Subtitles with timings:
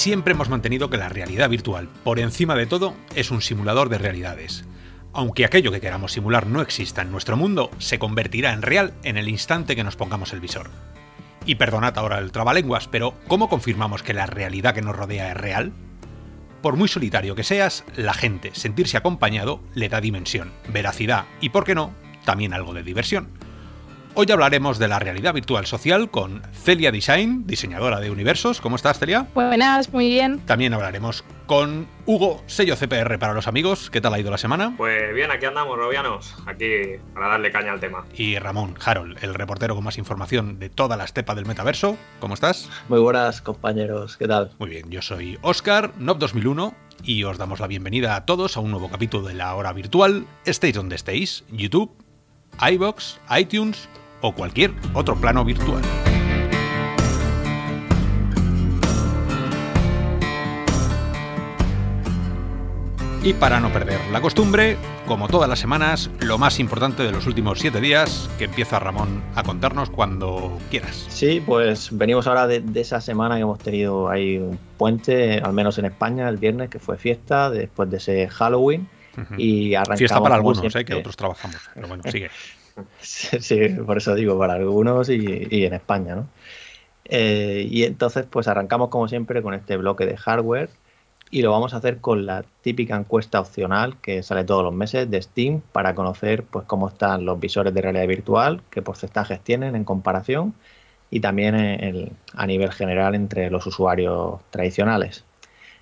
[0.00, 3.98] Siempre hemos mantenido que la realidad virtual, por encima de todo, es un simulador de
[3.98, 4.64] realidades.
[5.12, 9.18] Aunque aquello que queramos simular no exista en nuestro mundo, se convertirá en real en
[9.18, 10.70] el instante que nos pongamos el visor.
[11.44, 15.36] Y perdonad ahora el trabalenguas, pero ¿cómo confirmamos que la realidad que nos rodea es
[15.36, 15.74] real?
[16.62, 21.64] Por muy solitario que seas, la gente, sentirse acompañado, le da dimensión, veracidad y, por
[21.64, 21.92] qué no,
[22.24, 23.28] también algo de diversión.
[24.14, 28.60] Hoy hablaremos de la realidad virtual social con Celia Design, diseñadora de universos.
[28.60, 29.28] ¿Cómo estás, Celia?
[29.34, 30.40] Buenas, muy bien.
[30.40, 33.88] También hablaremos con Hugo, sello CPR para los amigos.
[33.88, 34.74] ¿Qué tal ha ido la semana?
[34.76, 38.04] Pues bien, aquí andamos, Robianos, aquí para darle caña al tema.
[38.12, 41.96] Y Ramón Harold, el reportero con más información de toda la estepa del metaverso.
[42.18, 42.68] ¿Cómo estás?
[42.88, 44.16] Muy buenas, compañeros.
[44.16, 44.50] ¿Qué tal?
[44.58, 46.74] Muy bien, yo soy Oscar, NOP2001,
[47.04, 50.26] y os damos la bienvenida a todos a un nuevo capítulo de la hora virtual.
[50.44, 51.92] Estéis donde estéis, YouTube,
[52.60, 53.88] iBox, iTunes
[54.20, 55.82] o cualquier otro plano virtual.
[63.22, 67.26] Y para no perder la costumbre, como todas las semanas, lo más importante de los
[67.26, 71.04] últimos siete días, que empieza Ramón a contarnos cuando quieras.
[71.10, 75.76] Sí, pues venimos ahora de, esa semana que hemos tenido ahí un puente, al menos
[75.76, 78.88] en España, el viernes, que fue fiesta, después de ese Halloween.
[79.36, 79.98] Y arrancamos.
[79.98, 81.58] Fiesta para algunos, eh, que otros trabajamos.
[81.74, 82.30] Pero bueno, sigue.
[83.00, 86.28] Sí, por eso digo, para algunos y, en España, ¿no?
[87.04, 90.70] Eh, y entonces, pues arrancamos como siempre con este bloque de hardware
[91.30, 95.10] y lo vamos a hacer con la típica encuesta opcional que sale todos los meses
[95.10, 99.76] de Steam para conocer pues cómo están los visores de realidad virtual, qué porcentajes tienen
[99.76, 100.54] en comparación
[101.10, 105.24] y también a nivel general entre los usuarios tradicionales.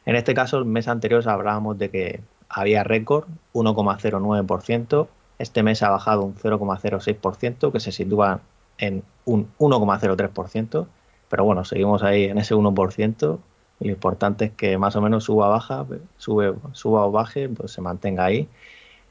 [0.07, 5.91] En este caso, el mes anterior hablábamos de que había récord, 1,09%, este mes ha
[5.91, 8.41] bajado un 0,06%, que se sitúa
[8.79, 10.87] en un 1,03%,
[11.29, 13.39] pero bueno, seguimos ahí en ese 1%.
[13.81, 17.73] Y lo importante es que más o menos suba baja, sube, suba o baje, pues
[17.73, 18.49] se mantenga ahí.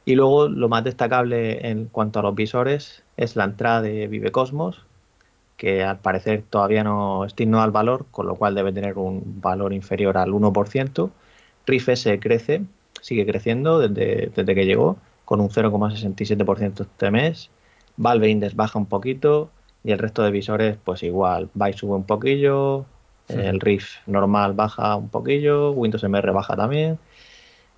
[0.04, 4.32] Y luego lo más destacable en cuanto a los visores es la entrada de Vive
[4.32, 4.86] Cosmos,
[5.58, 9.74] que al parecer todavía no estima al valor, con lo cual debe tener un valor
[9.74, 11.10] inferior al 1%.
[11.66, 12.64] RIF S crece,
[13.02, 17.50] sigue creciendo desde, desde que llegó con un 0,67% este mes.
[17.98, 19.52] Valve Index baja un poquito
[19.84, 21.50] y el resto de visores pues igual.
[21.54, 22.86] Vive sube un poquillo,
[23.28, 26.98] el Riff normal baja un poquillo, Windows MR baja también.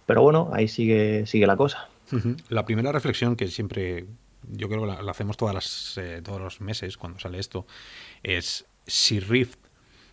[0.06, 1.90] Pero bueno, ahí sigue, sigue la cosa.
[2.50, 4.06] La primera reflexión que siempre,
[4.52, 7.66] yo creo que la, hacemos todas las, eh, todos los meses cuando sale esto,
[8.22, 9.58] es si Rift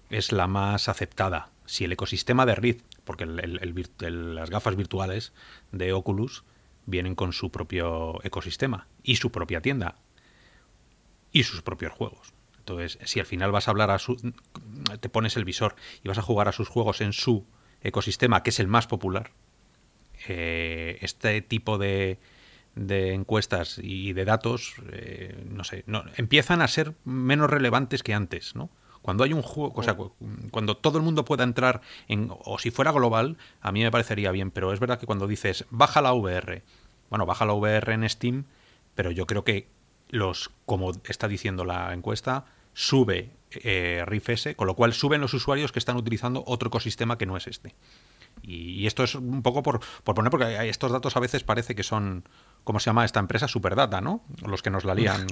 [0.08, 5.34] es la más aceptada, si el ecosistema de Rift, porque las gafas virtuales
[5.70, 6.42] de Oculus
[6.86, 9.96] vienen con su propio ecosistema y su propia tienda
[11.32, 12.32] y sus propios juegos.
[12.58, 14.16] Entonces, si al final vas a hablar a su.
[15.00, 17.46] te pones el visor y vas a jugar a sus juegos en su
[17.82, 19.30] ecosistema, que es el más popular,
[20.28, 22.18] eh, este tipo de,
[22.74, 28.14] de, encuestas y de datos, eh, no sé, no, empiezan a ser menos relevantes que
[28.14, 28.70] antes, ¿no?
[29.06, 29.96] Cuando hay un juego, o sea,
[30.50, 34.32] cuando todo el mundo pueda entrar en, o si fuera global, a mí me parecería
[34.32, 36.64] bien, pero es verdad que cuando dices baja la VR,
[37.08, 38.46] bueno, baja la VR en Steam,
[38.96, 39.68] pero yo creo que
[40.08, 45.70] los, como está diciendo la encuesta, sube eh, S, con lo cual suben los usuarios
[45.70, 47.76] que están utilizando otro ecosistema que no es este.
[48.42, 51.84] Y, esto es un poco por, por poner, porque estos datos a veces parece que
[51.84, 52.28] son,
[52.64, 53.46] ¿cómo se llama esta empresa?
[53.46, 54.24] Superdata, ¿no?
[54.44, 55.28] Los que nos la lían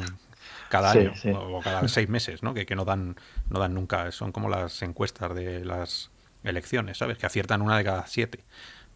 [0.68, 2.54] cada año o cada seis meses, ¿no?
[2.54, 3.16] Que, que, no dan
[3.48, 4.10] no dan nunca.
[4.12, 6.10] Son como las encuestas de las
[6.42, 7.18] elecciones, ¿sabes?
[7.18, 8.40] Que aciertan una de cada siete.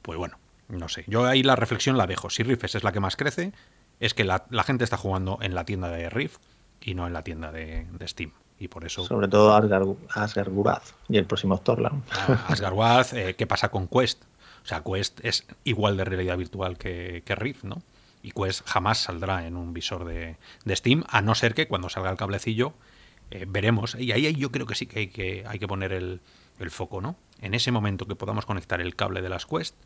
[0.02, 0.38] Pues bueno,
[0.68, 1.04] no sé.
[1.06, 2.30] Yo ahí la reflexión la dejo.
[2.30, 3.52] Si Riff es la que más crece,
[4.00, 6.38] es que la, gente está jugando en la tienda de Riff
[6.80, 8.32] y no en la tienda de, Steam.
[8.60, 9.04] Y por eso.
[9.04, 12.02] Sobre todo Asgard, Guraz y el próximo Storland.
[12.10, 14.24] Ah, Asgard Guraz, eh, ¿qué pasa con Quest?
[14.64, 17.82] O sea, Quest es igual de realidad virtual que, que Rift, ¿no?
[18.22, 20.36] Y Quest jamás saldrá en un visor de,
[20.68, 22.74] Steam, a no ser que cuando salga el cablecillo
[23.30, 23.94] eh, veremos.
[23.94, 26.20] Y ahí yo creo que sí que hay que, hay que poner el,
[26.70, 27.16] foco, ¿no?
[27.40, 29.76] En ese momento que podamos conectar el cable de las Quest,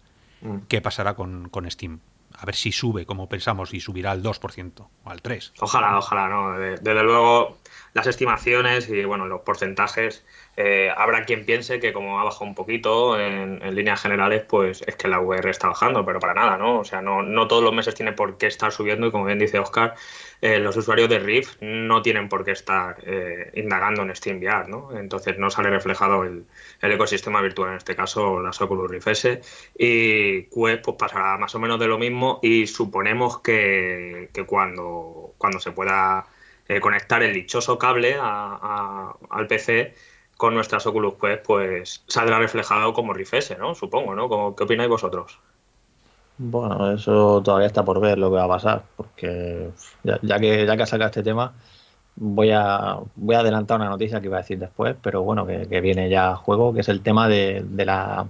[0.40, 0.58] mm.
[0.68, 2.00] ¿qué pasará con, Steam?
[2.34, 5.52] A ver si sube, como pensamos, y subirá al 2% o al 3%.
[5.60, 6.58] Ojalá, ojalá, ¿no?
[6.58, 7.58] Desde luego,
[7.94, 10.24] las estimaciones y, bueno, los porcentajes
[10.56, 14.96] eh, habrá quien piense que como ha bajado un poquito en, líneas generales, pues es
[14.96, 16.80] que la VR está bajando, pero para nada, ¿no?
[16.80, 19.38] O sea, no, no todos los meses tiene por qué estar subiendo y como bien
[19.38, 19.94] dice Oscar,
[20.40, 24.90] eh, los usuarios de Rift no tienen por qué estar eh, indagando en SteamVR, ¿no?
[24.96, 26.46] Entonces no sale reflejado el,
[26.80, 29.40] ecosistema virtual, en este caso las Oculus Rift S,
[29.78, 35.60] y Quest pues pasará más o menos de lo mismo y suponemos que, cuando, cuando
[35.60, 36.26] se pueda
[36.80, 39.94] conectar el dichoso cable al PC,
[40.36, 43.74] con nuestras Oculus Quest, pues saldrá reflejado como Rift S, ¿no?
[43.74, 44.54] Supongo, ¿no?
[44.56, 45.38] ¿Qué opináis vosotros?
[46.38, 49.70] Bueno, eso todavía está por ver lo que va a pasar, porque
[50.02, 51.52] ya, que ya que ha sacado este tema,
[52.16, 55.80] voy a voy a adelantar una noticia que iba a decir después, pero bueno, que,
[55.80, 58.26] viene ya a juego, que es el tema de, la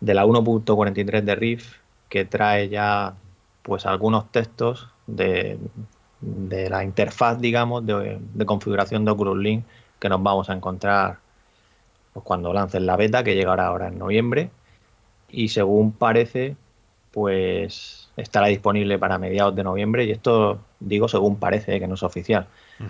[0.00, 1.72] de la 1.43 de Rift,
[2.08, 3.14] que trae ya
[3.62, 5.58] pues algunos textos de,
[6.22, 9.64] la interfaz, digamos, de, configuración de Oculus Link
[9.98, 11.18] que nos vamos a encontrar
[12.12, 14.50] pues, cuando lancen la beta, que llegará ahora en noviembre.
[15.28, 16.56] Y según parece,
[17.12, 20.04] pues estará disponible para mediados de noviembre.
[20.04, 22.46] Y esto digo según parece, que no es oficial.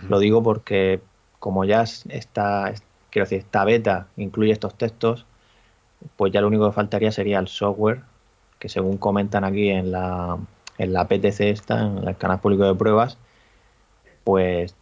[0.09, 1.01] Lo digo porque
[1.41, 2.73] como ya está,
[3.11, 5.27] quiero decir, esta beta incluye estos textos,
[6.17, 8.03] pues ya lo único que faltaría sería el software,
[8.61, 10.39] que según comentan aquí en la,
[10.81, 13.19] en la PTC esta, en el canal público de pruebas,
[14.25, 14.75] pues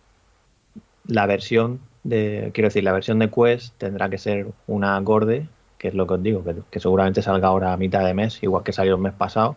[1.09, 5.89] la versión de, quiero decir, la versión de Quest tendrá que ser una acorde, que
[5.89, 8.73] es lo que os digo, que, seguramente salga ahora a mitad de mes, igual que
[8.73, 9.57] salió el mes pasado,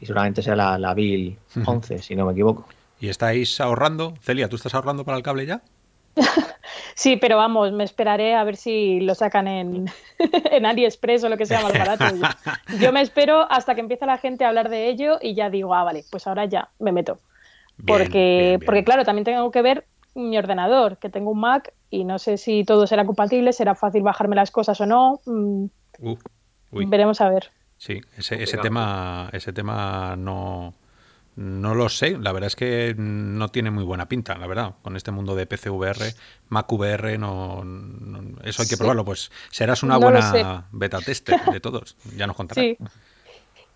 [0.00, 2.68] y seguramente sea la, la Bill 11, si no me equivoco.
[3.00, 4.14] ¿Y estáis ahorrando?
[4.20, 5.62] Celia, ¿tú estás ahorrando para el cable ya?
[6.94, 9.86] Sí, pero vamos, me esperaré a ver si lo sacan en,
[10.50, 12.04] en AliExpress o lo que sea más barato.
[12.80, 15.74] Yo me espero hasta que empiece la gente a hablar de ello y ya digo,
[15.74, 17.20] ah, vale, pues ahora ya me meto.
[17.86, 22.18] porque, porque claro, también tengo que ver mi ordenador, que tengo un Mac y no
[22.18, 25.20] sé si todo será compatible, será fácil bajarme las cosas o no.
[25.24, 25.66] Mm,
[26.88, 27.50] veremos a ver.
[27.76, 30.74] Sí, ese, ese tema, ese tema no,
[31.38, 32.18] no lo sé.
[32.18, 34.74] La verdad es que no tiene muy buena pinta, la verdad.
[34.82, 36.12] Con este mundo de PCVR,
[36.48, 37.62] MacVR, no,
[38.42, 39.04] eso hay que probarlo.
[39.04, 41.96] Pues serás una buena beta tester de todos.
[42.16, 42.64] Ya nos contarás.
[42.64, 42.76] Sí.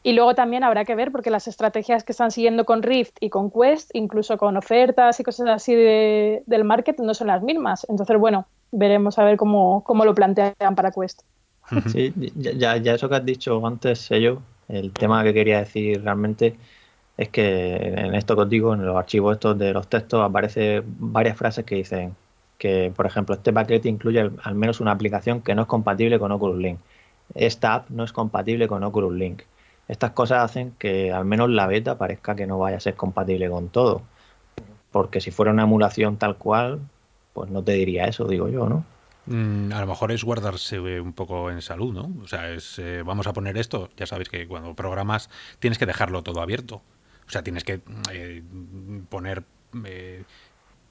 [0.02, 3.30] Y luego también habrá que ver, porque las estrategias que están siguiendo con Rift y
[3.30, 7.86] con Quest, incluso con ofertas y cosas así del market, no son las mismas.
[7.88, 11.22] Entonces, bueno, veremos a ver cómo, cómo lo plantean para Quest.
[11.92, 16.56] Sí, ya, ya eso que has dicho antes, yo, el tema que quería decir realmente
[17.16, 20.82] es que en esto que os digo, en los archivos estos de los textos, aparece
[20.84, 22.16] varias frases que dicen
[22.58, 26.32] que, por ejemplo, este paquete incluye al menos una aplicación que no es compatible con
[26.32, 26.78] Oculus Link.
[27.34, 29.42] Esta app no es compatible con Oculus Link.
[29.88, 33.50] Estas cosas hacen que al menos la beta parezca que no vaya a ser compatible
[33.50, 34.02] con todo.
[34.90, 36.80] Porque si fuera una emulación tal cual,
[37.32, 38.84] pues no te diría eso, digo yo, ¿no?
[39.26, 42.10] Mm, a lo mejor es guardarse un poco en salud, ¿no?
[42.22, 45.86] O sea, es, eh, vamos a poner esto, ya sabéis que cuando programas tienes que
[45.86, 46.82] dejarlo todo abierto.
[47.32, 47.80] O sea, tienes que
[48.12, 48.42] eh,
[49.08, 49.44] poner
[49.84, 50.24] eh,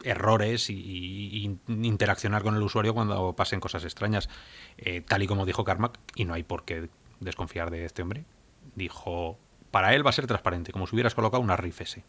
[0.04, 4.28] errores y, interaccionar con el usuario cuando pasen cosas extrañas.
[5.08, 6.90] tal y como dijo Carmack, y no hay por qué
[7.20, 8.26] desconfiar de este hombre,
[8.76, 9.38] dijo,
[9.72, 12.04] para él va a ser transparente, como si hubieras colocado una RIF S.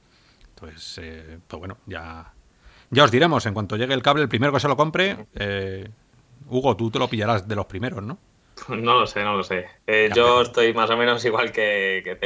[0.49, 2.33] Entonces, eh, pues bueno, ya,
[2.91, 5.89] ya os diremos, en cuanto llegue el cable, el primero que se lo compre, eh,
[6.49, 8.19] Hugo, tú te lo pillarás de los primeros, ¿no?
[8.69, 9.67] No lo sé, no lo sé.
[9.87, 12.17] Eh, yo estoy más o menos igual que, que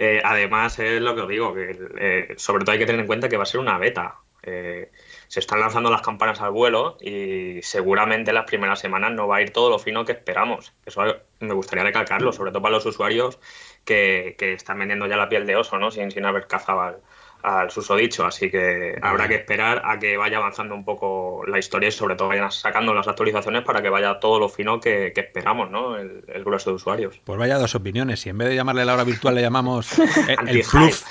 [0.00, 0.22] Celia.
[0.24, 3.36] además, es lo que os digo, que sobre todo hay que tener en cuenta que
[3.36, 4.16] va a ser una beta.
[4.42, 9.42] se están lanzando las campanas al vuelo y seguramente las primeras semanas no va a
[9.42, 10.72] ir todo lo fino que esperamos.
[10.86, 11.02] Eso
[11.40, 13.38] me gustaría recalcarlo, sobre todo para los usuarios
[13.84, 15.90] que, están vendiendo ya la piel de oso, ¿no?
[15.90, 17.00] Sin, sin haber cazado al,
[17.42, 18.24] al susodicho.
[18.24, 22.16] Así que habrá que esperar a que vaya avanzando un poco la historia y sobre
[22.16, 25.96] todo vayan sacando las actualizaciones para que vaya todo lo fino que, esperamos, ¿no?
[25.96, 27.20] El, grueso de usuarios.
[27.24, 28.20] Pues vaya dos opiniones.
[28.20, 31.04] Si en vez de llamarle la hora virtual le llamamos el, proof,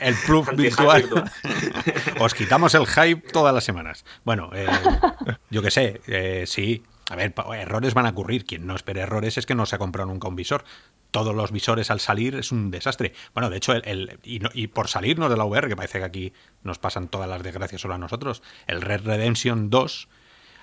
[0.00, 1.24] el proof virtual,
[2.20, 4.04] os quitamos el hype todas las semanas.
[4.24, 4.66] Bueno, eh,
[5.50, 8.46] yo qué sé, eh, sí, a ver, errores van a ocurrir.
[8.46, 10.64] Quien no espere errores es que no se ha comprado nunca un visor.
[11.10, 13.12] Todos los visores al salir es un desastre.
[13.34, 16.78] Bueno, de hecho, el, y, por salirnos de la VR, que parece que aquí nos
[16.78, 20.08] pasan todas las desgracias solo a nosotros, el Red Redemption 2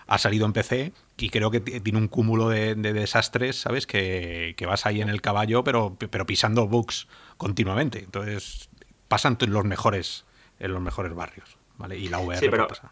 [0.08, 3.86] ha salido en PC y creo que tiene un cúmulo de, desastres, ¿sabes?
[3.86, 8.00] Que, vas ahí en el caballo, pero, pero pisando bugs continuamente.
[8.00, 8.70] Entonces,
[9.08, 10.26] pasan en los mejores,
[10.60, 11.58] en los mejores barrios.
[11.78, 11.98] ¿Vale?
[11.98, 12.90] Y la VR sí, pero, pasa.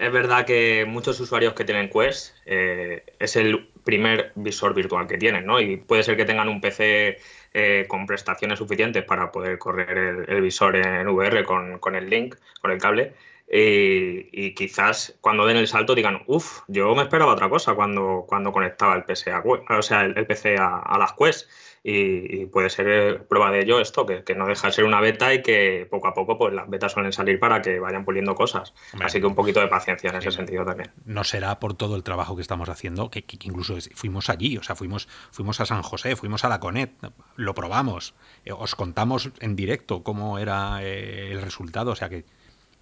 [0.00, 5.18] Es verdad que muchos usuarios que tienen Quest eh, es el primer visor virtual que
[5.18, 5.60] tienen, ¿no?
[5.60, 7.18] Y puede ser que tengan un PC
[7.52, 12.70] eh, con prestaciones suficientes para poder correr el, visor en VR con, el link, con
[12.70, 13.12] el cable.
[13.52, 18.52] Y, quizás cuando den el salto digan, uff, yo me esperaba otra cosa cuando, cuando
[18.52, 21.48] conectaba el PC a, o sea, el, PC a, a las Quest
[21.82, 25.32] y, puede ser eh, prueba de ello esto, que, no deja de ser una beta
[25.32, 28.74] y que poco a poco pues las betas suelen salir para que vayan puliendo cosas.
[29.00, 30.92] Así que un poquito de paciencia en ese sentido también.
[31.04, 34.76] No será por todo el trabajo que estamos haciendo, que, incluso fuimos allí, o sea,
[34.76, 36.92] fuimos, fuimos a San José, fuimos a la Conet,
[37.36, 38.14] lo probamos,
[38.44, 42.24] eh, os contamos en directo cómo era eh, el resultado, o sea que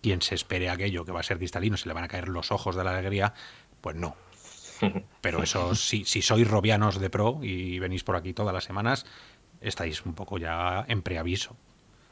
[0.02, 2.52] quien se espere aquello que va a ser cristalino, se le van a caer los
[2.52, 3.34] ojos de la alegría,
[3.80, 4.16] pues no.
[5.20, 9.06] Pero eso, si, si sois robianos de pro y venís por aquí todas las semanas,
[9.60, 11.56] estáis un poco ya en preaviso.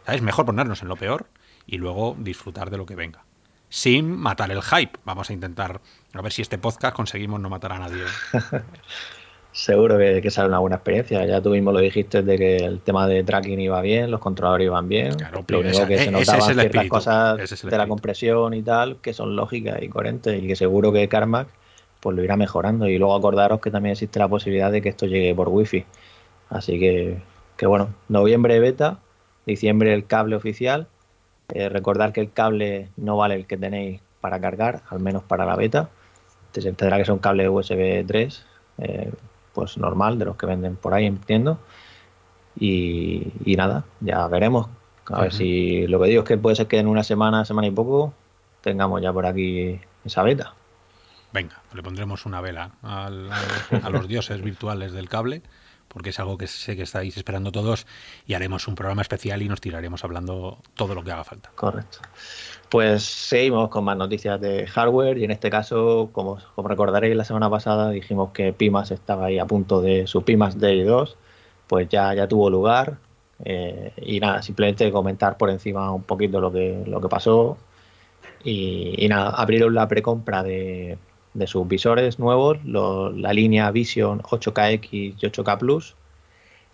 [0.05, 0.23] ¿Sabes?
[0.23, 1.29] Mejor ponernos en lo peor
[1.67, 3.25] y luego disfrutar de lo que venga.
[3.69, 4.99] Sin matar el hype.
[5.05, 5.81] Vamos a intentar
[6.13, 8.05] a ver si este podcast conseguimos no matar a nadie.
[9.57, 11.25] Seguro que, que sale una buena experiencia.
[11.25, 14.67] Ya tú mismo lo dijiste de que el tema de tracking iba bien, los controladores
[14.67, 15.15] iban bien.
[15.15, 17.79] Claro, lo único esa- que e- se ese notaban es ciertas espíritu, cosas es de
[17.79, 21.49] la compresión y tal que son lógicas y coherentes y que seguro que Carmack
[22.01, 22.87] pues lo irá mejorando.
[22.87, 25.87] Y luego acordaros que también existe la posibilidad de que esto llegue por wifi.
[26.51, 27.17] Así que,
[27.57, 28.99] que bueno, noviembre beta,
[29.47, 30.87] diciembre el cable oficial.
[31.55, 35.47] Eh, recordar que el cable no vale el que tenéis para cargar, al menos para
[35.47, 35.89] la beta.
[36.53, 38.45] Te- Tendrá que ser un cable USB 3,
[38.79, 39.11] eh,
[39.57, 41.59] pues normal, de los que venden por ahí, entiendo.
[42.59, 44.69] Y, y nada, ya veremos.
[45.11, 47.67] A ver si lo que digo es que puede ser que en una semana, semana
[47.67, 48.13] y poco,
[48.61, 50.55] tengamos ya por aquí esa beta.
[51.33, 55.43] Venga, le pondremos una vela al- al- a los dioses virtuales del cable,
[55.89, 57.87] porque es algo que sé que estáis esperando todos,
[58.27, 61.51] y haremos un programa especial y nos tiraremos hablando todo lo que haga falta.
[61.55, 61.99] Correcto.
[62.69, 67.25] Pues seguimos con más noticias de hardware y en este caso, como, como recordaréis, la
[67.25, 71.17] semana pasada dijimos que Pimas estaba ahí a punto de su Pimas Day 2,
[71.69, 72.99] pues ya, ya tuvo lugar
[73.45, 77.57] eh, y nada, simplemente comentar por encima un poquito lo que, lo que pasó
[78.43, 80.99] y, nada, abrieron la precompra de,
[81.35, 85.97] de sus visores nuevos, la línea Vision 8KX y 8K Plus.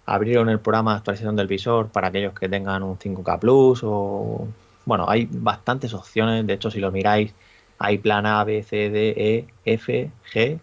[0.04, 4.48] Abrieron el programa de actualización del visor para aquellos que tengan un 5K Plus o
[4.84, 6.46] bueno, hay bastantes opciones.
[6.46, 7.34] De hecho, si lo miráis,
[7.78, 10.58] hay plan A, B, C, D, E, F, G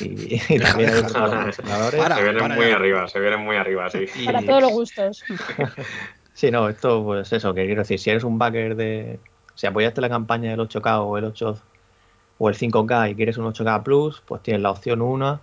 [0.00, 1.56] y, y también hay otros ordenadores.
[1.56, 2.76] Se vienen para muy ya.
[2.76, 4.04] arriba, se vienen muy arriba, sí.
[4.20, 5.24] Y- Para todos los gustos.
[6.32, 9.18] Sí, no, esto pues eso, que quiero decir, si eres un backer de...
[9.54, 11.58] Si apoyaste la campaña del 8K o el 8
[12.38, 15.38] o el 5K y quieres un 8K Plus, pues tienes la opción 1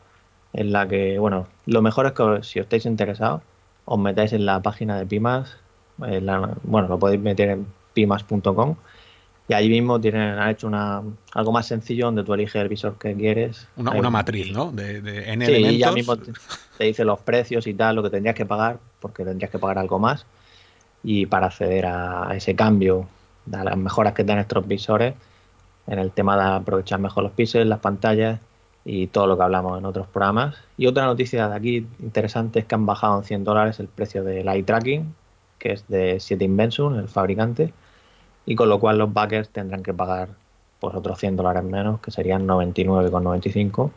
[0.53, 3.41] en la que, bueno, lo mejor es que si os estáis interesados,
[3.85, 5.57] os metáis en la página de Pimas,
[6.01, 7.67] en la- bueno, lo podéis meter en
[7.97, 8.75] pimas.com
[9.49, 11.01] y ahí mismo tienen, han hecho una,
[11.33, 13.67] algo más sencillo donde tú eliges el visor que quieres.
[13.77, 14.71] Una, una matriz, ¿no?
[14.71, 15.79] De, de N Sí, y elementos.
[15.79, 16.33] ya mismo te,
[16.77, 19.79] te dice los precios y tal, lo que tendrías que pagar, porque tendrías que pagar
[19.79, 20.25] algo más.
[21.01, 23.07] Y para acceder a ese cambio,
[23.53, 25.13] a las mejoras que dan estos visores,
[25.87, 28.41] en el tema de aprovechar mejor los píxeles, las pantallas
[28.83, 30.57] y todo lo que hablamos en otros programas.
[30.77, 34.25] Y otra noticia de aquí interesante es que han bajado en 100 dólares el precio
[34.25, 35.15] del eye tracking,
[35.57, 37.73] que es de 7 Invention, el fabricante,
[38.47, 40.29] y con lo cual los backers tendrán que pagar
[40.79, 43.91] pues otros 100 dólares menos, que serían 99,95.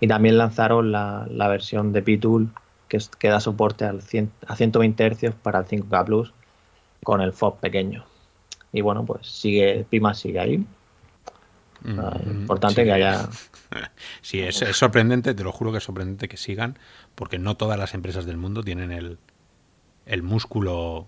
[0.00, 2.48] Y también lanzaron la, la versión de P-Tool
[2.88, 6.32] que, es- que da soporte al 100 a 120 Hz para el 5K Plus
[7.02, 8.04] con el FOB pequeño.
[8.72, 10.58] Y bueno, pues sigue, Pima sigue ahí.
[11.82, 12.86] Mm, Ah, mm, importante sí.
[12.86, 13.28] que haya.
[14.20, 16.76] Sí, es, es sorprendente, te lo juro que es sorprendente que sigan,
[17.14, 19.16] porque no todas las empresas del mundo tienen el,
[20.06, 21.06] el músculo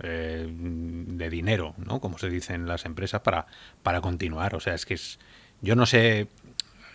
[0.00, 2.00] eh, de dinero, ¿no?
[2.00, 3.46] Como se dice en las empresas, para,
[3.82, 4.54] para continuar.
[4.54, 5.18] O sea, es que es.
[5.60, 6.28] Yo no sé.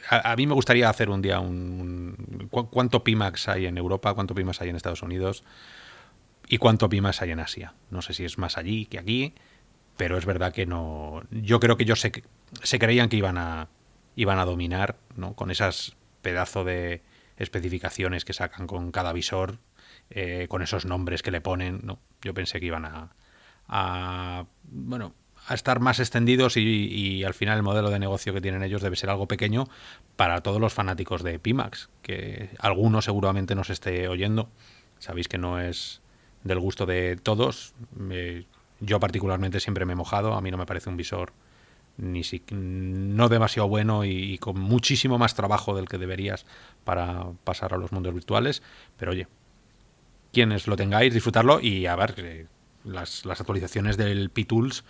[0.10, 2.18] A, mí me gustaría hacer un día un.
[2.40, 4.14] un- ¿cu- ¿Cuánto Pimax hay en Europa?
[4.14, 5.44] ¿Cuánto Pimax hay en Estados Unidos?
[6.48, 7.74] ¿Y cuánto Pimax hay en Asia?
[7.90, 9.34] No sé si es más allí que aquí,
[9.98, 11.24] pero es verdad que no.
[11.32, 12.12] Yo creo que ellos se,
[12.64, 13.68] se creían que iban a
[14.16, 15.34] iban a dominar, ¿no?
[15.34, 17.02] Con esas pedazo de
[17.38, 19.58] especificaciones que sacan con cada visor,
[20.16, 21.82] eh, con esos nombres que le ponen.
[22.22, 23.10] Yo pensé que iban a,
[23.68, 24.46] a
[25.52, 28.96] estar más extendidos y, y al final el modelo de negocio que tienen ellos debe
[28.96, 29.68] ser algo pequeño
[30.16, 34.50] para todos los fanáticos de Pimax, que alguno seguramente nos esté oyendo.
[35.00, 36.02] Sabéis que no es
[36.44, 37.74] del gusto de todos.
[38.80, 41.34] Yo particularmente siempre me he mojado, a mí no me parece un visor
[41.98, 46.46] ni si, no demasiado bueno y con muchísimo más trabajo del que deberías
[46.84, 48.62] para pasar a los mundos virtuales.
[48.98, 49.28] Pero oye,
[50.34, 52.48] quienes lo tengáis, disfrutarlo y a ver,
[52.84, 54.84] las, las actualizaciones del P-Tools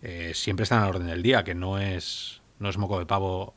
[0.00, 3.04] eh, siempre están a la orden del día, que no es, no es moco de
[3.04, 3.52] pavo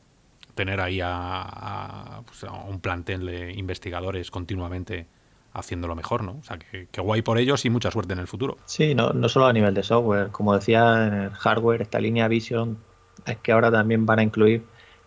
[0.54, 5.06] tener ahí a, a, pues, a un plantel de investigadores continuamente
[5.52, 6.32] haciéndolo mejor, ¿no?
[6.32, 8.58] O sea, que, que guay por ellos y mucha suerte en el futuro.
[8.64, 12.26] Sí, no, no solo a nivel de software, como decía en el hardware, esta línea
[12.26, 12.78] Vision
[13.24, 14.64] es que ahora también van a incluir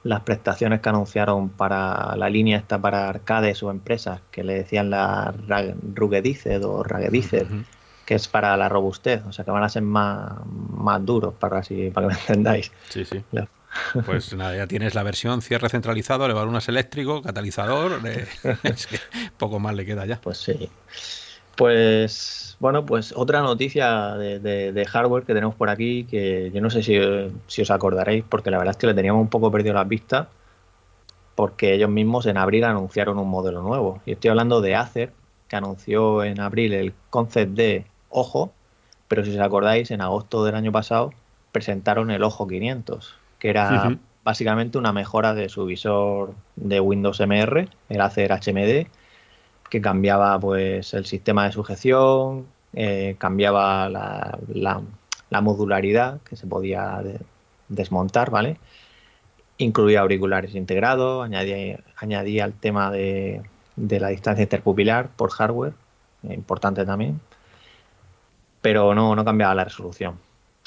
[0.08, 4.90] las prestaciones que anunciaron para la línea esta para arcades o empresas, que le decían
[4.90, 5.34] la
[5.96, 7.64] Ruggedized o Ruggedized, Ujú.
[8.06, 11.60] que es para la robustez, o sea que van a ser más, más duros, para,
[11.60, 12.72] así, para que me entendáis.
[12.90, 13.22] Sí, sí.
[13.32, 13.48] La-
[14.06, 18.02] Pues nada, ya tienes la versión cierre centralizado, elevarunas eléctrico, catalizador.
[18.08, 18.26] eh,
[18.64, 18.98] es que
[19.38, 20.20] poco más le queda ya.
[20.22, 20.70] Pues sí.
[21.58, 26.62] Pues bueno, pues otra noticia de, de- de hardware que tenemos por aquí, que yo
[26.62, 26.96] no sé si,
[27.48, 30.28] si os acordaréis, porque la verdad es que le teníamos un poco perdido las vistas,
[31.36, 34.02] porque ellos mismos en abril anunciaron un modelo nuevo.
[34.06, 35.14] Y estoy hablando de Acer,
[35.48, 38.52] que anunció en abril el Concept D Ojo,
[39.08, 41.12] pero si os acordáis, en agosto del año pasado
[41.52, 47.70] presentaron el Ojo 500, que era básicamente una mejora de su visor de Windows MR,
[47.90, 48.88] el Acer HMD,
[49.70, 57.02] que cambiaba pues el sistema de sujeción, eh, cambiaba la, la, modularidad que se podía
[57.70, 58.58] desmontar, ¿vale?
[59.58, 63.42] Incluía auriculares integrados, añadía, añadía el tema de,
[63.76, 65.74] de la distancia interpupilar por hardware,
[66.24, 67.20] eh, importante también,
[68.62, 70.20] pero no, no cambiaba la resolución.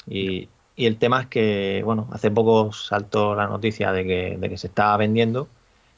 [0.07, 4.49] Y, y, el tema es que, bueno, hace poco saltó la noticia de que, de
[4.49, 5.47] que se estaba vendiendo,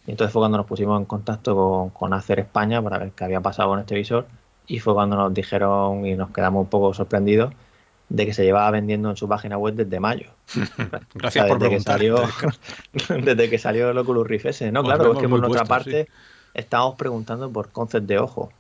[0.06, 3.24] y entonces fue cuando nos pusimos en contacto con, con Acer España para ver qué
[3.24, 4.28] había pasado con este visor,
[4.68, 7.54] y fue cuando nos dijeron y nos quedamos un poco sorprendidos
[8.10, 10.30] de que se llevaba vendiendo en su página web desde mayo.
[11.16, 12.18] Gracias por desde que salió
[13.10, 14.72] Desde que salió el Oculus Rift S.
[14.72, 16.08] No, claro, es que por nuestra parte
[16.54, 18.52] estábamos preguntando por concept de ojo,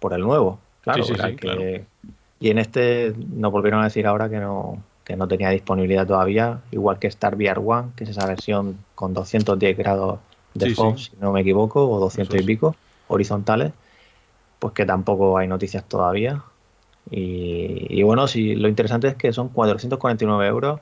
[0.00, 0.58] por el nuevo.
[0.82, 1.04] Claro,
[2.40, 6.60] Y en este nos volvieron a decir ahora que no, que no tenía disponibilidad todavía,
[6.70, 10.20] igual que Star VR One, que es esa versión con 210 grados
[10.54, 12.76] de FOV, si no me equivoco, o 200 y pico,
[13.08, 13.72] horizontales,
[14.58, 16.42] pues que tampoco hay noticias todavía.
[17.10, 20.80] Y, bueno, sí, lo interesante es que son 449 euros.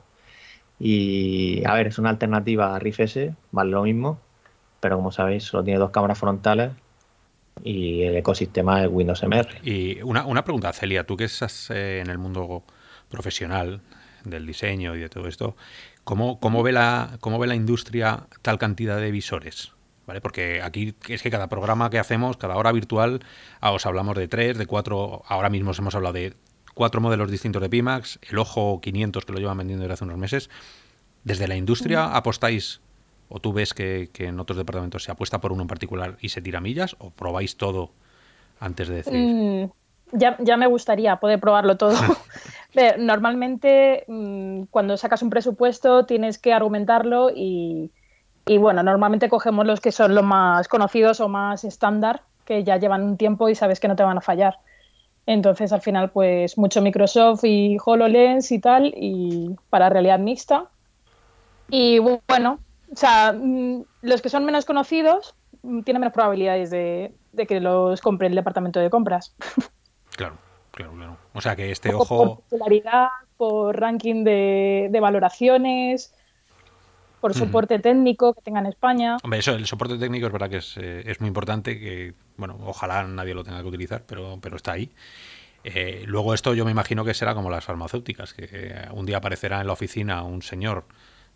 [0.79, 4.19] Y a ver, es una alternativa a Rift S, vale lo mismo,
[4.79, 6.71] pero como sabéis, solo tiene dos cámaras frontales
[7.63, 9.59] y el ecosistema es Windows MR.
[9.63, 12.63] Y una, una pregunta, Celia, tú que estás eh, en el mundo
[13.09, 13.81] profesional
[14.23, 15.55] del diseño y de todo esto,
[16.03, 19.73] ¿cómo, cómo, ve la, ¿cómo ve la industria tal cantidad de visores?
[20.07, 20.21] ¿Vale?
[20.21, 23.21] Porque aquí es que cada programa que hacemos, cada hora virtual,
[23.59, 26.33] ah, os hablamos de tres, de cuatro, ahora mismo hemos hablado de
[26.73, 30.17] cuatro modelos distintos de Pimax, el Ojo 500 que lo llevan vendiendo desde hace unos
[30.17, 30.49] meses.
[31.23, 32.81] ¿Desde la industria apostáis
[33.33, 36.41] ¿O tú ves que, en otros departamentos se apuesta por uno en particular y se
[36.41, 36.97] tira millas?
[36.99, 37.91] ¿O probáis todo
[38.59, 39.13] antes de decir?
[39.13, 39.71] Mm,
[40.11, 41.95] ya, ya, me gustaría poder probarlo todo.
[42.97, 47.91] Normalmente, mm, cuando sacas un presupuesto, tienes que argumentarlo y,
[48.45, 52.77] y, bueno, normalmente cogemos los que son los más conocidos o más estándar, que ya
[52.77, 54.59] llevan un tiempo y sabes que no te van a fallar.
[55.25, 60.65] Entonces, al final, pues mucho Microsoft y HoloLens y tal, y para realidad mixta.
[61.69, 62.59] Y bueno,
[62.91, 67.15] o sea, mm, los que son menos conocidos mm, tienen menos probabilidades de,
[67.47, 69.35] que los compre el departamento de compras.
[70.15, 70.37] Claro,
[70.71, 71.17] claro, claro.
[71.33, 72.17] O sea que este ojo.
[72.17, 76.13] Por popularidad, por ranking de, valoraciones,
[77.19, 79.17] por soporte técnico que tenga en España.
[79.23, 82.57] Hombre, eso, el soporte técnico es verdad que es, eh, es, muy importante, que, bueno,
[82.65, 84.91] ojalá nadie lo tenga que utilizar, pero, pero está ahí.
[85.63, 89.61] Eh, luego esto yo me imagino que será como las farmacéuticas, que un día aparecerá
[89.61, 90.85] en la oficina un señor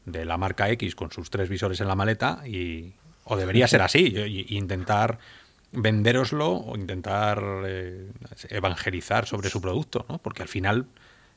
[0.06, 2.94] de la marca X con sus tres visores en la maleta y
[3.26, 5.18] o debería ser así, y, intentar
[5.76, 8.12] venderoslo o intentar eh,
[8.50, 10.18] evangelizar sobre su producto, ¿no?
[10.20, 10.88] Porque al final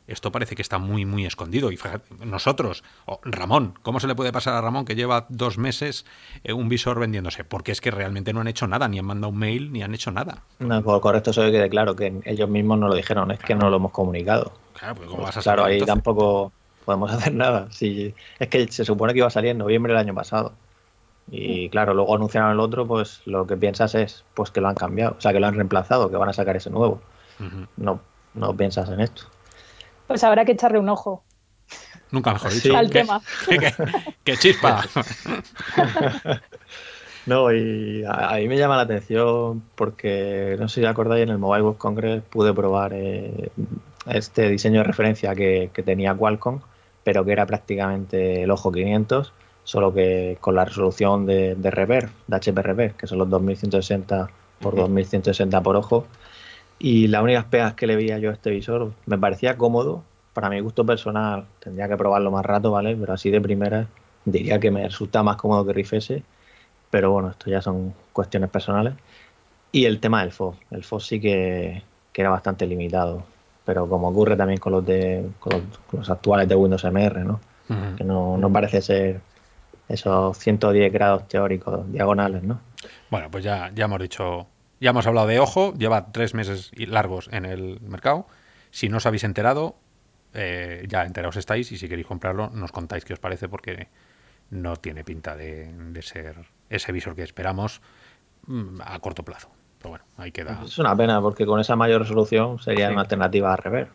[0.09, 1.71] esto parece que está muy, muy escondido.
[1.71, 1.79] Y
[2.25, 6.07] nosotros, o Ramón, ¿cómo se le puede pasar a Ramón que lleva dos meses
[6.45, 7.45] eh, un visor vendiéndose?
[7.45, 9.95] Porque es que realmente no han hecho nada, ni han mandado un mail, ni han
[9.95, 10.43] hecho nada.
[10.59, 13.69] No, por correcto, eso quede claro, que ellos mismos no lo dijeron, es que no
[13.69, 14.53] lo hemos comunicado.
[14.73, 16.53] Claro, pues ¿cómo vas a Claro, ahí tampoco
[16.87, 17.69] podemos hacer nada.
[17.71, 20.55] Si, es que se supone que iba a salir en noviembre del año pasado.
[21.31, 24.75] Y claro, luego anunciaron el otro, pues lo que piensas es pues que lo han
[24.75, 27.01] cambiado, o sea, que lo han reemplazado, que van a sacar ese nuevo.
[27.77, 28.01] No,
[28.35, 29.25] no piensas en esto.
[30.07, 31.23] Pues habrá que echarle un ojo.
[32.11, 32.77] Nunca mejor dicho.
[32.77, 33.21] Al tema.
[34.25, 34.83] ¡Qué chispa!
[37.27, 41.39] no, y a, mí me llama la atención porque, no sé si acordáis, en el
[41.39, 43.51] Mobile World Congress pude probar eh,
[44.07, 46.61] este diseño de referencia que, que tenía Qualcomm
[47.09, 49.33] pero que era prácticamente el ojo 500,
[49.69, 55.63] solo que con la resolución de, de Rever, de que son los 2160 por 2160
[55.63, 56.07] por ojo.
[56.79, 60.49] Y las únicas pegas que le veía yo a este visor, me parecía cómodo, para
[60.49, 62.97] mi gusto personal, tendría que probarlo más rato, ¿vale?
[62.97, 63.89] Pero así de primera
[64.25, 66.23] diría que me resulta más cómodo que Rift S,
[66.89, 68.95] pero bueno, esto ya son cuestiones personales.
[69.71, 73.23] Y el tema del FOV, el FOV sí que, que era bastante limitado
[73.69, 75.29] pero como ocurre también con los de
[75.93, 77.39] los, actuales de Windows MR, ¿no?
[77.99, 79.21] Que no, no, parece ser
[79.89, 82.61] esos 110 grados teóricos diagonales, ¿no?
[83.11, 84.47] Bueno, pues ya, ya hemos dicho,
[84.81, 88.27] ya hemos hablado de Ojo, lleva tres meses largos en el mercado.
[88.71, 89.77] Si no os habéis enterado,
[90.35, 93.89] eh, ya enterados estáis y si queréis comprarlo, nos contáis qué os parece porque
[94.51, 96.37] no tiene pinta de, de ser
[96.69, 97.81] ese visor que esperamos
[98.47, 99.51] mm, a corto plazo.
[99.79, 100.61] Pero bueno, ahí queda.
[100.65, 103.89] Es una pena porque con esa mayor resolución sería una alternativa a rever.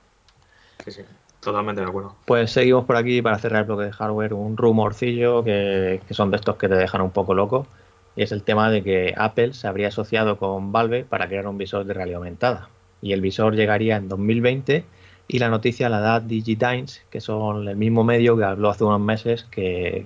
[0.84, 1.02] Sí, sí,
[1.44, 2.16] totalmente de acuerdo.
[2.26, 4.34] Pues seguimos por aquí para cerrar el bloque de hardware.
[4.34, 7.68] Un rumorcillo que, son de estos que te dejan un poco loco.
[8.16, 11.58] Y es el tema de que Apple se habría asociado con Valve para crear un
[11.58, 12.70] visor de realidad aumentada.
[13.02, 14.86] Y el visor llegaría en 2020
[15.28, 19.00] y la noticia la da Digitimes, que son el mismo medio que habló hace unos
[19.00, 20.06] meses que,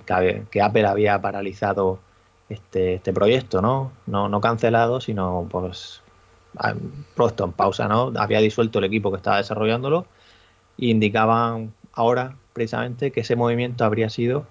[0.50, 1.98] que Apple había paralizado
[2.48, 3.92] este, este proyecto, ¿no?
[4.06, 4.28] ¿no?
[4.28, 6.02] No cancelado, sino pues
[7.14, 8.12] puesto en pausa, ¿no?
[8.16, 10.06] Había disuelto el equipo que estaba desarrollándolo
[10.78, 14.46] e indicaban ahora precisamente que ese movimiento habría sido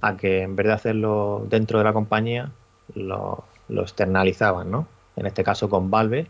[0.00, 2.50] a que en vez de hacerlo dentro de la compañía,
[2.94, 4.86] lo, externalizaban, ¿no?
[5.16, 6.26] En este caso con Valve.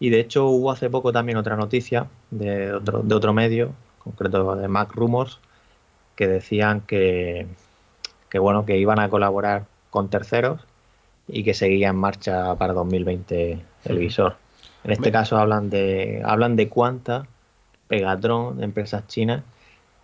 [0.00, 4.54] Y de hecho hubo hace poco también otra noticia de otro, de otro medio, concreto
[4.54, 5.40] de Mac Rumors,
[6.14, 7.46] que decían que,
[8.28, 10.60] que bueno, que iban a colaborar con terceros
[11.26, 14.36] y que seguía en marcha para 2020 el visor.
[14.84, 17.26] En este caso hablan de hablan de Quanta,
[17.88, 19.42] Pegatron, empresas chinas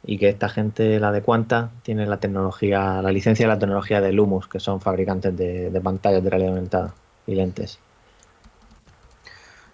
[0.07, 4.01] y que esta gente, la de Quanta, tiene la tecnología, la licencia de la tecnología
[4.01, 6.95] de Lumus, que son fabricantes de, pantallas de realidad aumentada
[7.27, 7.79] y lentes.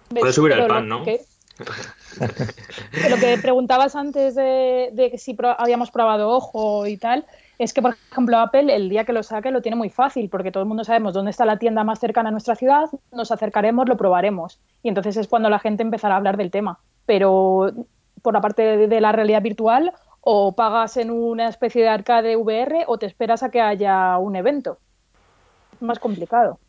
[0.09, 1.03] Puedes subir el pan, ¿no?
[3.09, 7.25] lo que preguntabas antes de, de si habíamos probado ojo y tal,
[7.59, 10.51] es que, por ejemplo, Apple el día que lo saque lo tiene muy fácil, porque
[10.51, 13.87] todo el mundo sabemos dónde está la tienda más cercana a nuestra ciudad, nos acercaremos,
[13.87, 14.59] lo probaremos.
[14.81, 16.79] Y entonces es cuando la gente empezará a hablar del tema.
[17.05, 17.71] Pero
[18.21, 22.85] por la parte de, la realidad virtual, o pagas en una especie de arcade VR
[22.87, 24.77] o te esperas a que haya un evento.
[25.79, 26.59] Más complicado.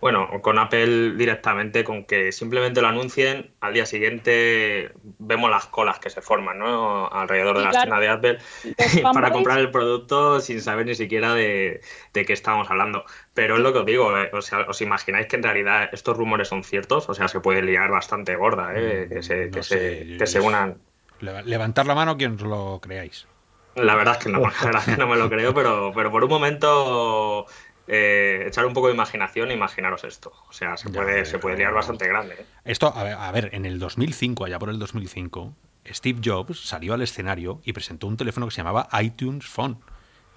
[0.00, 5.98] Bueno, con Apple directamente, con que simplemente lo anuncien, al día siguiente vemos las colas
[5.98, 7.08] que se forman ¿no?
[7.08, 8.38] alrededor de la escena de Apple
[9.12, 11.80] para comprar el producto sin saber ni siquiera de,
[12.12, 13.04] qué estamos hablando.
[13.34, 16.16] Pero es lo que os digo, eh, o sea, ¿os imagináis que en realidad estos
[16.16, 17.08] rumores son ciertos?
[17.08, 19.06] O sea, se puede liar bastante gorda, ¿eh?
[19.06, 20.78] Mm, que se, que se, que se unan.
[21.20, 23.26] Levantar la mano quien lo creáis.
[23.74, 26.10] La verdad es que no, la verdad es que no me lo creo, pero, pero
[26.10, 27.46] por un momento
[27.90, 30.30] eh, echar un poco de imaginación e imaginaros esto.
[30.48, 32.34] O sea, se puede, se puede liar bastante grande.
[32.34, 32.44] ¿eh?
[32.66, 35.54] Esto, a ver, en el 2005, allá por el 2005,
[35.86, 39.78] Steve Jobs salió al escenario y presentó un teléfono que se llamaba iTunes Phone,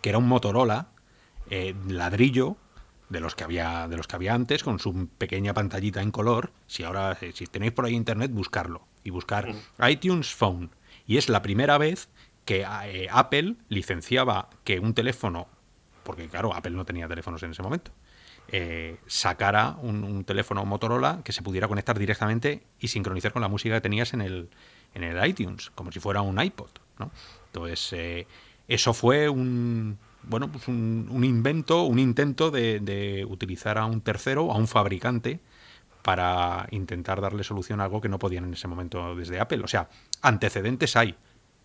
[0.01, 0.91] que era un Motorola
[1.49, 2.55] eh, ladrillo
[3.09, 6.53] de los que había de los que había antes con su pequeña pantallita en color
[6.65, 9.89] si ahora si tenéis por ahí internet buscarlo y buscar mm.
[9.89, 10.69] iTunes Phone
[11.05, 12.07] y es la primera vez
[12.45, 12.65] que
[13.11, 15.49] Apple licenciaba que un teléfono
[16.03, 17.91] porque claro, Apple no tenía teléfonos en ese momento,
[18.47, 23.75] eh, sacara un, teléfono Motorola que se pudiera conectar directamente y sincronizar con la música
[23.75, 24.49] que tenías en el,
[24.93, 26.69] en el iTunes, como si fuera un iPod.
[26.99, 27.11] ¿no?
[27.47, 28.27] Entonces, eh,
[28.67, 34.51] eso fue un, bueno, pues un, invento, un intento de, de, utilizar a un tercero,
[34.51, 35.39] a un fabricante,
[36.01, 39.61] para intentar darle solución a algo que no podían en ese momento desde Apple.
[39.63, 39.89] O sea,
[40.21, 41.15] antecedentes hay.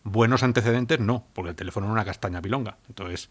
[0.05, 2.79] Buenos antecedentes no, porque el teléfono era una castaña pilonga.
[2.89, 3.29] Entonces,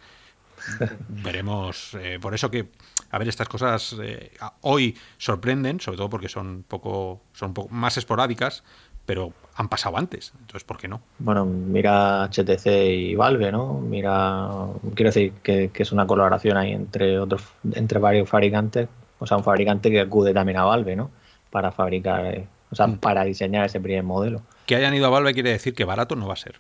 [1.10, 1.95] veremos.
[1.99, 2.69] Eh, por eso que,
[3.12, 7.97] a ver, estas cosas eh, hoy sorprenden, sobre todo porque son poco, son poco más
[7.97, 8.63] esporádicas,
[9.06, 10.34] pero han pasado antes.
[10.39, 11.01] Entonces, ¿por qué no?
[11.19, 13.80] Bueno, mira HTC y Valve, ¿no?
[13.80, 14.49] Mira,
[14.95, 18.89] quiero decir que, es una colaboración ahí entre otros, entre varios fabricantes.
[19.19, 21.12] O sea, un fabricante que acude también a Valve, ¿no?
[21.49, 22.97] Para fabricar, eh, o sea, mm.
[22.97, 24.41] para diseñar ese primer modelo.
[24.65, 26.60] Que hayan ido a Valve quiere decir que barato no va a ser.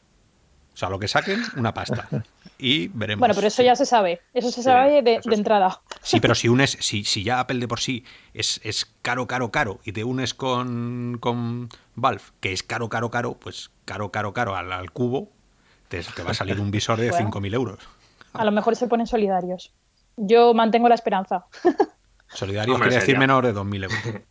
[0.73, 2.07] O sea, lo que saquen, una pasta.
[2.57, 3.19] Y veremos.
[3.19, 4.21] Bueno, pero eso ya se sabe.
[4.33, 5.81] Eso se sabe de, entrada.
[6.01, 9.51] Sí, pero si unes, si, si ya Apple de por sí es, es caro, caro,
[9.51, 14.33] caro, y te unes con, con Valve, que es caro, caro, caro, pues caro, caro,
[14.33, 15.29] caro al, cubo,
[15.89, 17.79] te, va a salir un visor de 5.000 euros.
[18.33, 19.73] A lo mejor se ponen solidarios.
[20.17, 21.45] Yo mantengo la esperanza.
[22.27, 24.21] Solidarios quiere decir menor de 2.000 euros.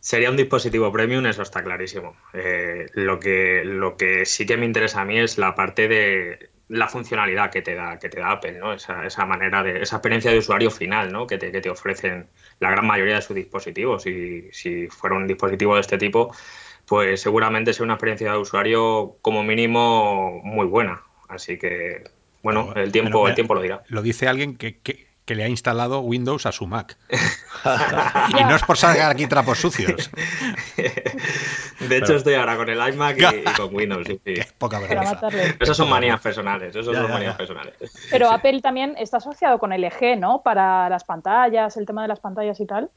[0.00, 2.16] Sería un dispositivo premium, eso está clarísimo.
[2.32, 6.50] Eh, lo, que, lo que sí que me interesa a mí es la parte de
[6.68, 8.74] la funcionalidad que te da, que te da Apple, ¿no?
[8.74, 11.26] Esa, esa manera de, esa experiencia de usuario final, ¿no?
[11.26, 12.28] Que te, que te ofrecen
[12.60, 14.06] la gran mayoría de sus dispositivos.
[14.06, 16.34] Y si fuera un dispositivo de este tipo,
[16.86, 21.02] pues seguramente sea una experiencia de usuario como mínimo muy buena.
[21.28, 22.04] Así que,
[22.42, 23.82] bueno, el tiempo, el tiempo lo dirá.
[23.88, 26.96] Lo dice alguien que, que, que le ha instalado Windows a su Mac.
[28.30, 30.10] y no es por sacar aquí trapos sucios.
[31.86, 34.08] De hecho, estoy ahora con el iMac y, con Windows.
[34.58, 35.20] Poca vergüenza.
[35.60, 36.74] Esas son manías personales.
[36.74, 37.74] Esos son manías personales.
[38.10, 40.40] Pero Apple también está asociado con LG, ¿no?
[40.42, 42.90] Para las pantallas, el tema de las pantallas y tal.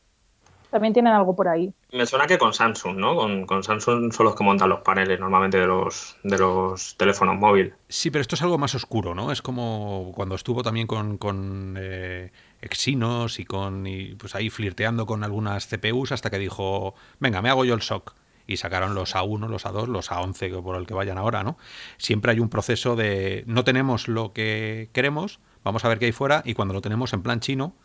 [0.71, 1.73] También tienen algo por ahí.
[1.91, 3.17] Me suena que con Samsung, ¿no?
[3.45, 7.73] Con, Samsung son los que montan los paneles normalmente de los, de los teléfonos móviles.
[7.89, 9.33] Sí, pero esto es algo más oscuro, ¿no?
[9.33, 12.31] Es como cuando estuvo también con, con eh,
[12.61, 17.49] Exynos y con y pues ahí flirteando con algunas CPUs hasta que dijo, venga, me
[17.49, 18.15] hago yo el SOC.
[18.47, 21.57] Y sacaron los A1, los A2, los A11 por el que vayan ahora, ¿no?
[21.97, 26.11] Siempre hay un proceso de no tenemos lo que queremos, vamos a ver qué hay
[26.13, 27.75] fuera y cuando lo tenemos en plan chino,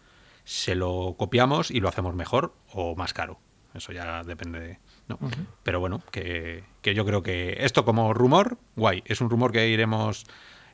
[0.46, 3.40] se lo copiamos y lo hacemos mejor o más caro.
[3.74, 4.78] Eso ya depende de...
[5.08, 5.18] ¿no?
[5.64, 9.68] Pero bueno, que, que, yo creo que esto como rumor, guay, es un rumor que
[9.68, 10.24] iremos...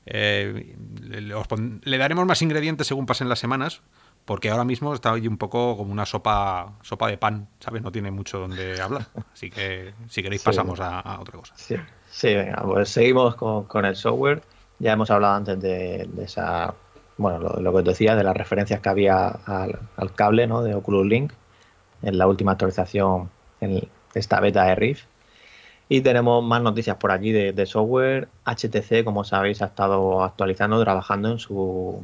[0.04, 3.80] Eh, le, daremos más ingredientes según pasen las semanas,
[4.26, 7.82] porque ahora mismo está hoy un poco como una sopa sopa de pan, ¿sabes?
[7.82, 9.06] No tiene mucho donde hablar.
[9.32, 11.54] Así que si queréis pasamos a, otra cosa.
[11.56, 11.76] Sí,
[12.11, 14.42] sí venga, pues seguimos con, el software.
[14.78, 16.74] Ya hemos hablado antes de, esa,
[17.18, 19.79] bueno, lo, que te decía, de las referencias que había al,
[20.14, 20.62] cable ¿no?
[20.62, 21.33] de Oculus Link
[22.03, 25.05] en la última actualización en esta beta de Rift.
[25.88, 28.29] Y tenemos más noticias por aquí de, software.
[28.44, 32.03] HTC, como sabéis, ha estado actualizando, trabajando en su,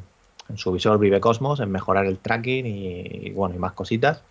[0.48, 4.22] en su visor Vive Cosmos, en mejorar el tracking y, bueno, y más cositas.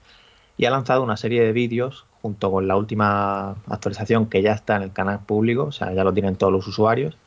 [0.58, 4.76] Y ha lanzado una serie de vídeos junto con la última actualización que ya está
[4.76, 7.18] en el canal público, o sea, ya lo tienen todos los usuarios,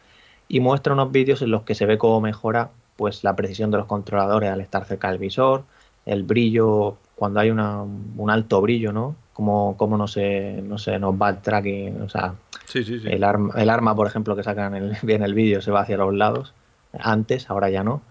[0.49, 3.79] y muestra unos vídeos en los que se ve cómo mejora pues la precisión de
[3.79, 5.65] los controladores al estar cerca del visor,
[6.05, 9.17] el brillo cuando hay una, un alto brillo, ¿no?
[9.33, 12.35] Como, como no se no se nos va el tracking, o sea,
[13.07, 15.97] El, arma, el arma, por ejemplo, que sacan el, bien el vídeo se va hacia
[15.97, 16.53] los lados,
[16.93, 18.03] antes, ahora ya no.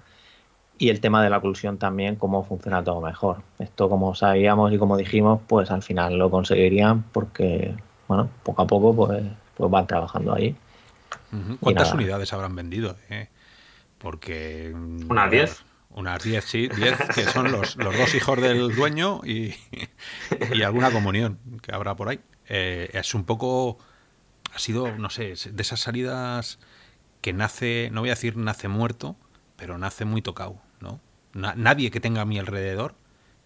[0.79, 3.43] Y el tema de la oclusión también, cómo funciona todo mejor.
[3.59, 7.75] Esto, como sabíamos y como dijimos, pues al final lo conseguirían porque,
[8.07, 9.21] bueno, poco a poco pues,
[9.55, 10.55] pues van trabajando ahí.
[11.59, 12.95] ¿Cuántas unidades habrán vendido?
[13.11, 13.27] Eh?
[13.99, 14.73] Porque...
[14.73, 15.63] Unas 10.
[15.91, 19.55] Unas 10, sí, 10, que son los, los, dos hijos del dueño y,
[20.53, 22.19] y, alguna comunión que habrá por ahí.
[22.47, 23.77] Eh, es un poco,
[24.53, 26.59] ha sido, no sé, de esas salidas
[27.21, 29.15] que nace, no voy a decir nace muerto,
[29.55, 30.99] pero nace muy tocado, ¿no?
[31.33, 32.95] nadie que tenga a mi alrededor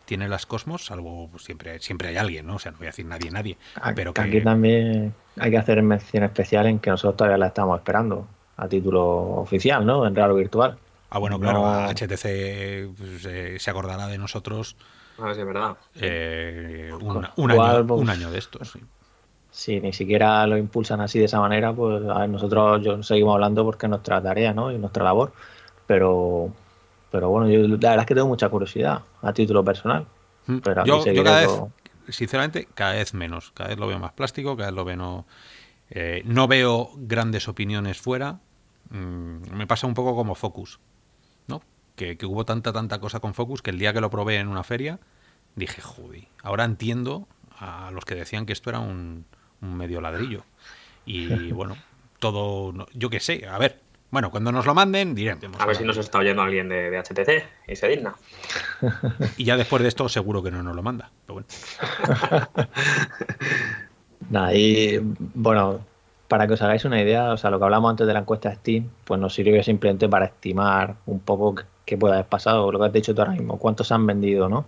[0.06, 2.56] tiene las Cosmos, salvo pues, siempre, siempre hay alguien, ¿no?
[2.56, 3.58] O sea, no voy a decir nadie, nadie.
[3.96, 4.22] Pero que...
[4.22, 8.68] Aquí también hay que hacer mención especial en que nosotros todavía la estamos esperando a
[8.68, 9.04] título
[9.42, 10.06] oficial, ¿no?
[10.06, 10.78] En real virtual.
[11.10, 14.76] Ah, bueno, claro, HTC pues, se acordará de nosotros.
[15.20, 15.78] Ah, sí, verdad.
[15.96, 17.18] Eh, un,
[17.52, 18.80] año, un, año, de estos, sí.
[19.52, 23.36] Si ni siquiera lo impulsan así de esa manera, pues a ver, nosotros yo, seguimos
[23.36, 24.72] hablando porque es nuestra tarea ¿no?
[24.72, 25.32] y nuestra labor.
[25.86, 26.52] Pero,
[27.12, 30.08] pero bueno, yo la verdad es que tengo mucha curiosidad a título personal.
[30.48, 30.58] Mm.
[30.58, 31.52] Pero yo, cada vez,
[32.10, 33.52] sinceramente, cada vez menos.
[33.54, 35.26] Cada vez lo veo más plástico, cada vez lo veo.
[35.96, 38.40] Eh, no veo grandes opiniones fuera.
[38.90, 40.80] Mm, me pasa un poco como Focus
[41.96, 44.64] que, hubo tanta, tanta cosa con Focus que el día que lo probé en una
[44.64, 45.00] feria
[45.56, 47.28] dije, joder, ahora entiendo
[47.60, 49.26] a los que decían que esto era un,
[49.62, 50.44] medio ladrillo.
[51.06, 51.78] Y bueno,
[52.20, 55.60] todo, yo qué sé, a ver, bueno, cuando nos lo manden, diremos.
[55.60, 58.16] A ver si nos está oyendo alguien de, HTC y se digna.
[59.38, 61.12] Y ya después de esto, seguro que no nos lo manda.
[61.26, 61.48] Pero bueno.
[64.30, 65.00] Nada, y
[65.34, 65.80] bueno,
[66.28, 68.50] para que os hagáis una idea, o sea, lo que hablamos antes de la encuesta
[68.50, 71.56] de Steam, pues nos sirve simplemente para estimar un poco
[71.86, 74.66] qué puede haber pasado, lo que has dicho tú ahora mismo, cuántos han vendido, ¿no?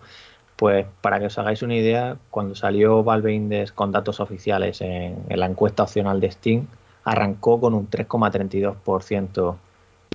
[0.55, 5.25] Pues para que os hagáis una idea, cuando salió Valve Index con datos oficiales en,
[5.29, 6.67] la encuesta opcional de Steam,
[7.03, 9.55] arrancó con un 3,32%,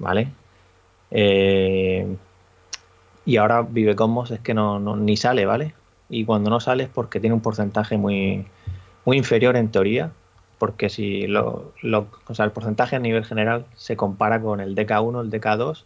[0.00, 0.28] ¿vale?
[1.10, 2.16] Eh,
[3.24, 5.74] y ahora Vive Cosmos es que no, ni sale, ¿vale?
[6.08, 8.46] Y cuando no sale es porque tiene un porcentaje muy,
[9.10, 10.12] muy inferior en teoría,
[10.58, 14.76] porque si lo, lo, o sea, el porcentaje a nivel general se compara con el
[14.76, 15.82] DK1, el DK2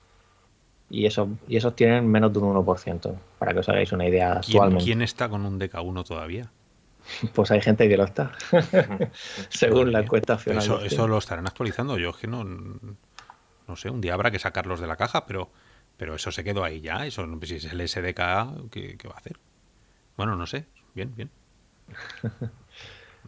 [0.90, 4.34] y, eso, y esos tienen menos de un 1%, para que os hagáis una idea
[4.34, 4.84] actualmente.
[4.84, 6.50] ¿Quién está con un DK1 todavía?
[7.34, 8.32] Pues hay gente que lo está,
[9.48, 10.58] según la encuesta final.
[10.58, 11.96] Eso, eso, lo estarán actualizando.
[11.96, 15.50] Yo es que no, no sé, un día habrá que sacarlos de la caja, pero,
[15.96, 17.06] pero eso se quedó ahí ya.
[17.06, 19.38] Eso, si es el SDK, ¿qué, va a hacer?
[20.16, 20.66] Bueno, no sé.
[20.94, 21.30] Bien, bien.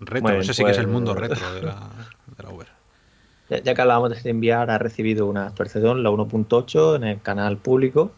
[0.00, 1.74] Retro, ese sí que es el mundo pues, retro de la,
[2.36, 2.68] de la Uber.
[3.48, 8.10] Ya, que hablábamos de enviar, ha recibido una actualización, la 1.8, en el canal público,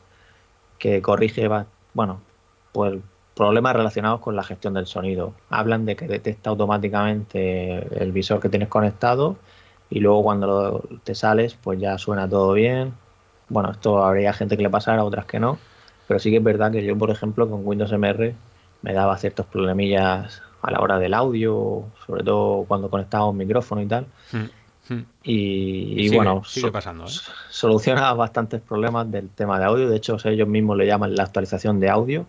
[0.78, 1.48] que corrige,
[1.92, 2.20] bueno,
[2.72, 2.98] pues
[3.34, 5.34] problemas relacionados con la gestión del sonido.
[5.50, 9.36] Hablan de que detecta automáticamente el visor que tienes conectado
[9.90, 12.94] y luego cuando te sales, pues ya suena todo bien.
[13.48, 15.58] Bueno, esto habría gente que le pasara, otras que no,
[16.06, 18.34] pero sí que es verdad que yo, por ejemplo, con Windows MR
[18.82, 23.82] me daba ciertos problemillas a la hora del audio, sobre todo cuando conectaba un micrófono
[23.82, 24.06] y tal.
[24.32, 24.46] Hmm.
[25.22, 26.42] Y, bueno,
[26.72, 27.10] pasando, ¿eh?
[27.50, 29.88] soluciona bastantes problemas del tema de audio.
[29.88, 32.26] De hecho, ellos mismos le llaman la actualización de audio.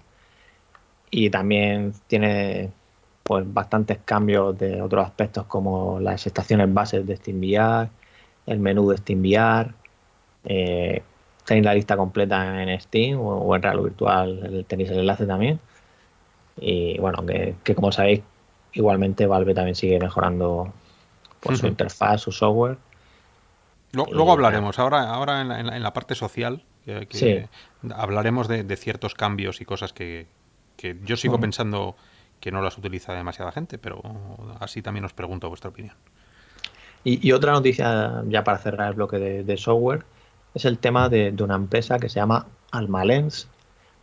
[1.12, 2.72] Y también tiene
[3.24, 7.90] pues bastantes cambios de otros aspectos como las estaciones bases de SteamVR,
[8.46, 9.74] el menú de SteamVR.
[10.46, 11.02] Eh,
[11.46, 15.60] tenéis la lista completa en Steam o, en Real Virtual, tenéis el enlace también.
[16.60, 18.22] Y bueno, que, que como sabéis,
[18.74, 20.74] igualmente Valve también sigue mejorando
[21.40, 22.78] por su interfaz, su software.
[23.92, 27.48] Luego, hablaremos, ahora, ahora en, la, parte social, Que,
[27.96, 30.28] Hablaremos de, ciertos cambios y cosas que,
[31.04, 31.96] yo sigo pensando
[32.40, 34.02] que no las utiliza demasiada gente, pero
[34.60, 35.96] así también os pregunto vuestra opinión.
[37.04, 40.06] Y, otra noticia, ya para cerrar el bloque de, software,
[40.54, 43.48] es el tema de, una empresa que se llama Almalens,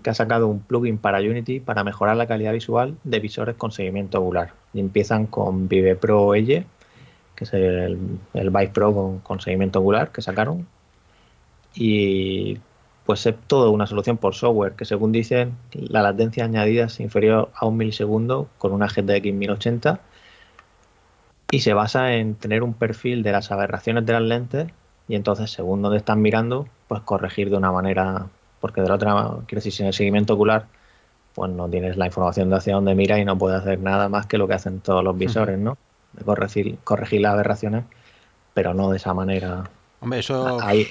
[0.06, 3.72] que ha sacado un plugin para Unity para mejorar la calidad visual de visores con
[3.72, 4.52] seguimiento ocular.
[4.72, 6.64] Y empiezan con Vive Pro Elle,
[7.34, 7.98] que es el,
[8.32, 10.68] el Vive Pro con, seguimiento ocular que sacaron.
[11.74, 12.58] Y
[13.04, 17.50] pues es todo una solución por software, que según dicen, la latencia añadida es inferior
[17.56, 19.98] a un milisegundo con una GTX 1080
[21.50, 24.68] y se basa en tener un perfil de las aberraciones de las lentes
[25.08, 28.28] y entonces según donde están mirando, pues corregir de una manera,
[28.66, 29.12] porque de la otra,
[29.46, 30.66] quiero decir, sin el seguimiento ocular,
[31.36, 34.26] pues no tienes la información de hacia dónde mira y no puedes hacer nada más
[34.26, 35.78] que lo que hacen todos los visores, ¿no?
[36.14, 37.84] De corregir, corregir las aberraciones,
[38.54, 39.70] pero no de esa manera.
[40.00, 40.88] Hombre, eso Ahí.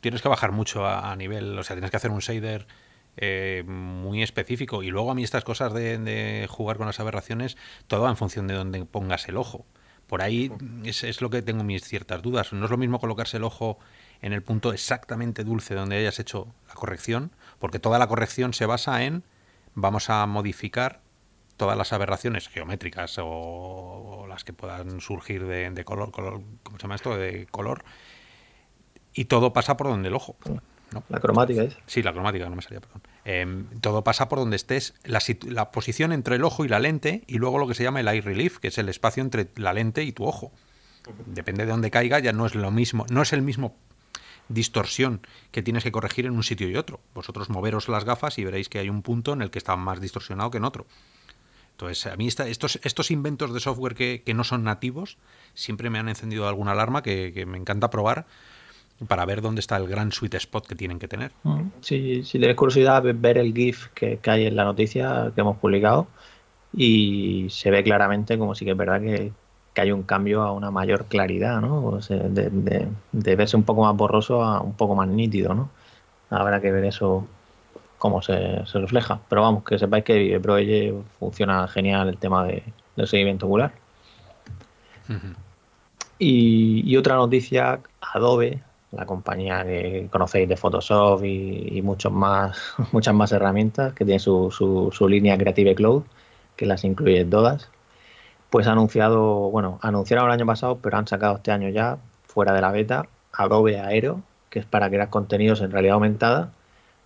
[0.00, 2.68] tienes que bajar mucho a, nivel, o sea, tienes que hacer un shader
[3.16, 4.84] eh, muy específico.
[4.84, 7.56] Y luego a mí estas cosas de, de, jugar con las aberraciones,
[7.88, 9.66] todo va en función de dónde pongas el ojo.
[10.06, 10.52] Por ahí
[10.84, 12.52] es, es, lo que tengo mis ciertas dudas.
[12.52, 13.80] No es lo mismo colocarse el ojo
[14.22, 18.66] en el punto exactamente dulce donde hayas hecho la corrección, porque toda la corrección se
[18.66, 19.22] basa en
[19.74, 21.00] vamos a modificar
[21.56, 26.94] todas las aberraciones geométricas o, las que puedan surgir de, color, color, ¿cómo se llama
[26.94, 27.16] esto?
[27.16, 27.84] De color.
[29.12, 30.36] Y todo pasa por donde el ojo.
[31.08, 31.76] La cromática es.
[31.86, 33.02] Sí, la cromática, no me salía, perdón.
[33.24, 37.38] Em, todo pasa por donde estés, la, posición entre el ojo y la lente, y
[37.38, 40.02] luego lo que se llama el eye relief, que es el espacio entre la lente
[40.04, 40.52] y tu ojo.
[41.26, 43.76] Depende de dónde caiga, ya no es lo mismo, no es el mismo
[44.48, 47.00] distorsión que tienes que corregir en un sitio y otro.
[47.14, 50.00] Vosotros moveros las gafas y veréis que hay un punto en el que está más
[50.00, 50.86] distorsionado que en otro.
[51.72, 55.16] Entonces, a mí estos, estos inventos de software que, no son nativos
[55.54, 58.26] siempre me han encendido alguna alarma que me encanta probar
[59.06, 61.30] para ver dónde está el gran sweet spot que tienen que tener.
[61.44, 65.58] Mm, sí, si tienes curiosidad, ver el GIF que, hay en la noticia que hemos
[65.58, 66.08] publicado
[66.72, 69.32] y se ve claramente como si que es verdad que,
[69.80, 71.98] hay un cambio a una mayor claridad, ¿no?
[72.08, 75.70] de, verse un poco más borroso a un poco más nítido, ¿no?
[76.30, 77.26] Habrá que ver eso
[77.98, 79.20] cómo se, refleja.
[79.28, 80.56] Pero vamos, que sepáis que Pro
[81.18, 82.62] funciona genial el tema de,
[82.96, 83.72] del seguimiento ocular.
[86.18, 88.62] y, y, otra noticia, Adobe
[88.92, 94.50] la compañía que conocéis de Photoshop y, muchos más, muchas más herramientas, que tiene su,
[94.92, 96.04] su, línea Creative Cloud,
[96.56, 97.70] que las incluye todas,
[98.50, 102.52] pues ha anunciado, bueno, anunciaron el año pasado, pero han sacado este año ya, fuera
[102.52, 106.52] de la beta, Adobe Aero, que es para crear contenidos en realidad aumentada,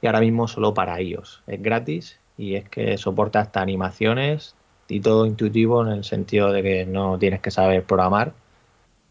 [0.00, 1.42] y ahora mismo solo para ellos.
[1.46, 4.54] Es gratis y es que soporta hasta animaciones
[4.88, 8.32] y todo intuitivo en el sentido de que no tienes que saber programar.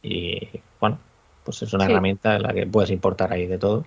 [0.04, 0.48] Y
[0.80, 1.00] bueno,
[1.44, 3.86] pues es una herramienta en la que puedes importar ahí de todo.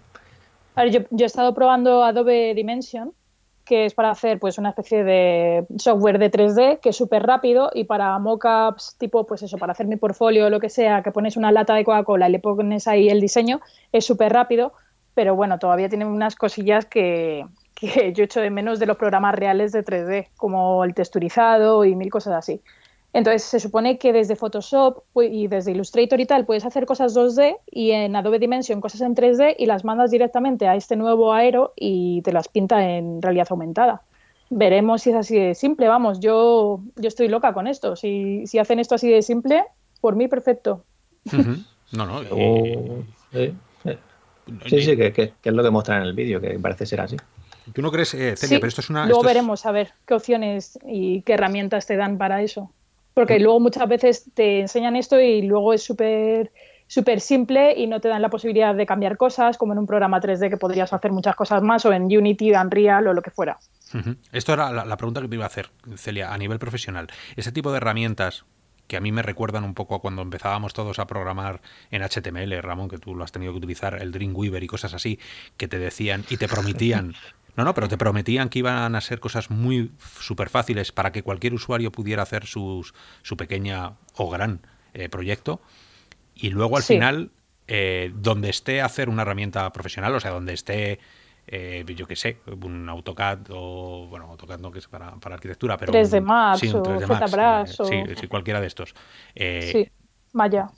[0.90, 3.12] yo, he estado probando Adobe Dimension,
[3.64, 7.70] que es para hacer pues una especie de software de 3D que es súper rápido
[7.74, 11.12] y para mockups tipo pues eso, para hacer mi portfolio o lo que sea, que
[11.12, 13.60] pones una lata de Coca-Cola y le pones ahí el diseño,
[13.92, 14.72] es súper rápido,
[15.14, 19.34] pero bueno, todavía tiene unas cosillas que, que yo echo de menos de los programas
[19.34, 22.62] reales de 3D, como el texturizado y mil cosas así.
[23.14, 27.58] Entonces se supone que desde Photoshop y desde Illustrator y tal puedes hacer cosas 2D
[27.70, 31.72] y en Adobe Dimension cosas en 3D y las mandas directamente a este nuevo Aero
[31.76, 34.02] y te las pinta en realidad aumentada.
[34.50, 37.94] Veremos si es así de simple, vamos, yo, yo estoy loca con esto.
[37.94, 39.64] Si, si hacen esto así de simple,
[40.00, 40.84] por mí perfecto.
[41.92, 42.22] No, no.
[43.30, 47.16] sí, sí, que, es lo que muestran en el vídeo, que parece ser así.
[47.72, 49.06] ¿Tú no crees, eh, Celia, pero esto es una...
[49.06, 52.72] Luego veremos a ver qué opciones y qué herramientas te dan para eso.
[53.14, 56.50] Porque luego muchas veces te enseñan esto y luego es súper
[56.86, 60.20] súper simple y no te dan la posibilidad de cambiar cosas, como en un programa
[60.20, 63.58] 3D que podrías hacer muchas cosas más, o en Unity, Unreal o lo que fuera.
[64.32, 67.08] Esto era la, pregunta que te iba a hacer, Celia, a nivel profesional.
[67.36, 68.44] Ese tipo de herramientas
[68.88, 72.60] que a mí me recuerdan un poco a cuando empezábamos todos a programar en HTML,
[72.60, 75.18] Ramón, que tú lo has tenido que utilizar, el Dreamweaver y cosas así,
[75.56, 77.14] que te decían y te prometían
[77.56, 81.22] No, no, pero te prometían que iban a ser cosas muy súper fáciles para que
[81.22, 84.60] cualquier usuario pudiera hacer sus, su pequeña o gran
[84.92, 85.60] eh, proyecto.
[86.34, 87.30] Y luego al final,
[87.68, 90.98] eh, donde esté hacer una herramienta profesional, o sea, donde esté,
[91.46, 95.76] eh, yo qué sé, un AutoCAD o, bueno, AutoCAD no que es para, para arquitectura,
[95.76, 95.92] pero...
[95.92, 97.84] 3D Max sí, 3D Max, o...
[97.84, 98.94] sí, cualquiera de estos.
[99.36, 99.88] sí,
[100.32, 100.70] vaya.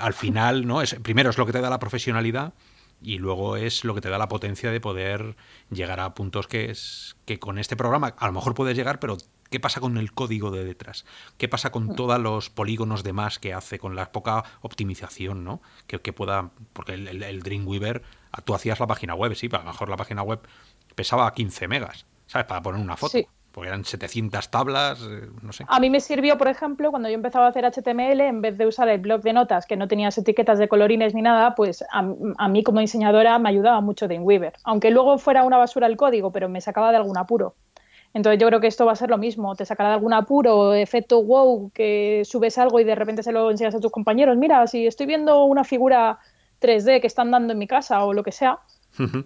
[0.00, 0.82] Al final, ¿no?
[0.82, 2.52] Es, primero es lo que te da la profesionalidad
[3.02, 5.36] y luego es lo que te da la potencia de poder
[5.70, 9.16] llegar a puntos que es que con este programa a lo mejor puedes llegar, pero
[9.50, 11.04] ¿Qué pasa con el código de detrás?
[11.36, 11.94] ¿Qué pasa con Mm.
[11.94, 15.60] todos los polígonos de más que hace, con la poca optimización, ¿no?
[15.86, 16.52] Que, que pueda.
[16.72, 18.02] Porque el, el- el Dreamweaver,
[18.46, 20.40] tú hacías la página web, sí, pero a lo mejor la página web
[20.94, 22.46] pesaba 15 megas, ¿sabes?
[22.46, 23.12] Para poner una foto.
[23.12, 23.26] Sí.
[23.52, 25.64] Porque eran 700 tablas, eh, no sé.
[25.68, 28.66] A mí me sirvió, por ejemplo, cuando yo empezaba a hacer HTML, en vez de
[28.66, 32.04] usar el blog de notas que no tenías etiquetas de colorines ni nada, pues a,
[32.38, 34.54] a mí como diseñadora me ayudaba mucho Dreamweaver.
[34.64, 37.54] Aunque luego fuera una basura el código, pero me sacaba de algún apuro.
[38.14, 40.74] Entonces yo creo que esto va a ser lo mismo, te sacará de algún apuro,
[40.74, 44.66] efecto wow, que subes algo y de repente se lo enseñas a tus compañeros, mira,
[44.66, 46.18] si estoy viendo una figura
[46.60, 48.58] 3D que están dando en mi casa o lo que sea,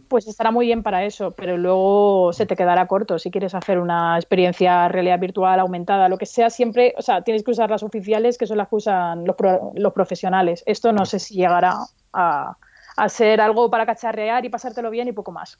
[0.08, 3.18] pues estará muy bien para eso, pero luego se te quedará corto.
[3.18, 7.42] Si quieres hacer una experiencia realidad virtual aumentada, lo que sea, siempre, o sea, tienes
[7.42, 10.62] que usar las oficiales, que son las que usan los, pro- los profesionales.
[10.66, 11.74] Esto no sé si llegará
[12.12, 12.56] a,
[12.96, 15.58] a ser algo para cacharrear y pasártelo bien y poco más.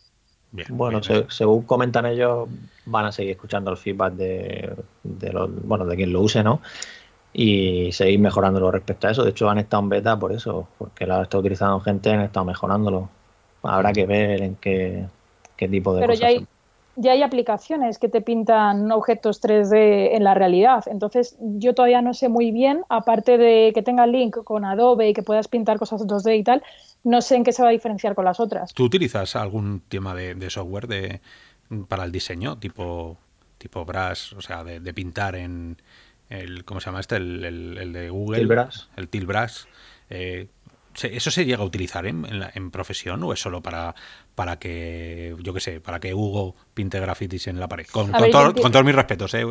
[0.53, 2.49] Bien, Bueno, bien, se- según comentan ellos,
[2.85, 6.61] van a seguir escuchando el feedback de, de los, bueno, de quien lo use, ¿no?
[7.33, 9.25] Y seguir mejorándolo respecto a eso.
[9.25, 12.21] De hecho, han estado en beta por eso, porque lo ha estado utilizando gente, han
[12.23, 13.11] estado mejorándolo.
[13.69, 15.07] Habrá que ver en qué,
[15.57, 16.21] qué tipo de Pero cosas.
[16.21, 16.47] ya hay,
[16.97, 20.85] ya hay aplicaciones que te pintan objetos 3D en la realidad.
[20.87, 25.13] Entonces, yo todavía no sé muy bien, aparte de que tenga link con Adobe y
[25.15, 26.63] que puedas pintar cosas 2D y tal,
[27.05, 28.73] no sé en qué se va a diferenciar con las otras.
[28.73, 31.21] ¿Tú utilizas algún tema de, de software de,
[31.89, 33.17] para el diseño, tipo,
[33.59, 35.77] tipo Brush, o sea, de, de pintar en
[36.31, 37.17] el, ¿cómo se llama este?
[37.17, 38.39] El, el- el de Google.
[38.41, 38.81] Tilbrush.
[38.97, 39.65] El Tilbrush.
[40.11, 40.56] Eh, ¿se-
[41.03, 43.95] ¿Eso se llega a utilizar en, en la- en profesión o es solo para,
[44.35, 47.87] para que, yo qué sé, para que Hugo pinte grafitis en la pared?
[47.91, 49.45] Con, A con ver, todo- yo enti- con todos mis respetos, ¿eh?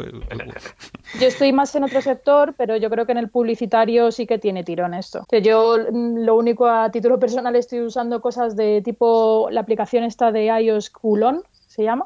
[1.19, 4.37] Yo estoy más en otro sector, pero yo creo que en el publicitario sí que
[4.39, 5.19] tiene tirón esto.
[5.21, 9.61] O sea, yo mm, lo único a título personal estoy usando cosas de tipo la
[9.61, 12.05] aplicación esta de iOS Coolon, se llama,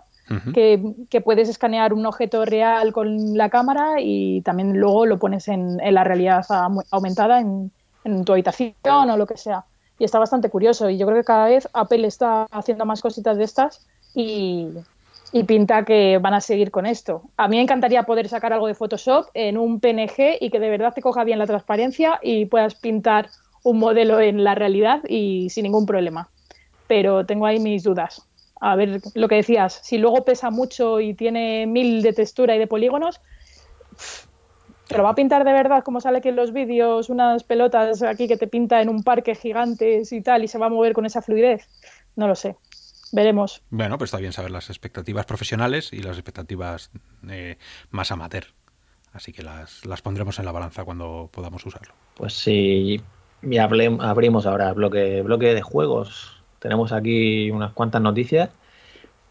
[0.53, 0.79] que,
[1.09, 5.79] que puedes escanear un objeto real con la cámara y también luego lo pones en,
[5.79, 6.45] en la realidad
[6.91, 7.71] aumentada en,
[8.03, 9.65] en tu habitación o lo que sea.
[9.97, 13.37] Y está bastante curioso y yo creo que cada vez Apple está haciendo más cositas
[13.37, 13.85] de estas
[14.15, 14.67] y,
[15.31, 17.23] y pinta que van a seguir con esto.
[17.37, 20.69] A mí me encantaría poder sacar algo de Photoshop en un PNG y que de
[20.69, 23.29] verdad te coja bien la transparencia y puedas pintar
[23.63, 26.29] un modelo en la realidad y sin ningún problema.
[26.87, 28.25] Pero tengo ahí mis dudas.
[28.61, 32.59] A ver lo que decías, si luego pesa mucho y tiene mil de textura y
[32.59, 33.21] de polígonos,
[34.89, 37.09] ¿te lo va a pintar de verdad como sale aquí en los vídeos?
[37.09, 40.65] Unas pelotas aquí que te pinta en un parque gigantes y tal y se va
[40.65, 41.67] a mover con esa fluidez.
[42.15, 42.57] No lo sé.
[43.11, 43.61] Veremos.
[43.69, 46.91] Bueno, pues está bien saber las expectativas profesionales y las expectativas
[47.29, 47.57] eh,
[47.91, 48.45] más amateur.
[49.13, 51.93] Así que las, las pondremos en la balanza cuando podamos usarlo.
[52.15, 53.01] Pues sí,
[53.41, 56.43] y hable- abrimos ahora bloque, bloque de juegos.
[56.59, 58.49] Tenemos aquí unas cuantas noticias.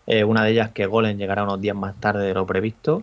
[0.07, 3.03] Eh, una de ellas que Golem llegará unos días más tarde de lo previsto.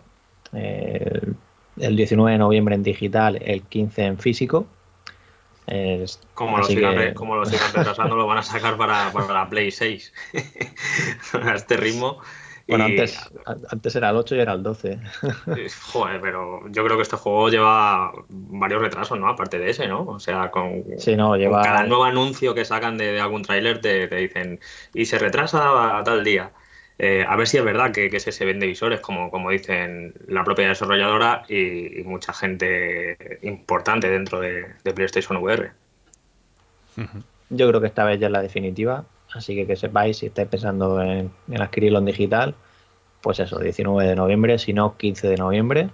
[0.52, 1.32] Eh,
[1.78, 4.66] el 19 de noviembre en digital, el 15 en físico.
[5.66, 9.10] Es- Como lo, sigan, que- re- como lo sigan retrasando, lo van a sacar para,
[9.12, 10.12] para la Play 6.
[11.42, 12.18] a este ritmo.
[12.68, 13.18] bueno, Y- antes,
[13.70, 14.98] antes era el 8 y era el 12.
[15.56, 19.28] Eh, Joder, pero yo creo que este juego lleva varios retrasos, ¿no?
[19.28, 20.02] Aparte de ese, ¿no?
[20.04, 21.62] O sea, con, Sí, no, con lleva.
[21.62, 24.60] cada nuevo anuncio que sacan de, de algún tráiler te, te dicen
[24.94, 26.52] y se retrasa a tal día.
[26.98, 30.44] Eh, a ver si es verdad que, que se vende visores, como, como dicen la
[30.44, 35.72] propia desarrolladora y, mucha gente importante dentro de, PlayStation VR.
[37.50, 39.04] Yo creo que esta vez ya es la definitiva.
[39.34, 41.30] Así que que sepáis, si estáis pensando en,
[41.60, 42.54] adquirirlo en digital,
[43.20, 45.90] pues eso, 19 de noviembre, si no 15 de noviembre.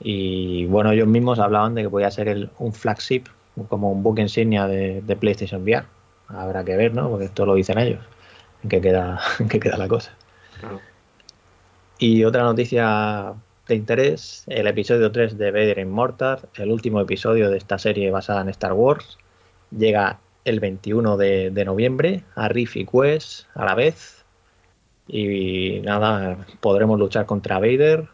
[0.00, 3.24] Y bueno, ellos mismos hablaban de que podía ser el- un flagship,
[3.68, 5.84] como un book insignia de PlayStation VR.
[6.28, 7.10] Habrá que ver, ¿no?
[7.10, 8.04] Porque esto lo dicen ellos.
[8.62, 10.12] En qué queda, en qué queda la cosa.
[10.58, 10.80] Claro.
[11.98, 13.34] Y otra noticia
[13.68, 18.40] de interés, el episodio 3 de Vader Immortal, el último episodio de esta serie basada
[18.40, 19.18] en Star Wars,
[19.70, 24.24] llega el 21 de, de noviembre a Riff y Quest a la vez.
[25.06, 28.08] Y nada, podremos luchar contra Vader,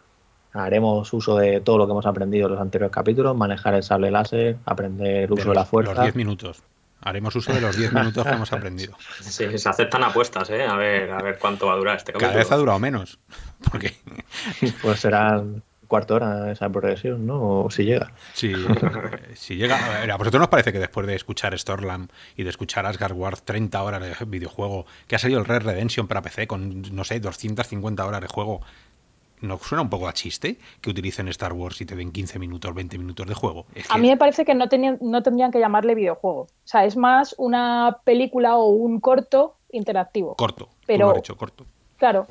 [0.53, 4.11] haremos uso de todo lo que hemos aprendido en los anteriores capítulos, manejar el sable
[4.11, 6.03] láser, aprender el uso de, los, la Los fuerza.
[6.03, 6.63] 10 minutos.
[7.07, 8.97] Haremos uso de los 10 minutos que hemos aprendido.
[9.21, 10.65] Sí, se aceptan apuestas, ¿eh?
[10.65, 12.45] A ver, a ver cuánto va a durar este Cada capítulo.
[12.45, 13.19] vez ha durado menos.
[13.71, 13.95] Porque
[14.83, 15.41] Pues será
[15.87, 17.61] cuarto hora esa progresión, ¿no?
[17.61, 18.13] O si llega.
[18.35, 18.53] si,
[19.35, 19.77] si llega.
[19.77, 23.13] A, ver, ¿a vosotros nos parece que después de escuchar Stormland y de escuchar Asgard
[23.13, 27.05] Wars 30 horas de videojuego, que ha salido el Red Redemption para PC con, no
[27.05, 28.63] sé, 250 horas de juego,
[29.41, 32.74] ¿no suena un poco a chiste que utilicen Star Wars y te den 15 minutos,
[32.74, 33.66] 20 minutos de juego?
[33.74, 36.41] Es A mí me parece que no, tenían, no tendrían que llamarle videojuego.
[36.43, 40.34] O sea, es más una película o un corto interactivo.
[40.37, 40.66] corto.
[40.66, 41.64] tú Pero- lo has dicho, corto.
[41.99, 42.26] Claro.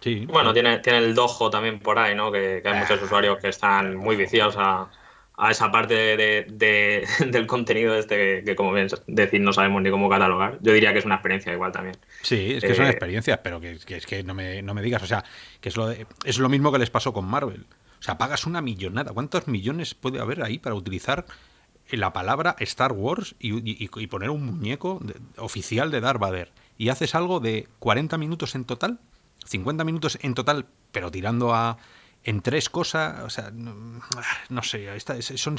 [0.00, 0.26] Sí.
[0.26, 2.30] Bueno, tiene, tiene el dojo también por ahí, ¿no?
[2.30, 4.88] Que, que hay muchos usuarios que están muy viciados a,
[5.36, 9.82] a esa parte de, de- del contenido este que, que, como bien decir, no sabemos
[9.82, 10.58] ni cómo catalogar.
[10.62, 11.96] Yo diría que es una experiencia igual también.
[12.22, 14.82] Sí, es que son Eh, experiencias, pero que, que es que no me, no me
[14.82, 15.24] digas, o sea,
[15.60, 17.66] que es lo, de- es lo mismo que les pasó con Marvel.
[17.98, 19.12] O sea, pagas una millonada.
[19.12, 21.24] ¿Cuántos millones puede haber ahí para utilizar
[21.90, 26.52] la palabra Star Wars y, y- y poner un muñeco de- oficial de Darth Vader?
[26.78, 28.98] Y haces algo de 40 minutos en total,
[29.46, 31.78] 50 minutos en total, pero tirando a
[32.24, 34.00] en tres cosas, o sea, no,
[34.48, 34.88] no sé,
[35.36, 35.56] son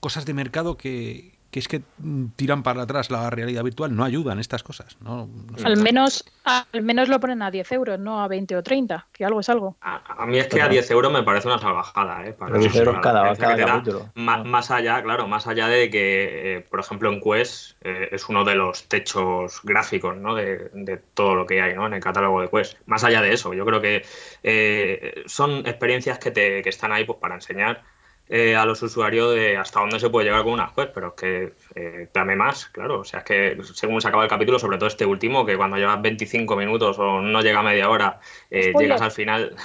[0.00, 4.04] cosas de mercado que, que es que mm, tiran para atrás la realidad virtual, no
[4.04, 4.98] ayudan estas cosas.
[5.00, 5.30] No.
[5.64, 9.24] Al menos, al menos lo ponen a 10 euros, no a 20 o 30, que
[9.24, 9.76] algo es algo.
[9.80, 12.32] A, a mí es que a 10 euros me parece una salvajada, ¿eh?
[12.34, 14.10] Para Pero 10 euros cada- capítulo.
[14.14, 18.44] Más allá, claro, más allá de que, eh, por ejemplo, en Quest eh, es uno
[18.44, 20.34] de los techos gráficos, ¿no?
[20.34, 21.86] De, de todo lo que hay, ¿no?
[21.86, 22.76] En el catálogo de Quest.
[22.84, 24.04] Más allá de eso, yo creo que
[24.42, 27.82] eh, son experiencias que, te, que están ahí pues, para enseñar
[28.28, 31.14] eh, a los usuarios de hasta dónde se puede llegar con una Quest, pero es
[31.14, 33.00] que eh, dame más, claro.
[33.00, 35.76] O sea, es que según se acaba el capítulo, sobre todo este último, que cuando
[35.76, 38.20] llevas 25 minutos o no llega a media hora,
[38.50, 39.56] eh, llegas al final,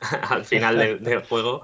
[0.30, 1.62] al final del, del juego,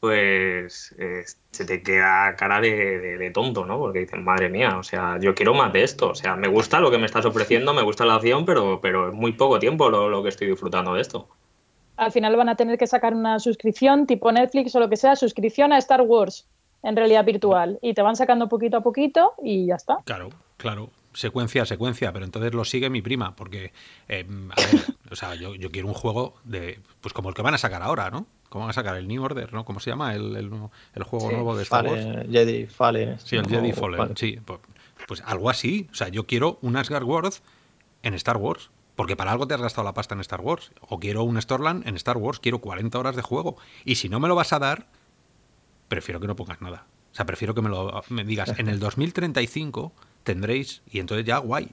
[0.00, 3.78] pues eh, se te queda cara de, de- de tonto, ¿no?
[3.78, 6.10] Porque dices, madre mía, o sea, yo quiero más de esto.
[6.10, 9.08] O sea, me gusta lo que me estás ofreciendo, me gusta la acción, pero, pero
[9.08, 11.28] es muy poco tiempo lo, lo que estoy disfrutando de esto.
[11.96, 15.16] Al final van a tener que sacar una suscripción tipo Netflix o lo que sea,
[15.16, 16.46] suscripción a Star Wars
[16.82, 17.78] en realidad virtual.
[17.82, 19.98] Y te van sacando poquito a poquito y ya está.
[20.04, 20.90] Claro, claro.
[21.14, 23.72] Secuencia a secuencia, pero entonces lo sigue mi prima, porque,
[24.06, 27.40] eh, a ver, o sea, yo, yo quiero un juego de, pues como el que
[27.40, 28.26] van a sacar ahora, ¿no?
[28.50, 29.64] ¿Cómo van a sacar el New Order, ¿no?
[29.64, 30.50] ¿Cómo se llama el, el,
[30.94, 32.04] el juego Sí, nuevo de Star Wars?
[32.30, 33.18] Jedi Fallen.
[33.18, 34.16] Sí, el no, Jedi Fallen, Fallen.
[34.18, 34.38] sí.
[34.44, 34.60] Pues,
[35.08, 35.88] pues algo así.
[35.90, 37.32] O sea, yo quiero un Asgard World
[38.02, 38.70] en Star Wars.
[38.96, 40.72] Porque para algo te has gastado la pasta en Star Wars.
[40.80, 42.40] O quiero un Storland en Star Wars.
[42.40, 43.56] Quiero 40 horas de juego.
[43.84, 44.88] Y si no me lo vas a dar,
[45.88, 46.86] prefiero que no pongas nada.
[47.12, 49.92] O sea, prefiero que me lo me digas, en el 2035
[50.22, 51.70] tendréis, y entonces ya guay.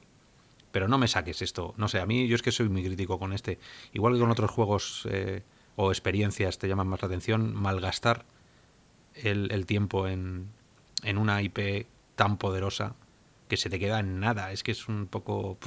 [0.71, 1.73] Pero no me saques esto.
[1.77, 3.59] No sé, a mí yo es que soy muy crítico con este.
[3.93, 5.43] Igual que con otros juegos eh,
[5.75, 8.25] o experiencias te llaman más la atención, malgastar
[9.15, 10.49] el, tiempo en,
[11.03, 12.95] en una IP tan poderosa
[13.47, 14.51] que se te queda en nada.
[14.51, 15.57] Es que es un poco...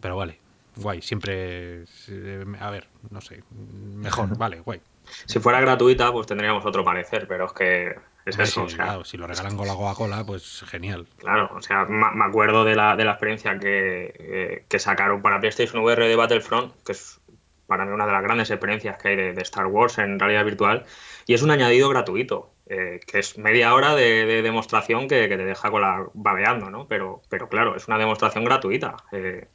[0.00, 0.38] Pero vale,
[0.76, 1.00] guay.
[1.02, 1.84] Siempre...
[2.08, 3.42] eh, A ver, no sé.
[3.50, 4.80] Mejor, vale, guay.
[5.26, 7.94] Si fuera gratuita, pues tendríamos otro parecer, pero es que
[8.26, 8.68] es eso.
[8.68, 11.06] si, o sea, claro, si lo regalan con la Coca-Cola, pues genial.
[11.18, 15.40] Claro, o sea, me acuerdo de la, de la experiencia que, eh, que sacaron para
[15.40, 17.20] PlayStation VR de Battlefront, que es
[17.66, 20.44] para mí una de las grandes experiencias que hay de, de Star Wars en realidad
[20.44, 20.84] virtual,
[21.26, 25.36] y es un añadido gratuito, eh, que es media hora de, de demostración que, que
[25.36, 26.86] te deja con la babeando, ¿no?
[26.86, 28.96] Pero, pero claro, es una demostración gratuita.
[29.12, 29.48] eh,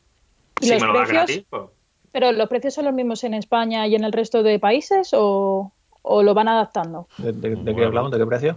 [0.61, 1.25] ¿Y si los me lo das precios?
[1.27, 1.63] gratis, pues,
[2.11, 5.71] ¿Pero los precios son los mismos en España y en el resto de países o,
[6.01, 7.07] o lo van adaptando?
[7.17, 8.11] ¿De, de- de qué hablamos?
[8.11, 8.53] ¿De qué precio?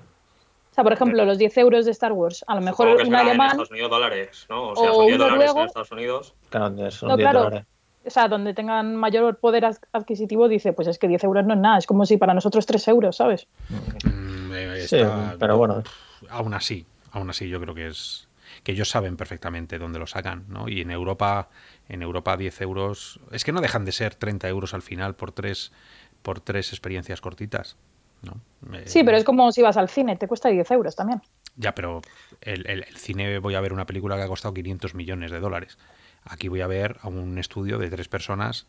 [0.71, 2.45] O sea, por ejemplo, los 10 euros de Star Wars.
[2.47, 4.69] A lo mejor un será en alemán, Estados Unidos dólares, ¿no?
[4.69, 5.67] O sea, o son 10 un dólares en.
[5.67, 6.35] Estados Unidos.
[6.51, 7.45] Claro, son No, 10 claro.
[7.47, 7.67] dólares.
[8.07, 11.55] o sea, donde tengan mayor poder ad- adquisitivo, dice, pues es que 10 euros no
[11.55, 11.79] es nada.
[11.79, 13.49] Es como si para nosotros 3 euros, ¿sabes?
[14.05, 14.99] Mm, eh, Sí,
[15.41, 15.83] pero bueno.
[16.31, 18.29] Aún así, aún así yo creo que es
[18.63, 20.69] que ellos saben perfectamente dónde lo sacan, ¿no?
[20.69, 21.49] Y en Europa,
[21.89, 25.33] en Europa 10 euros, es que no dejan de ser 30 euros al final por
[25.33, 25.73] tres,
[26.23, 27.77] por tres experiencias cortitas,
[28.23, 28.41] ¿no?
[28.77, 31.23] Eh, Sí, pero es como si vas al cine, te cuesta 10 euros también.
[31.57, 32.03] Ya, pero
[32.41, 35.41] el, el- el cine voy a ver una película que ha costado 500 millones de
[35.41, 35.79] dólares.
[36.25, 38.67] Aquí voy a ver a un estudio de tres personas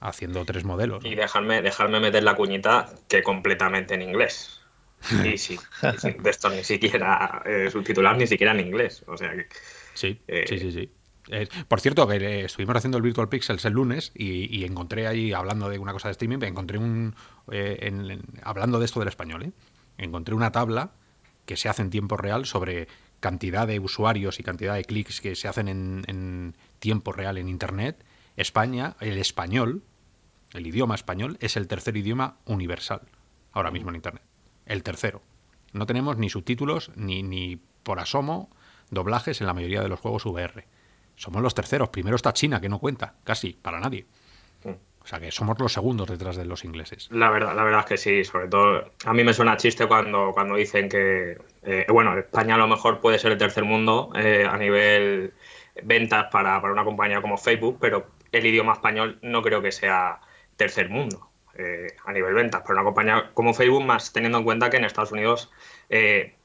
[0.00, 1.04] haciendo tres modelos.
[1.04, 4.56] Y dejarme, dejarme meter la cuñita que completamente en inglés.
[5.24, 5.58] Y sí,
[5.94, 9.02] y sí, de esto ni siquiera eh, subtitular, ni siquiera en inglés.
[9.06, 9.46] O sea que.
[9.94, 10.90] Sí, Eh, sí, sí, sí.
[11.28, 15.32] Eh, por cierto, que eh, estuvimos haciendo el Virtual Pixels el lunes y, encontré ahí,
[15.32, 17.14] hablando de una cosa de streaming, encontré un.
[17.50, 19.52] eh, en- hablando de esto del español, ¿eh?
[19.98, 20.92] encontré una tabla
[21.44, 22.88] que se hace en tiempo real sobre
[23.20, 27.48] cantidad de usuarios y cantidad de clics que se hacen en, en tiempo real en
[27.48, 28.02] Internet.
[28.36, 29.82] España, el español,
[30.54, 33.02] el idioma español, es el tercer idioma universal
[33.52, 34.22] ahora mismo en Internet.
[34.64, 35.22] El tercero.
[35.72, 38.48] No tenemos ni subtítulos ni, ni por asomo
[38.90, 40.66] doblajes en la mayoría de los juegos VR.
[41.20, 41.90] Somos los terceros.
[41.90, 44.06] Primero está China, que no cuenta, casi, para nadie.
[44.64, 47.08] O sea que somos los segundos detrás de los ingleses.
[47.10, 50.30] La verdad, la verdad es que sí, sobre todo a mí me suena chiste cuando,
[50.32, 54.46] cuando dicen que, eh, bueno, España a lo mejor puede ser el tercer mundo eh,
[54.50, 55.34] a nivel
[55.82, 60.20] ventas para, para una compañía como Facebook, pero el idioma español no creo que sea
[60.56, 64.70] tercer mundo eh, a nivel ventas para una compañía como Facebook, más teniendo en cuenta
[64.70, 65.50] que en Estados Unidos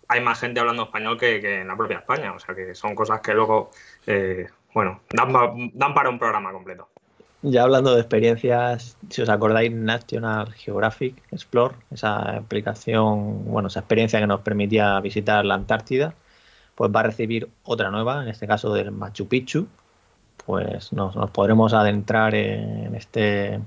[0.07, 2.93] hay más gente hablando español que, que en la propia España, o sea que son
[2.93, 3.71] cosas que luego,
[4.75, 6.89] bueno, dan, dan para un programa completo.
[7.41, 14.19] ya hablando de experiencias, si os acordáis, National Geographic Explore, esa aplicación, bueno, esa experiencia
[14.19, 16.13] que nos permitía visitar la Antártida,
[16.75, 19.67] pues va a recibir otra nueva, en este caso del Machu Picchu.
[20.45, 23.63] Pues nos, podremos adentrar en este, en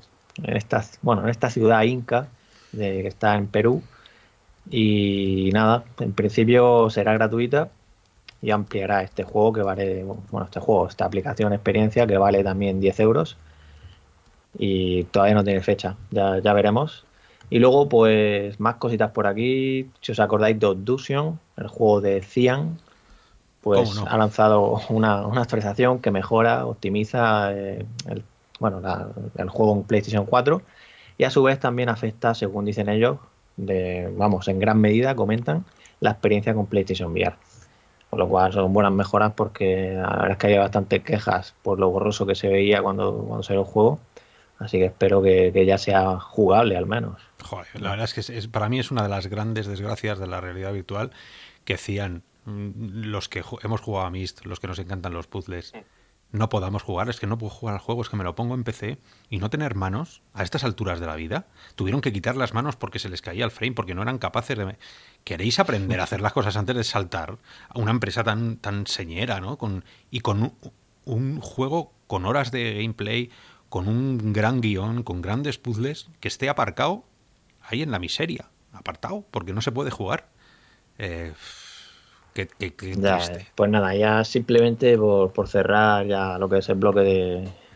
[0.56, 2.28] esta, bueno, en esta ciudad inca
[2.72, 3.82] de, que está en Perú.
[4.70, 7.70] Y nada, en principio será gratuita
[8.40, 12.80] y ampliará este juego que vale, bueno, este juego, esta aplicación experiencia que vale también
[12.80, 13.36] 10 euros
[14.58, 17.04] y todavía no tiene fecha, ya, ya veremos.
[17.50, 19.90] Y luego, pues más cositas por aquí.
[20.00, 22.78] Si os acordáis de Obduction, el juego de Cian,
[23.62, 28.22] pues ha lanzado una, actualización que mejora, optimiza eh, el,
[28.60, 28.80] bueno,
[29.36, 30.62] el juego en PlayStation 4
[31.16, 33.18] y a su vez también afecta, según dicen ellos,
[33.56, 35.64] de, vamos, en gran medida, comentan,
[36.00, 37.34] la experiencia con PlayStation VR.
[38.10, 41.78] Con lo cual son buenas mejoras porque la verdad es que hay bastantes quejas por
[41.78, 44.00] lo borroso que se veía cuando, cuando salió el juego.
[44.58, 47.22] Así que espero que, ya sea jugable al menos.
[47.44, 50.26] Joder, la verdad es que es, para mí es una de las grandes desgracias de
[50.26, 51.12] la realidad virtual
[51.64, 55.72] que decían mm, los que hemos jugado a Myst, los que nos encantan los puzzles,
[56.30, 58.54] no podamos jugar, es que no puedo jugar al juego, es que me lo pongo
[58.54, 58.98] en PC
[59.30, 61.46] y no tener manos a estas alturas de la vida.
[61.74, 64.58] Tuvieron que quitar las manos porque se les caía el frame, porque no eran capaces
[64.58, 64.76] de...
[65.24, 69.40] ¿Queréis aprender a hacer las cosas antes de saltar a una empresa tan, tan señera,
[69.40, 69.56] ¿no?
[69.56, 70.52] Con, y con
[71.06, 73.30] un, juego con horas de gameplay,
[73.70, 77.04] con un gran guion, con grandes puzzles, que esté aparcado
[77.62, 80.28] ahí en la miseria, apartado, porque no se puede jugar.
[80.98, 81.32] Eh,
[83.54, 87.00] pues nada, ya simplemente por, cerrar ya lo que es el bloque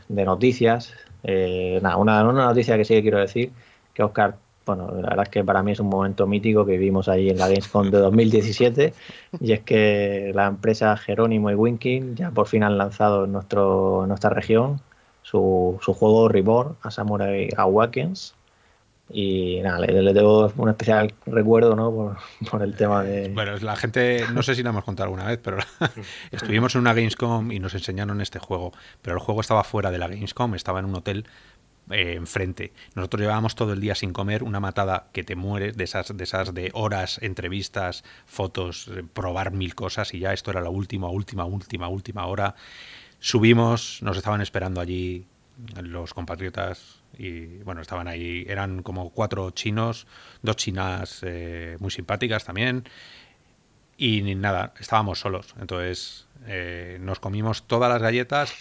[0.09, 0.93] de, noticias,
[1.25, 3.51] eh, nada, una, noticia que sí que quiero decir,
[3.95, 7.09] que Oscar, bueno, la verdad es que para mí es un momento mítico que vimos
[7.09, 8.95] ahí en la Gamescom de 2017,
[9.41, 14.07] y es que la empresa Jerónimo y Winking ya por fin han lanzado en, nuestro,
[14.07, 14.81] nuestra región
[15.23, 18.35] su, su juego Reborn a Samurai Awakens,
[19.11, 22.17] y nada, le, debo un especial recuerdo, ¿no?
[22.51, 23.29] Por, el tema de.
[23.29, 25.59] Bueno, la gente, no sé si lo hemos contado alguna vez, pero
[26.31, 28.73] estuvimos en una Gamescom y nos enseñaron este juego.
[29.03, 31.27] Pero el juego estaba fuera de la Gamescom, estaba en un hotel
[31.91, 32.73] eh, enfrente.
[32.95, 36.25] Nosotros llevábamos todo el día sin comer, una matada que te muere, de esas, de
[36.25, 41.09] esas de horas, entrevistas, fotos, eh, probar mil cosas, y ya esto era la última,
[41.09, 42.55] última, última, última hora.
[43.19, 45.27] Subimos, nos estaban esperando allí
[45.83, 50.07] los compatriotas y bueno, estaban ahí, eran como cuatro chinos,
[50.43, 52.85] dos chinas eh, muy simpáticas también
[53.97, 58.53] y nada, estábamos solos, entonces eh, nos comimos todas las galletas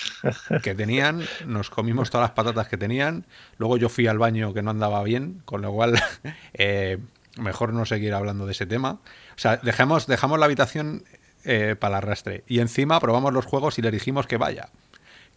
[0.61, 3.25] que tenían, nos comimos todas las patatas que tenían,
[3.57, 5.99] luego yo fui al baño que no andaba bien, con lo cual
[6.53, 6.99] eh,
[7.37, 8.99] mejor no seguir hablando de ese tema.
[9.35, 11.03] O sea, dejamos, dejamos la habitación
[11.43, 12.43] para el arrastre.
[12.47, 14.69] Y encima probamos los juegos y le dijimos que vaya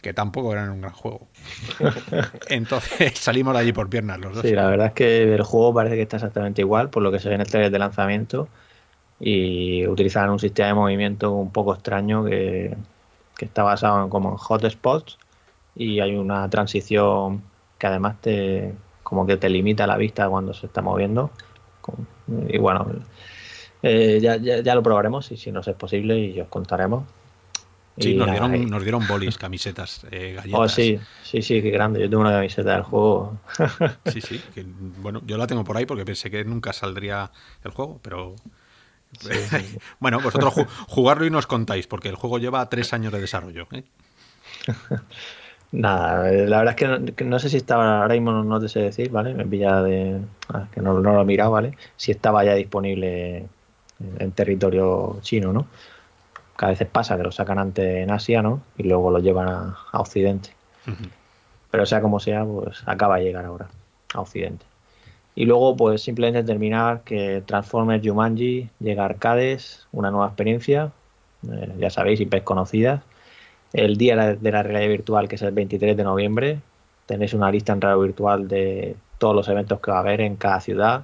[0.05, 1.27] que tampoco eran un gran juego.
[2.47, 4.43] Entonces salimos de allí por piernas los dos.
[4.43, 7.17] Sí, la verdad es que el juego parece que está exactamente igual, por lo que
[7.17, 8.47] se ve en el trailer de lanzamiento.
[9.19, 12.77] Y utilizan un sistema de movimiento un poco extraño que,
[13.39, 15.17] está basado en, como en hotspots
[15.73, 17.41] y hay una transición
[17.79, 21.31] que además te como que te limita la vista cuando se está moviendo.
[22.47, 22.85] Y bueno,
[23.81, 27.05] eh, ya, ya, lo probaremos y si nos es posible y os contaremos.
[27.97, 30.59] Sí, nos dieron, nos dieron bolis, camisetas, eh, galletas.
[30.59, 32.01] Oh, sí, sí, sí, qué grande.
[32.01, 33.39] Yo tengo una camiseta del juego.
[34.05, 34.41] sí, sí.
[35.01, 37.31] bueno, yo la tengo por ahí porque pensé que nunca saldría
[37.63, 38.35] el juego, pero.
[39.99, 40.53] bueno, vosotros
[40.87, 43.67] jugarlo y nos contáis, porque el juego lleva tres años de desarrollo.
[43.71, 43.83] ¿eh?
[45.71, 49.09] Nada, la verdad es que no, sé si estaba, ahora mismo no te sé decir,
[49.09, 49.33] ¿vale?
[49.33, 50.19] Me pilla de.
[50.49, 51.77] Ah, que no, no, lo he mirado, ¿vale?
[51.95, 53.47] Si estaba ya disponible
[54.19, 55.67] en territorio chino, ¿no?
[56.55, 58.61] Cada vez pasa que lo sacan antes en Asia, ¿no?
[58.77, 60.51] Y luego lo llevan a, Occidente.
[61.71, 63.67] Pero sea como sea, pues acaba de llegar ahora
[64.13, 64.65] a Occidente.
[65.35, 70.91] Y luego, pues simplemente terminar que Transformers Jumanji llega a arcades, una nueva experiencia,
[71.51, 73.01] eh, ya sabéis, IPs conocidas.
[73.73, 76.59] El día de la realidad virtual, que es el 23 de noviembre,
[77.05, 80.37] tenéis una lista en radio virtual de todos los eventos que va a haber en
[80.37, 81.03] cada ciudad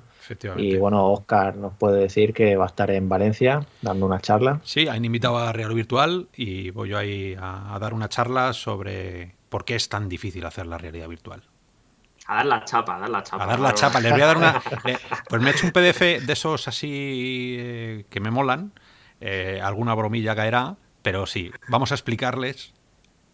[0.57, 4.59] y bueno, Oscar nos puede decir que va a estar en Valencia dando una charla.
[4.63, 9.35] Sí, han invitado a Real Virtual y voy yo ahí a, dar una charla sobre
[9.49, 11.43] por qué es tan difícil hacer la realidad virtual.
[12.27, 13.43] A dar la chapa, a dar la chapa.
[13.43, 13.99] A dar la chapa.
[13.99, 14.61] Les voy a dar una.
[15.29, 18.73] pues me he hecho un PDF de esos así eh, que me molan.
[19.19, 22.73] Eh, alguna bromilla caerá, pero sí, vamos a explicarles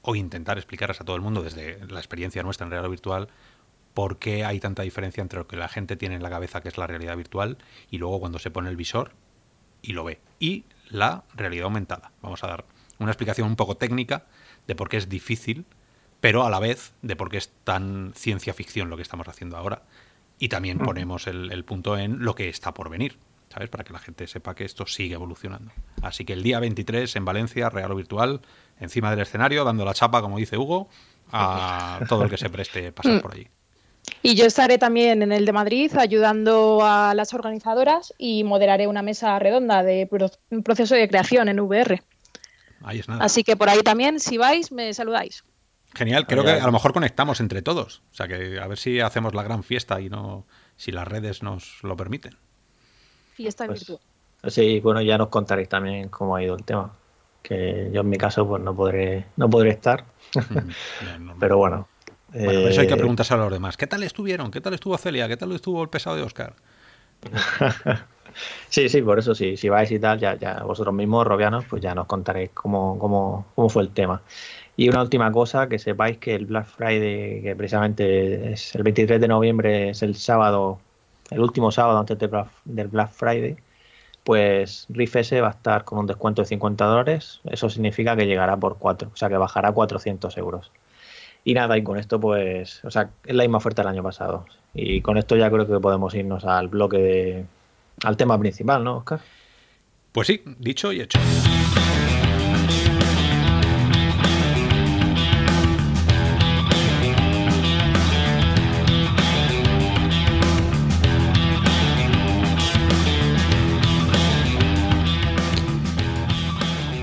[0.01, 3.27] o intentar explicarles a todo el mundo desde la experiencia nuestra en realidad virtual
[3.97, 6.69] por qué hay tanta diferencia entre lo que la gente tiene en la cabeza, que
[6.69, 7.57] es la realidad virtual,
[7.89, 9.13] y luego cuando se pone el visor
[9.81, 10.19] y lo ve.
[10.39, 12.11] Y la realidad aumentada.
[12.21, 12.65] Vamos a dar
[12.99, 14.25] una explicación un poco técnica
[14.67, 15.65] de por qué es difícil
[16.19, 19.57] pero a la vez de por qué es tan ciencia ficción lo que estamos haciendo
[19.57, 19.83] ahora.
[20.39, 23.17] Y también ponemos el, punto en lo que está por venir,
[23.49, 23.69] ¿sabes?
[23.69, 25.71] Para que la gente sepa que esto sigue evolucionando.
[26.03, 28.41] Así que el día 23 en Valencia, real o virtual,
[28.79, 30.89] encima del escenario, dando la chapa, como dice Hugo,
[31.31, 33.47] a todo el que se preste pasar por allí.
[34.21, 39.01] Y yo estaré también en el de Madrid ayudando a las organizadoras y moderaré una
[39.01, 40.09] mesa redonda de
[40.49, 42.01] un proceso de creación en VR.
[42.83, 43.23] Ahí es nada.
[43.23, 45.43] Así que por ahí también, si vais, me saludáis.
[45.93, 48.01] Genial, creo que a lo mejor conectamos entre todos.
[48.11, 50.45] O sea, que a ver si hacemos la gran fiesta y no
[50.75, 52.37] si las redes nos lo permiten.
[53.33, 53.99] Fiesta pues, virtual.
[54.47, 56.93] Sí, bueno, ya nos contaréis también cómo ha ido el tema.
[57.41, 60.05] Que yo en mi caso pues no podré, no podré estar.
[61.39, 61.87] Pero bueno,
[62.33, 63.77] bueno, eso hay que eh, preguntarse a los demás.
[63.77, 64.51] ¿Qué tal estuvieron?
[64.51, 65.27] ¿Qué tal estuvo Celia?
[65.27, 66.53] ¿Qué tal estuvo el pesado de Oscar?
[68.69, 69.57] sí, sí, por eso sí.
[69.57, 73.45] Si vais y tal, ya, ya vosotros mismos, robianos, pues ya nos contaréis cómo, cómo,
[73.55, 74.21] cómo fue el tema.
[74.75, 79.19] Y una última cosa, que sepáis que el Black Friday, que precisamente es el 23
[79.19, 80.79] de noviembre, es el sábado,
[81.31, 83.57] el último sábado antes del Black Friday,
[84.23, 87.41] pues Riff S va a estar con un descuento de 50 dólares.
[87.45, 90.71] Eso significa que llegará por 4, o sea que bajará 400 euros.
[91.47, 94.45] Y nada, y con esto pues, o sea, es la misma oferta del año pasado.
[94.73, 97.45] Y con esto ya creo que podemos irnos al bloque de,
[98.03, 99.21] al tema principal, ¿no, Oscar?
[100.11, 101.17] Pues sí, dicho y hecho.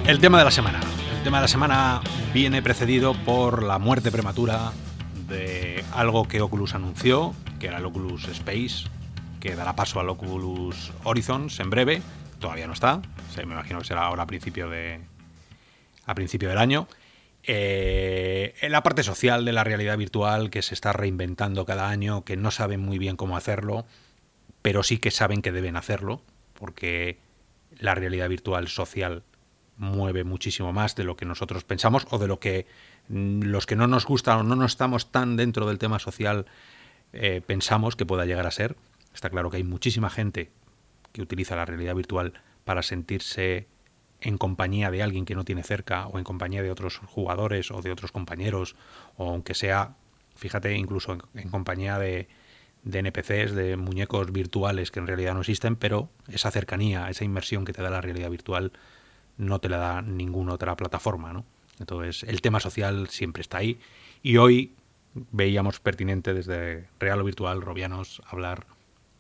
[0.07, 0.94] El tema de la semana.
[1.25, 2.03] El tema de la semana
[2.35, 4.73] viene precedido por la muerte prematura
[5.27, 8.91] de algo que Oculus anunció, que era el Oculus Space,
[9.41, 12.03] que dará paso al Oculus Horizons en breve.
[12.41, 13.01] Todavía no está,
[13.39, 15.01] me imagino que será ahora a principio, de,
[16.05, 16.89] a principio del año.
[17.43, 22.37] Eh, la parte social de la realidad virtual que se está reinventando cada año, que
[22.37, 23.87] no saben muy bien cómo hacerlo,
[24.61, 26.21] pero sí que saben que deben hacerlo,
[26.53, 27.17] porque
[27.79, 29.23] la realidad virtual social
[29.77, 32.67] mueve muchísimo más de lo que nosotros pensamos o de lo que
[33.09, 36.47] mm, los que no nos gustan o no nos estamos tan dentro del tema social
[37.13, 38.77] eh, pensamos que pueda llegar a ser.
[39.15, 40.51] Está claro que hay muchísima gente
[41.13, 43.69] que utiliza la realidad virtual para sentirse
[44.21, 47.83] en compañía de alguien que no tiene cerca o en compañía de otros jugadores o
[47.83, 48.75] de otros compañeros
[49.17, 49.97] o aunque sea,
[50.35, 52.27] fíjate, incluso en, compañía de,
[52.83, 57.65] de NPCs, de muñecos virtuales que en realidad no existen, pero esa cercanía, esa inmersión
[57.65, 58.73] que te da la realidad virtual
[59.37, 61.45] no te la da ninguna otra plataforma, ¿no?
[61.79, 63.79] Entonces, el tema social siempre está ahí.
[64.23, 64.75] Y hoy
[65.33, 68.67] veíamos pertinente desde Real o Virtual, Robianos, hablar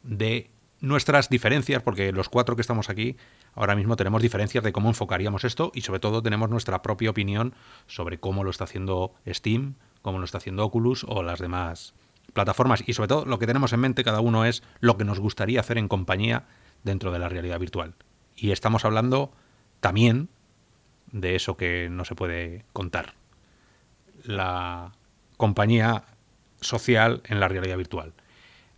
[0.02, 0.50] de
[0.80, 3.16] nuestras diferencias, porque los cuatro que estamos aquí
[3.54, 7.54] ahora mismo tenemos diferencias de cómo enfocaríamos esto y sobre todo tenemos nuestra propia opinión
[7.86, 11.94] sobre cómo lo está haciendo Steam, cómo lo está haciendo Oculus o las demás
[12.32, 12.84] plataformas.
[12.86, 15.60] Y sobre todo lo que tenemos en mente cada uno es lo que nos gustaría
[15.60, 16.46] hacer en compañía
[16.82, 17.94] dentro de la realidad virtual.
[18.36, 19.32] Y estamos hablando
[19.85, 20.30] también
[21.12, 23.12] de eso que no se puede contar.
[24.22, 24.93] La
[25.37, 26.05] compañía
[26.62, 28.14] social en la realidad virtual.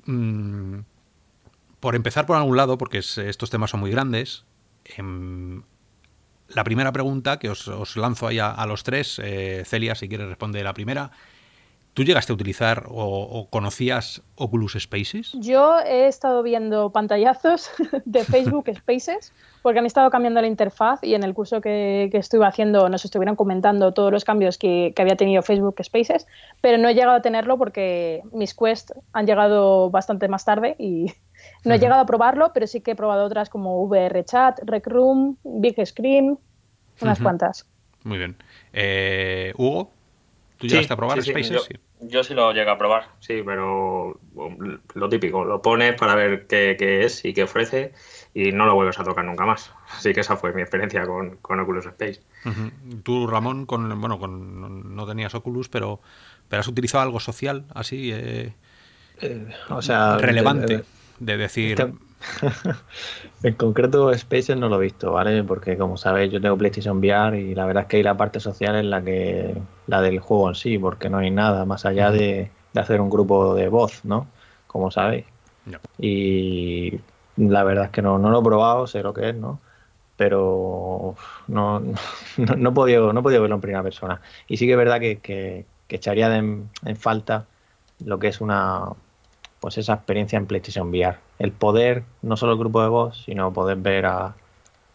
[0.06, 0.80] Mm,
[1.78, 4.46] por empezar por algún lado, porque estos temas son muy grandes,
[4.96, 5.62] em,
[6.48, 10.64] la primera pregunta que os, lanzo ahí a, los tres, eh, Celia, si quieres responder
[10.64, 11.12] la primera,
[11.96, 15.32] ¿Tú llegaste a utilizar o, conocías Oculus Spaces?
[15.40, 17.70] Yo he estado viendo pantallazos
[18.04, 19.32] de Facebook Spaces
[19.62, 23.34] porque han estado cambiando la interfaz y en el curso que, estuve haciendo nos estuvieron
[23.34, 26.26] comentando todos los cambios que, había tenido Facebook Spaces,
[26.60, 31.14] pero no he llegado a tenerlo porque mis quests han llegado bastante más tarde y
[31.64, 34.86] no he llegado a probarlo, pero sí que he probado otras como VR Chat, Rec
[34.86, 36.38] Room, Big Screen,
[37.00, 37.66] unas cuantas.
[38.04, 38.36] Muy bien.
[38.74, 39.90] Eh, Hugo,
[40.58, 41.48] ¿tú llegaste a probar Spaces?
[41.48, 41.85] Yo
[42.22, 44.18] sí lo llegué a probar, sí, pero
[44.94, 47.92] lo típico, lo pones para ver qué, es y qué ofrece
[48.34, 49.72] y no lo vuelves a tocar nunca más.
[49.90, 52.20] Así que esa fue mi experiencia con, Oculus Space.
[53.02, 56.00] Tú, Ramón, con, bueno, con, no tenías Oculus, pero,
[56.48, 58.52] pero has utilizado algo social así, eh,
[59.20, 60.84] eh, o sea, relevante,
[61.18, 61.94] de, decir...
[63.42, 65.42] en concreto Spaces no lo he visto, ¿vale?
[65.44, 68.40] Porque como sabéis yo tengo PlayStation VR y la verdad es que hay la parte
[68.40, 69.54] social en la que
[69.86, 73.54] la del juego en sí, porque no hay nada más allá de, hacer un grupo
[73.54, 74.26] de voz, ¿no?
[74.66, 75.24] Como sabéis.
[75.98, 77.00] Y
[77.36, 79.60] la verdad es que no, no lo he probado, sé lo que es, ¿no?
[80.16, 81.14] Pero
[81.48, 84.20] no, no, he podido, no verlo en primera persona.
[84.46, 87.46] Y sí que es verdad que, que, echaría en falta
[88.04, 88.90] lo que es una,
[89.60, 91.18] pues esa experiencia en PlayStation VR.
[91.38, 94.34] El poder, no solo el grupo de voz, sino poder ver a,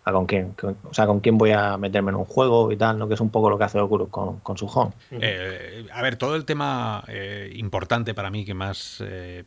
[0.03, 0.55] a con quién,
[0.89, 3.07] o sea, con quién voy a meterme en un juego y tal, ¿no?
[3.07, 4.91] Que es un poco lo que hace Oculus con, con su home.
[5.11, 9.43] Eh, a ver, todo el tema eh, importante para mí que más eh,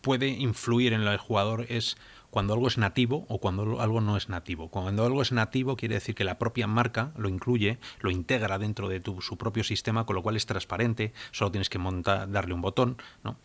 [0.00, 1.96] puede influir en el jugador es
[2.36, 4.68] cuando algo es nativo o cuando algo no es nativo.
[4.68, 8.90] Cuando algo es nativo quiere decir que la propia marca lo incluye, lo integra dentro
[8.90, 12.60] de su propio sistema, con lo cual es transparente, solo tienes que montar, darle un
[12.60, 12.98] botón.
[13.24, 13.38] ¿no?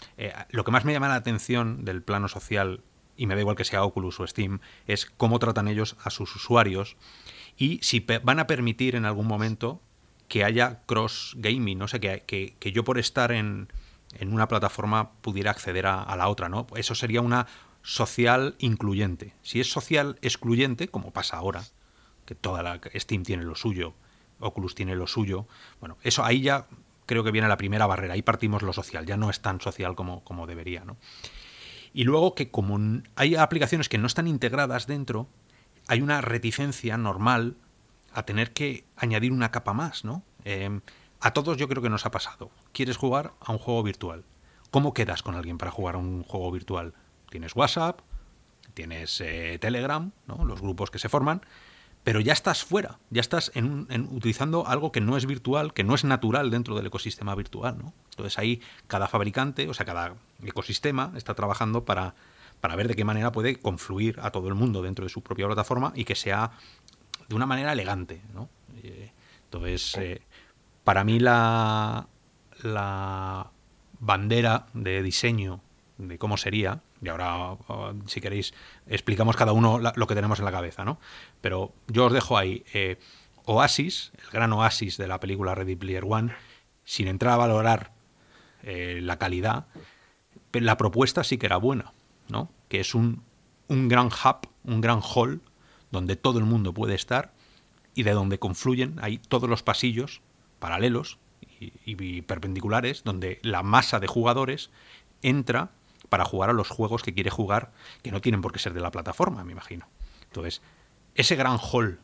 [0.49, 2.81] lo que más me llama la atención del plano social
[3.15, 6.35] y me da igual que sea Oculus o Steam, es cómo tratan ellos a sus
[6.35, 6.97] usuarios
[7.55, 9.79] y si van a permitir en algún momento
[10.27, 12.23] que haya cross gaming, no sé, que,
[12.59, 13.69] que, yo por estar en,
[14.19, 16.67] en, una plataforma pudiera acceder a, la otra, ¿no?
[16.75, 17.47] Eso sería una
[17.83, 19.33] social incluyente.
[19.41, 21.63] Si es social excluyente, como pasa ahora,
[22.25, 23.93] que toda la Steam tiene lo suyo,
[24.39, 25.47] Oculus tiene lo suyo,
[25.79, 26.67] bueno, eso ahí ya
[27.05, 29.95] creo que viene la primera barrera, ahí partimos lo social, ya no es tan social
[29.95, 30.97] como, como debería, ¿no?
[31.93, 32.79] Y luego que como
[33.15, 35.27] hay aplicaciones que no están integradas dentro,
[35.87, 37.57] hay una reticencia normal
[38.13, 40.23] a tener que añadir una capa más, ¿no?
[40.45, 40.81] Em,
[41.19, 42.49] a todos yo creo que nos ha pasado.
[42.71, 44.23] Quieres jugar a un juego virtual.
[44.69, 46.93] ¿Cómo quedas con alguien para jugar a un juego virtual?
[47.31, 48.01] Tienes WhatsApp,
[48.73, 50.43] tienes eh, Telegram, ¿no?
[50.43, 51.41] los grupos que se forman,
[52.03, 55.95] pero ya estás fuera, ya estás en, utilizando algo que no es virtual, que no
[55.95, 57.77] es natural dentro del ecosistema virtual.
[57.77, 57.93] ¿no?
[58.09, 62.15] Entonces ahí cada fabricante, o sea, cada ecosistema está trabajando para,
[62.59, 65.45] para ver de qué manera puede confluir a todo el mundo dentro de su propia
[65.45, 66.51] plataforma y que sea
[67.29, 68.21] de una manera elegante.
[68.33, 68.49] ¿no?
[68.83, 69.13] Eh,
[69.45, 70.21] entonces, eh,
[70.83, 72.09] para mí la,
[72.61, 73.51] la
[74.01, 75.61] bandera de diseño
[76.07, 77.57] de cómo sería y ahora,
[78.07, 78.53] si queréis,
[78.87, 80.99] explicamos cada uno lo que tenemos en la cabeza, ¿no?
[81.41, 82.63] Pero yo os dejo ahí.
[82.73, 82.97] Eh,
[83.45, 86.33] Oasis, el gran Oasis de la película Ready Player One,
[86.85, 87.91] sin entrar a valorar
[88.63, 89.65] eh, la calidad,
[90.53, 91.93] la propuesta sí que era buena,
[92.29, 92.51] ¿no?
[92.67, 93.23] Que es un,
[93.67, 95.41] un gran hub, un gran hall,
[95.91, 97.33] donde todo el mundo puede estar
[97.95, 100.21] y de donde confluyen ahí todos los pasillos
[100.59, 101.17] paralelos
[101.85, 104.71] y perpendiculares, donde la masa de jugadores
[105.21, 105.71] entra
[106.11, 107.71] para jugar a los juegos que quiere jugar,
[108.03, 109.87] que no tienen por qué ser de la plataforma, me imagino.
[110.25, 110.61] Entonces,
[111.15, 112.01] ese gran hall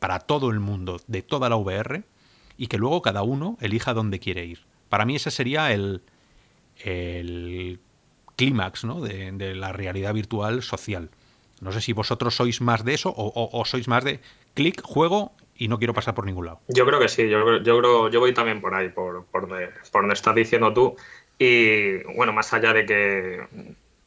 [0.00, 2.02] para todo el mundo, de toda la VR,
[2.56, 4.66] y que luego cada uno elija dónde quiere ir.
[4.88, 6.02] Para mí ese sería el,
[6.78, 7.78] el
[8.34, 9.00] clímax ¿no?
[9.00, 11.10] de, la realidad virtual social.
[11.60, 14.18] No sé si vosotros sois más de eso o, sois más de
[14.54, 16.62] clic, juego y no quiero pasar por ningún lado.
[16.66, 20.02] Yo creo que sí, yo, yo, creo, yo voy también por ahí, por, por, por
[20.02, 20.96] donde estás diciendo tú.
[21.38, 23.46] Y bueno, más allá de que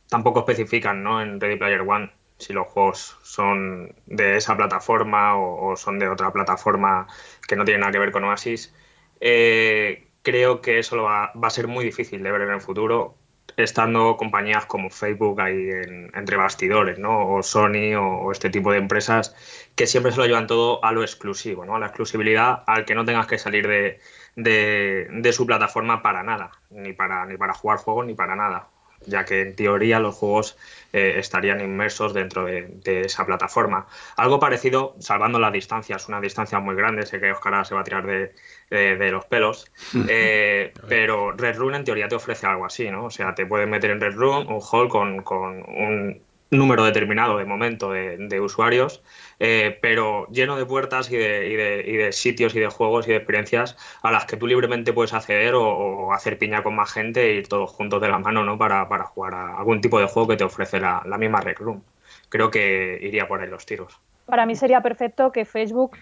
[0.10, 1.22] tampoco especifican ¿no?
[1.22, 6.32] en Ready Player One si los juegos son de esa plataforma o, son de otra
[6.32, 7.08] plataforma
[7.48, 8.74] que no tiene nada que ver con Oasis,
[9.20, 13.16] eh, creo que eso va, va, a ser muy difícil de ver en el futuro,
[13.58, 15.70] estando compañías como Facebook ahí
[16.14, 17.30] entre bastidores, ¿no?
[17.30, 19.36] o Sony o, este tipo de empresas
[19.76, 21.76] que siempre se lo llevan todo a lo exclusivo, ¿no?
[21.76, 24.00] a la exclusividad, al que no tengas que salir de,
[24.36, 28.68] de, su plataforma para nada, ni para, ni para jugar juegos ni para nada,
[29.06, 30.58] ya que en teoría los juegos
[30.94, 33.88] eh, estarían inmersos dentro de, esa plataforma.
[34.18, 37.84] Algo parecido, salvando las distancias, una distancia muy grande, sé que Oscar se va a
[37.84, 39.72] tirar de, los pelos,
[40.08, 43.06] eh, pero Red Room en teoría te ofrece algo así, ¿no?
[43.06, 47.38] O sea, te puedes meter en Red Room un hall con, con un número determinado
[47.38, 49.04] de momento de, usuarios,
[49.40, 54.12] eh, pero lleno de puertas y de, sitios y de juegos y de experiencias a
[54.12, 57.70] las que tú libremente puedes acceder o, hacer piña con más gente e ir todos
[57.70, 58.58] juntos de la mano ¿no?
[58.58, 61.84] para, jugar a algún tipo de juego que te ofrece la, misma Rec Room.
[62.30, 64.00] Creo que iría por ahí los tiros.
[64.26, 65.98] Para mí sería perfecto que Facebook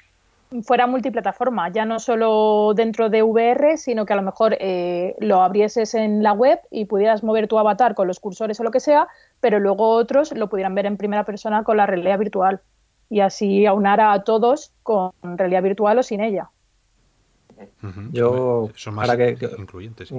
[0.63, 5.41] fuera multiplataforma, ya no solo dentro de VR, sino que a lo mejor eh, lo
[5.41, 8.79] abrieses en la web y pudieras mover tu avatar con los cursores o lo que
[8.79, 9.07] sea,
[9.41, 12.61] pero luego otros lo pudieran ver en primera persona con la realidad virtual
[13.09, 16.49] y así aunar a todos con realidad virtual o sin ella.
[18.11, 20.13] Yo, son más que, incluyentes.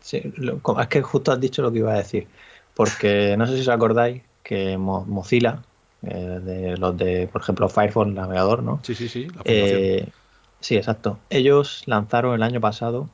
[0.00, 0.32] Sí,
[0.80, 2.28] es que justo has dicho lo que iba a decir,
[2.74, 5.62] porque no sé si os acordáis que Mozilla
[6.02, 8.80] eh, de los de, por ejemplo, Firefox navegador, ¿no?
[8.82, 9.28] Sí, sí, sí.
[9.44, 10.08] Eh,
[10.60, 11.18] sí, exacto.
[11.28, 13.08] Ellos lanzaron el año pasado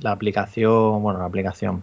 [0.00, 1.82] la aplicación, bueno, la aplicación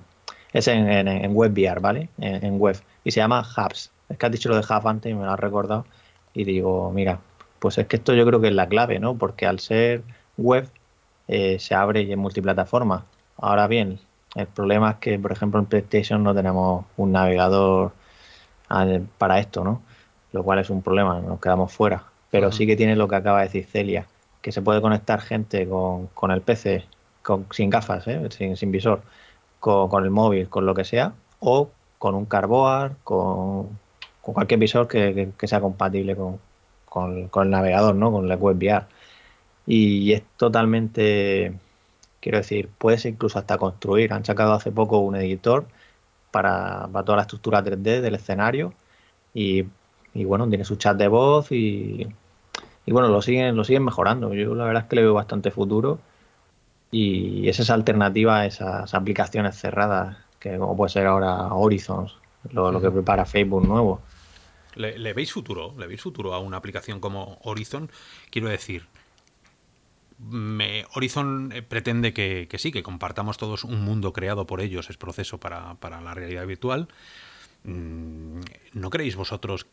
[0.52, 2.10] es en, en, WebVR, ¿vale?
[2.20, 2.78] En, web.
[3.04, 3.92] Y se llama Hubs.
[4.10, 5.86] Es que has dicho lo de Hub antes y me lo has recordado.
[6.34, 7.20] Y digo, mira,
[7.60, 9.16] pues es que esto yo creo que es la clave, ¿no?
[9.18, 10.04] Porque al ser
[10.38, 10.70] web
[11.28, 13.06] eh, se abre y es multiplataforma.
[13.38, 14.00] Ahora bien,
[14.36, 17.94] el problema es que, por ejemplo, en PlayStation no tenemos un navegador
[19.18, 19.82] para esto, ¿no?
[20.34, 22.04] Lo cual es un problema, nos quedamos fuera.
[22.32, 24.08] Pero sí que tiene lo que acaba de decir Celia,
[24.42, 26.86] que se puede conectar gente con, el PC,
[27.22, 28.28] con, sin gafas, ¿eh?
[28.56, 29.04] sin, visor,
[29.60, 31.70] con, el móvil, con lo que sea, o
[32.00, 33.80] con un carboard, con,
[34.22, 38.12] cualquier visor que, sea compatible con, el navegador, ¿no?
[38.12, 38.88] Con la web VR.
[39.68, 41.54] Y es totalmente,
[42.20, 44.12] quiero decir, puedes incluso hasta construir.
[44.14, 45.66] Han sacado hace poco un editor
[46.32, 48.74] para, para toda la estructura 3D del escenario
[49.34, 49.66] y,
[50.14, 52.08] bueno, tiene su chat de voz y,
[52.86, 54.34] y bueno, lo siguen, lo siguen mejorando.
[54.34, 56.00] Yo la verdad es que le veo bastante futuro
[56.92, 62.16] y es esa alternativa a esas aplicaciones cerradas, que como puede ser ahora Horizons,
[62.52, 64.02] lo, que prepara Facebook nuevo.
[64.76, 65.74] ¿Le, veis futuro?
[65.78, 67.90] ¿Le veis futuro a una aplicación como Horizon?
[68.30, 68.86] Quiero decir,
[70.20, 74.98] me, Horizon eh, pretende que, sí, que compartamos todos un mundo creado por ellos, es
[74.98, 76.88] proceso para, para la realidad virtual.
[77.64, 78.42] Mm,
[78.74, 79.66] ¿No creéis vosotros,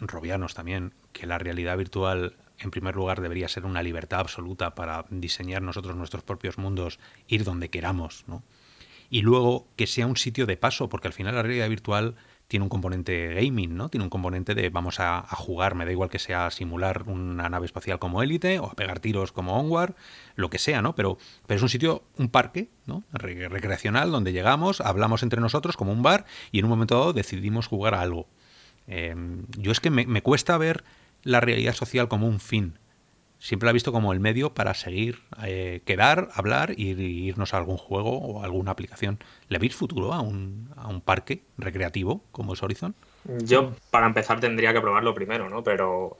[0.00, 5.04] robianos también, que la realidad virtual en primer lugar, debería ser una libertad absoluta para
[5.10, 8.42] diseñar nosotros nuestros propios mundos, ir donde queramos, ¿no?
[9.10, 12.16] Y luego que sea un sitio de paso, porque al final la realidad virtual
[12.48, 13.88] tiene un componente gaming, ¿no?
[13.88, 17.66] Tiene un componente de vamos a, jugar, me da igual que sea simular una nave
[17.66, 19.94] espacial como Élite o a pegar tiros como Onward,
[20.36, 20.94] lo que sea, ¿no?
[20.94, 23.02] Pero, pero es un sitio, un parque, ¿no?
[23.12, 27.66] recreacional donde llegamos, hablamos entre nosotros como un bar y en un momento dado decidimos
[27.66, 28.26] jugar a algo.
[28.86, 30.84] Em, yo es que me cuesta ver
[31.22, 32.78] la realidad social como un fin.
[33.38, 37.58] Siempre la he visto como el medio para seguir, eh, quedar, hablar y, irnos a
[37.58, 39.18] algún juego o alguna aplicación.
[39.48, 42.94] ¿Le veis futuro a un, a un parque recreativo como es Horizon?
[43.42, 45.62] Yo, para empezar, tendría que probarlo primero, ¿no?
[45.62, 46.16] Pero.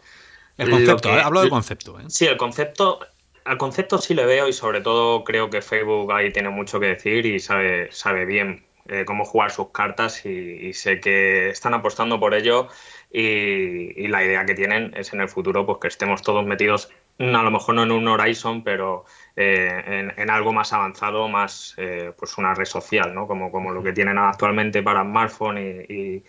[0.59, 1.99] El concepto, eh, hablo del concepto.
[1.99, 2.05] ¿eh?
[2.09, 3.01] Sí, el concepto.
[3.45, 6.87] Al concepto sí le veo y sobre todo creo que Facebook ahí tiene mucho que
[6.87, 12.20] decir y sabe, sabe bien eh, cómo jugar sus cartas y, sé que están apostando
[12.20, 12.68] por ello
[13.11, 17.43] y, la idea que tienen es en el futuro pues que estemos todos metidos, a
[17.43, 19.07] lo mejor no en un Horizon, pero
[19.37, 23.26] eh, en, algo más avanzado, más eh, pues una red social, ¿no?
[23.26, 25.59] Como, como lo que tienen actualmente para smartphone
[25.89, 26.22] y,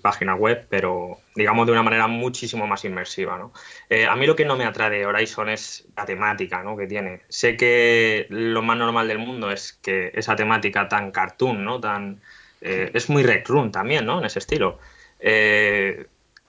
[0.00, 3.52] página web, pero digamos de una manera muchísimo más inmersiva, ¿no?
[3.90, 6.76] Eh, a mí lo que no me atrae de Horizon es la temática ¿no?
[6.76, 7.22] que tiene.
[7.28, 11.80] Sé que lo más normal del mundo es que esa temática tan cartoon, ¿no?
[11.80, 12.20] Tan,
[12.60, 14.18] es muy Rec Room también, ¿no?
[14.18, 14.78] En ese estilo.
[15.20, 16.06] Eh,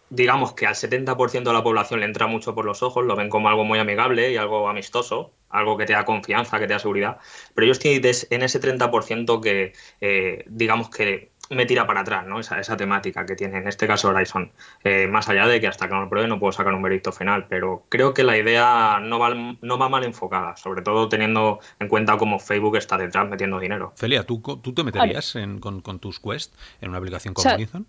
[0.10, 3.30] digamos que al 70% de la población le entra mucho por los ojos, lo ven
[3.30, 6.80] como algo muy amigable y algo amistoso, algo que te da confianza, que te da
[6.80, 7.18] seguridad,
[7.53, 12.39] pero yo estoy en ese 30% que, eh, digamos que me tira para atrás, ¿no?
[12.39, 14.52] Esa, esa temática que tiene en este caso Horizon.
[14.84, 17.12] Eh, más allá de que hasta que no lo pruebe no puedo sacar un veredicto
[17.12, 21.60] final, pero creo que la idea no va, no va mal enfocada, sobre todo teniendo
[21.80, 23.93] en cuenta cómo Facebook está detrás metiendo dinero.
[23.95, 27.88] Celia, ¿tú, tú te meterías con, tus Quest en una aplicación como Horizon?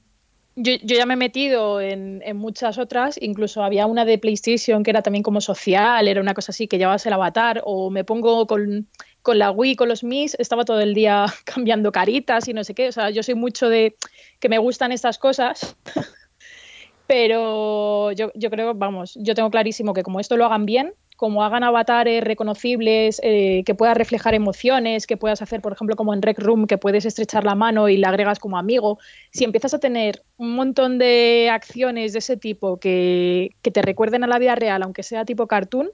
[0.57, 5.01] Yo, ya me he metido en, muchas otras, incluso había una de PlayStation que era
[5.01, 8.89] también como social, era una cosa así que llevabas el avatar, o me pongo con,
[9.27, 12.89] la Wii, con los Mis, estaba todo el día cambiando caritas y no sé qué,
[12.89, 13.97] o sea, yo soy mucho de
[14.39, 15.77] que me gustan estas cosas,
[17.07, 21.45] pero yo, yo creo, vamos, yo tengo clarísimo que como esto lo hagan bien, como
[21.45, 26.23] hagan avatares reconocibles, eh, que puedas reflejar emociones, que puedas hacer, por ejemplo, como en
[26.23, 28.99] Rec Room, que puedes estrechar la mano y la agregas como amigo,
[29.31, 34.29] si empiezas a tener un montón de acciones de ese tipo que, te recuerden a
[34.29, 35.91] la vida real, aunque sea tipo cartoon,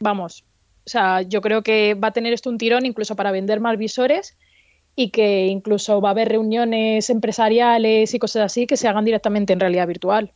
[0.00, 0.44] vamos,
[0.88, 3.76] o sea, yo creo que va a tener esto un tirón incluso para vender más
[3.76, 4.38] visores
[4.96, 9.52] y que incluso va a haber reuniones empresariales y cosas así que se hagan directamente
[9.52, 10.32] en realidad virtual.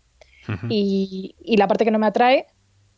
[0.69, 2.47] y, y, la parte que no me atrae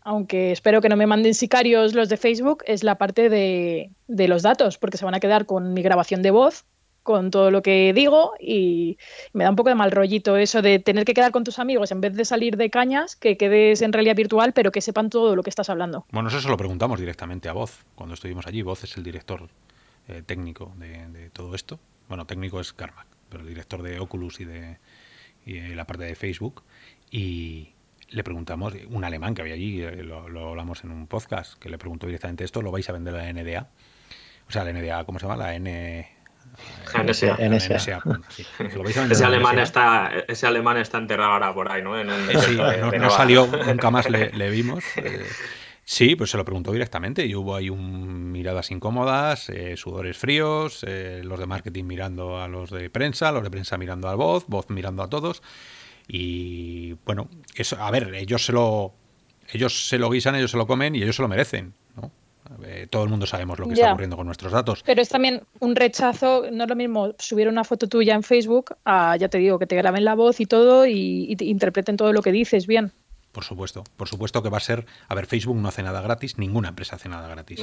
[0.04, 4.42] aunque espero que no me manden sicarios los de Facebook, es la parte de, los
[4.42, 6.66] datos, porque se van a quedar con mi grabación de voz,
[7.04, 8.98] con todo lo que digo y
[9.32, 11.92] me da un poco de mal rollito eso de tener que quedar con tus amigos
[11.92, 15.36] en vez de salir de cañas, que quedes en realidad virtual, pero que sepan todo
[15.36, 16.06] lo que estás hablando.
[16.10, 18.62] Bueno, eso se lo preguntamos directamente a Voz cuando estuvimos allí.
[18.62, 19.48] Voz es el director
[20.08, 21.78] eh, técnico de, todo esto.
[22.08, 24.78] Bueno, técnico es Carmack, pero el director de Oculus y de
[25.46, 26.62] y la parte de Facebook.
[27.10, 27.74] Y,
[28.10, 31.78] le preguntamos, un alemán que había allí, eh, lo, hablamos en un podcast, que le
[31.78, 33.68] preguntó directamente esto, ¿lo vais a vender a la NDA?
[34.48, 35.36] O sea, la NDA, ¿cómo se llama?
[35.36, 36.08] La N...
[37.04, 37.36] NSA.
[37.36, 37.76] NSA.
[39.10, 41.94] ese, alemán está, ese alemán está enterrado ahora por ahí, ¿no?
[42.40, 42.56] sí,
[42.98, 44.84] no, salió, nunca más le, vimos.
[44.96, 45.24] Eh,
[45.84, 50.84] sí, pues se lo preguntó directamente y hubo ahí un, miradas incómodas, eh, sudores fríos,
[51.22, 54.70] los de marketing mirando a los de prensa, los de prensa mirando al voz, voz
[54.70, 55.42] mirando a todos.
[56.06, 58.94] Y bueno, eso, a ver, ellos se lo
[59.52, 62.10] ellos se lo guisan, ellos se lo comen y ellos se lo merecen, ¿no?
[62.90, 64.82] Todo el mundo sabemos lo que está ocurriendo con nuestros datos.
[64.84, 68.76] Pero es también un rechazo, no es lo mismo subir una foto tuya en Facebook
[68.84, 72.22] a, ya te digo, que te graben la voz y todo y, interpreten todo lo
[72.22, 72.92] que dices bien.
[73.32, 76.38] Por supuesto, por supuesto que va a ser, a ver, Facebook no hace nada gratis,
[76.38, 77.60] ninguna empresa hace nada gratis.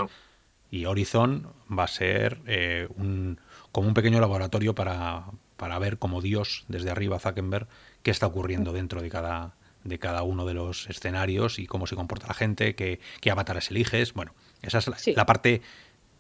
[0.70, 3.40] Y Horizon va a ser eh, un,
[3.72, 5.26] como un pequeño laboratorio para,
[5.58, 7.68] para ver como Dios desde arriba Zuckerberg
[8.04, 9.54] qué está ocurriendo dentro de cada
[9.84, 13.72] de cada uno de los escenarios y cómo se comporta la gente, qué, qué avatares
[13.72, 14.14] eliges.
[14.14, 15.62] Bueno, esa es la, la parte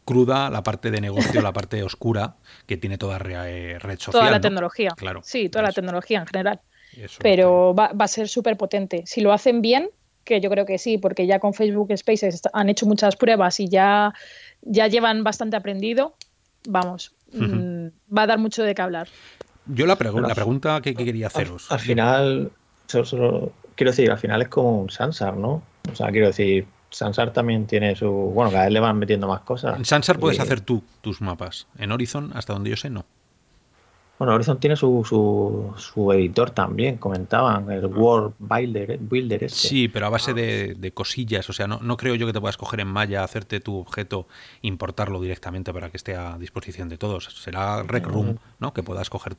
[0.05, 2.35] cruda, la parte de negocio, la parte oscura
[2.65, 4.11] que tiene toda red social.
[4.11, 4.91] Toda la tecnología.
[4.95, 5.21] Claro.
[5.23, 6.59] Sí, toda la tecnología en general.
[7.19, 9.03] Pero va, va, a ser súper potente.
[9.05, 9.89] Si lo hacen bien,
[10.23, 13.69] que yo creo que sí, porque ya con Facebook Spaces han hecho muchas pruebas y
[13.69, 14.13] ya,
[14.61, 16.15] ya llevan bastante aprendido,
[16.67, 19.07] vamos, mm, va a dar mucho de qué hablar.
[19.67, 21.71] Yo la, la pregunta que, quería haceros.
[21.71, 22.51] Al, final,
[22.87, 25.63] quiero decir, al final es como un Sansar, ¿no?
[25.91, 28.09] O sea, quiero decir, Sansar también tiene su.
[28.09, 29.77] Bueno, cada vez le van metiendo más cosas.
[29.77, 31.67] En Sansar puedes hacer tú tus mapas.
[31.77, 33.05] En Horizon, hasta donde yo sé, no.
[34.19, 38.99] Bueno, Horizon tiene su, su, editor también, comentaban, el World Builder.
[38.99, 39.57] Builder este.
[39.57, 41.49] Sí, pero a base de, cosillas.
[41.49, 44.27] O sea, no, no, creo yo que te puedas coger en Maya, hacerte tu objeto,
[44.61, 47.25] importarlo directamente para que esté a disposición de todos.
[47.41, 48.73] Será Rec Room, ¿no?
[48.73, 49.37] Que puedas coger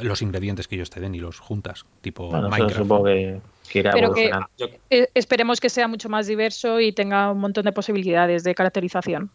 [0.00, 2.78] los ingredientes que ellos te den y los juntas, tipo Minecraft.
[2.78, 3.40] Supongo que,
[3.72, 4.30] Pero que
[4.90, 9.30] e, esperemos que sea mucho más diverso y tenga un montón de posibilidades de caracterización.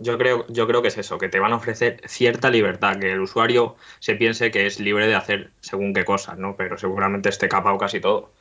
[0.00, 3.12] Yo creo, yo creo que es eso, que te van a ofrecer cierta libertad, que
[3.12, 6.56] el usuario se piense que es libre de hacer según qué cosas, ¿no?
[6.56, 8.32] Pero seguramente esté capado casi todo.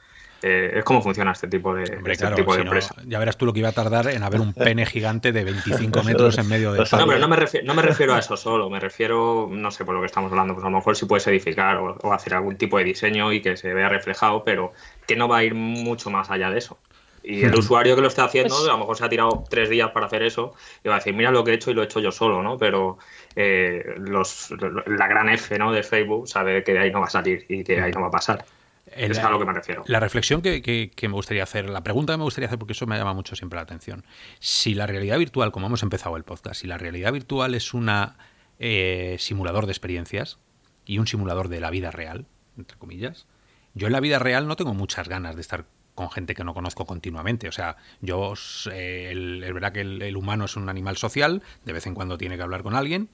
[0.41, 2.95] Eh, es como funciona este tipo de, este tipo de empresa.
[3.05, 6.03] ya verás tú lo que iba a tardar en haber un pene gigante de 25
[6.03, 6.79] metros en medio de...
[6.79, 9.83] No, pero no me, refiero, no me refiero a eso solo, me refiero, no sé
[9.83, 12.33] por lo que estamos hablando, pues a lo mejor si puedes edificar o, o hacer
[12.33, 14.71] algún tipo de diseño y que se vea reflejado, pero
[15.05, 16.77] que no va a ir mucho más allá de eso.
[17.23, 19.69] Y el usuario que lo está haciendo, pues a lo mejor se ha tirado tres
[19.69, 21.81] días para hacer eso y va a decir, mira lo que he hecho y lo
[21.81, 22.57] he hecho yo solo, ¿no?
[22.57, 22.97] Pero
[23.35, 24.51] eh, los,
[24.87, 25.71] la gran F ¿no?
[25.71, 28.01] de Facebook sabe que de ahí no va a salir y que de ahí no
[28.01, 28.45] va a pasar.
[28.95, 29.83] Es a lo que me refiero.
[29.87, 32.97] La reflexión que, me gustaría hacer, la pregunta que me gustaría hacer, porque eso me
[32.97, 34.05] llama mucho siempre la atención.
[34.39, 37.89] Si la realidad virtual, como hemos empezado el podcast, si la realidad virtual es un
[38.59, 40.39] eh, simulador de experiencias
[40.85, 42.25] y un simulador de la vida real,
[42.57, 43.27] entre comillas,
[43.73, 45.65] yo en la vida real no tengo muchas ganas de estar
[45.99, 47.49] con gente que no conozco continuamente.
[47.49, 48.33] O sea, yo,
[48.71, 52.17] eh, el, es verdad que el, humano es un animal social, de vez en cuando
[52.17, 53.09] tiene que hablar con alguien,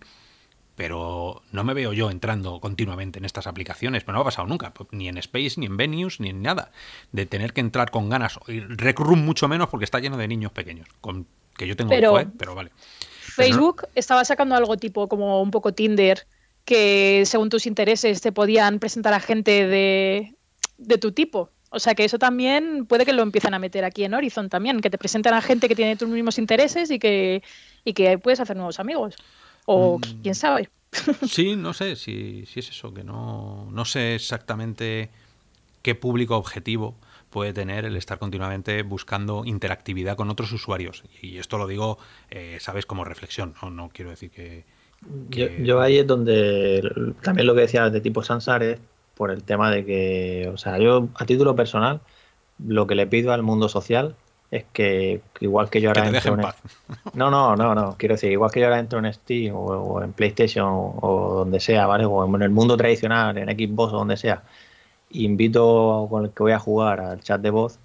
[0.76, 4.74] pero no me veo yo entrando continuamente en estas aplicaciones, pero no ha pasado nunca,
[4.74, 6.72] pues, ni en Space, ni en Venues, ni en nada,
[7.12, 10.52] de tener que entrar con ganas, y Rec mucho menos porque está lleno de niños
[10.52, 11.26] pequeños, con,
[11.58, 12.28] que yo tengo pero, ¿eh?
[12.38, 12.72] pero vale.
[13.22, 16.26] Facebook estaba sacando algo tipo como un poco Tinder,
[16.66, 20.36] que según tus intereses te podían presentar a gente de,
[20.78, 21.52] de tu tipo.
[21.70, 24.80] O sea que eso también puede que lo empiecen a meter aquí en Horizon también,
[24.80, 27.44] que te presentan a gente que tiene tus mismos intereses y que,
[27.84, 29.16] y que puedes hacer nuevos amigos.
[29.66, 30.22] O mm.
[30.22, 30.70] quién sabe.
[31.28, 35.10] Sí, no sé si, si es eso, que no, no sé exactamente
[35.82, 36.96] qué público objetivo
[37.30, 41.04] puede tener el estar continuamente buscando interactividad con otros usuarios.
[41.22, 41.98] Y esto lo digo,
[42.30, 44.64] eh, sabes, como reflexión, no, no quiero decir que...
[45.30, 46.82] Yo, ahí es donde
[47.22, 48.80] también lo que decía de tipo Sansar es
[49.16, 52.00] por el tema de que, o sea, yo a título personal,
[52.66, 54.16] lo que le pido al mundo social
[54.52, 56.42] es que, igual que yo ahora entro en,
[57.14, 60.14] No, no, no, no, quiero decir, igual que yo ahora entro en Steam o, en
[60.14, 62.06] PlayStation o, donde sea, ¿vale?
[62.06, 64.44] O en el mundo tradicional, en Xbox o donde sea,
[65.12, 67.80] invito con el que voy a jugar al chat de voz,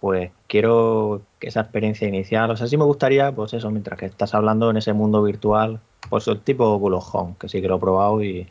[0.00, 4.06] pues quiero que esa experiencia inicial, o sea, sí me gustaría, pues eso, mientras que
[4.06, 7.80] estás hablando en ese mundo virtual, pues el tipo Home, que sí que lo he
[7.80, 8.48] probado y,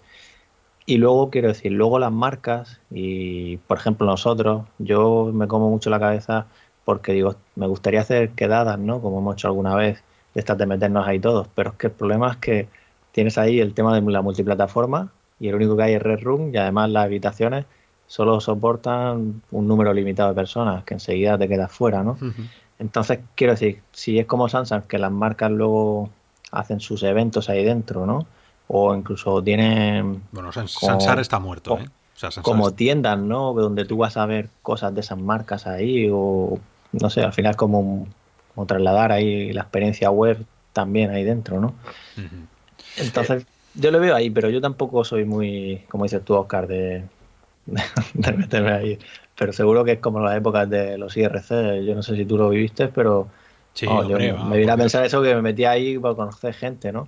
[0.86, 5.90] y luego, quiero decir, luego las marcas y, por ejemplo, nosotros, yo me como mucho
[5.90, 6.48] la cabeza
[6.88, 9.02] porque digo, me gustaría hacer quedadas, ¿no?
[9.02, 10.02] Como hemos hecho alguna vez,
[10.34, 12.70] de estas de meternos ahí todos, pero es que el problema es que
[13.12, 16.52] tienes ahí el tema de la multiplataforma y el único que hay es Red Room
[16.54, 17.66] y además las habitaciones
[18.08, 22.18] solo soportan un número limitado de personas que enseguida te quedas fuera, ¿no?
[22.80, 26.10] Entonces, quiero decir, si es como Samsung, que las marcas luego
[26.54, 28.26] hacen sus eventos ahí dentro, ¿no?
[28.68, 30.24] o incluso tienen...
[30.32, 31.86] Bueno, Sansar está muerto, ¿eh?
[32.42, 33.54] como tiendas, ¿no?
[33.54, 36.60] Donde tú vas a ver cosas de esas marcas ahí o,
[37.02, 38.08] no sé, al final como,
[38.54, 40.38] como trasladar ahí la experiencia web
[40.74, 41.74] también ahí dentro, ¿no?
[42.98, 47.04] Entonces, yo lo veo ahí, pero yo tampoco soy muy, como dices tú, Oscar, de,
[48.14, 49.00] de, meterme ahí.
[49.38, 51.84] Pero seguro que es como las épocas de los IRC.
[51.86, 53.28] Yo no sé si tú lo viviste, pero
[53.74, 57.08] sí, yo me vine a pensar eso que me metí ahí para conocer gente, ¿no?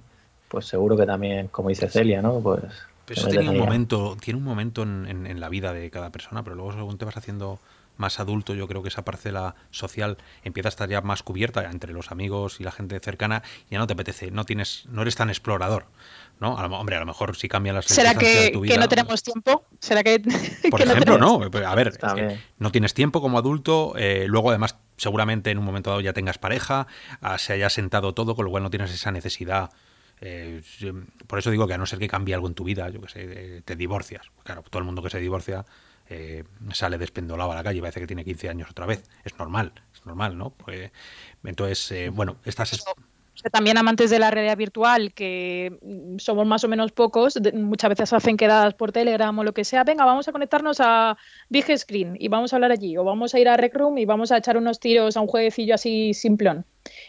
[0.50, 2.40] pues seguro que también, como dice Celia, ¿no?
[2.42, 2.64] Pues.
[3.08, 6.74] eso tiene un momento, tiene un momento en, la vida de cada persona, pero luego
[6.74, 7.60] según te vas haciendo
[8.00, 11.94] más adulto, yo creo que esa parcela social empieza a estar ya más cubierta entre
[11.94, 15.16] los amigos y la gente cercana, y ya no te apetece, no tienes, no eres
[15.16, 15.86] tan explorador,
[16.40, 16.58] ¿no?
[16.58, 19.66] A lo, hombre, a lo mejor si cambian las ¿Será que, que no tenemos tiempo?
[19.80, 20.20] ¿Será que
[20.72, 21.42] por ejemplo no?
[21.44, 21.94] A ver,
[22.58, 26.38] no tienes tiempo como adulto, eh, luego además seguramente en un momento dado ya tengas
[26.38, 26.88] pareja,
[27.22, 29.70] ah, se haya sentado todo, con lo cual no tienes esa necesidad
[30.22, 30.62] Eh,
[31.28, 33.08] por eso digo que a no ser que cambie algo en tu vida, yo que
[33.08, 34.28] sé, eh, te divorcias.
[34.44, 35.66] Claro, todo el mundo que se divorcia
[36.10, 39.04] eh, sale despendolado a la calle y parece que tiene 15 años otra vez.
[39.24, 40.52] Es normal, es normal, ¿no?
[40.52, 40.92] Pues,
[41.44, 42.84] entonces, bueno, estas...
[43.52, 48.12] También amantes de la realidad virtual, que mm, somos más o menos pocos, muchas veces
[48.12, 49.84] hacen quedadas por Telegram o lo que sea.
[49.84, 51.18] Venga, vamos a conectarnos a
[51.48, 52.98] Big Screen y vamos a hablar allí.
[52.98, 55.28] O vamos a ir a Rec Room y vamos a echar unos tiros a un
[55.28, 56.66] jueguecillo así simplón.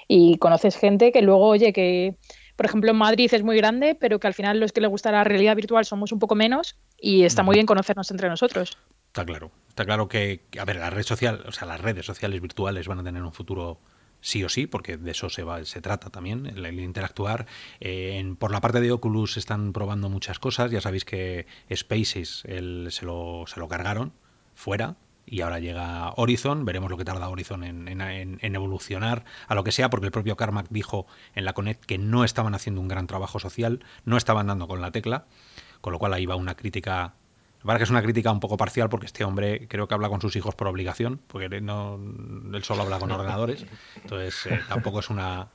[0.07, 2.15] Y conoces gente que luego, oye, que
[2.61, 5.11] por ejemplo, en Madrid es muy grande, pero que al final los que le gusta
[5.11, 8.77] la realidad virtual somos un poco menos y está muy bien conocernos entre nosotros.
[9.07, 9.51] Está claro.
[9.71, 12.99] Está claro que, a ver, la red social, o sea, las redes sociales virtuales van
[12.99, 13.81] a tener un futuro
[14.21, 17.47] sí o sí, porque de eso se, va, se trata también, el, interactuar.
[17.81, 20.71] Eh, por la parte de Oculus están probando muchas cosas.
[20.71, 24.13] Ya sabéis que Spaces se, lo, se lo cargaron
[24.55, 28.01] fuera, y ahora llega Horizon, veremos lo que tarda Horizon en,
[28.43, 32.25] evolucionar a lo que sea, porque el propio Carmack dijo en la Connect que no
[32.25, 35.27] estaban haciendo un gran trabajo social, no estaban dando con la tecla,
[35.81, 37.15] con lo cual ahí va una crítica
[37.63, 40.21] la que es una crítica un poco parcial porque este hombre creo que habla con
[40.21, 42.01] sus hijos por obligación, porque no,
[42.53, 43.67] él solo habla con ordenadores,
[44.03, 45.49] entonces eh, tampoco es una,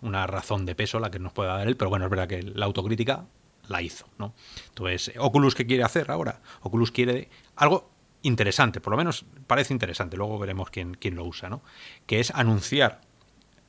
[0.00, 2.42] una, razón de peso la que nos pueda dar él, pero bueno, es verdad que
[2.42, 3.26] la autocrítica
[3.68, 4.34] la hizo, ¿no?
[4.68, 6.40] Entonces, ¿Oculus qué quiere hacer ahora?
[6.62, 7.89] Oculus quiere algo
[8.22, 11.62] interesante, por lo menos parece interesante, luego veremos quién, quién lo usa, ¿no?
[12.06, 13.00] Que es anunciar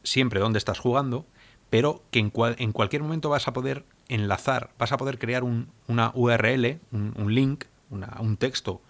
[0.04, 1.26] siempre dónde estás jugando,
[1.70, 5.70] pero que en, en cualquier momento vas a poder enlazar, vas a poder crear un,
[5.88, 8.82] una URL, un, link, un texto,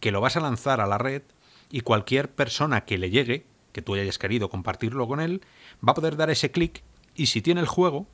[0.00, 1.22] que lo vas a lanzar a la red
[1.70, 5.42] y cualquier persona que le llegue, que tú hayas querido compartirlo con él,
[5.86, 6.82] va a poder dar ese clic
[7.14, 8.06] y si tiene el juego,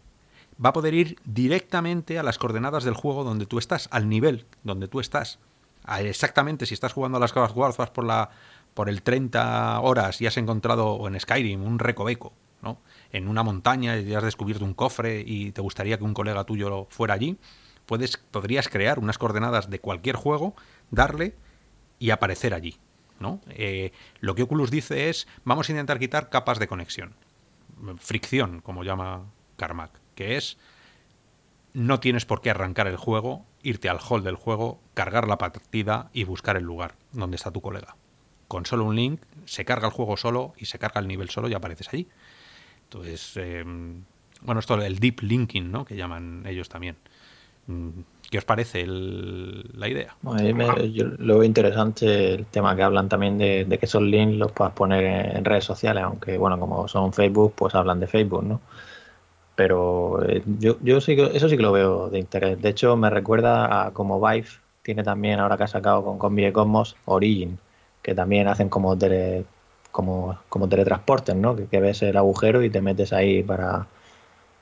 [0.63, 4.47] va a poder ir directamente a las coordenadas del juego donde tú estás, al nivel
[4.65, 5.39] donde tú estás
[6.01, 8.31] exactamente si estás jugando a las cosas vas por la
[8.75, 12.79] por el 30 horas y has encontrado en Skyrim un recoveco, ¿no?
[13.11, 16.87] En una montaña y has descubierto un cofre y te gustaría que un colega tuyo
[16.91, 17.39] fuera allí,
[17.87, 20.55] puedes podrías crear unas coordenadas de cualquier juego,
[20.91, 21.35] darle
[21.99, 22.77] y aparecer allí,
[23.19, 23.41] ¿no?
[23.49, 27.15] Eh, lo que Oculus dice es vamos a intentar quitar capas de conexión,
[27.99, 29.25] fricción, como llama
[29.57, 30.59] Carmack, que es
[31.73, 36.09] no tienes por qué arrancar el juego, irte al hall del juego, cargar la partida
[36.13, 37.97] y buscar el lugar donde está tu colega.
[38.47, 41.49] Con solo un link se carga el juego solo y se carga el nivel solo
[41.49, 42.09] y apareces allí.
[42.85, 44.05] Entonces, em,
[44.43, 45.85] bueno, esto el deep linking, ¿no?
[45.85, 46.97] Que llaman ellos también.
[47.67, 47.89] Mm,
[48.31, 50.17] ¿Qué os parece la idea?
[50.93, 54.53] yo lo veo interesante el tema que hablan también de, de, que esos links los
[54.53, 58.61] puedas poner en redes sociales, aunque bueno, como son Facebook, pues hablan de Facebook, ¿no?
[59.57, 62.61] Pero eh, yo, yo sí que, eso sí que lo veo de interés.
[62.63, 64.49] De hecho, me recuerda a como Vive
[64.87, 67.59] tiene también, ahora que ha sacado con Combi Cosmos, Origin,
[68.03, 68.97] que también hacen como
[69.91, 71.57] como, como teletransportes, ¿no?
[71.57, 73.89] Que, ves el agujero y te metes ahí para,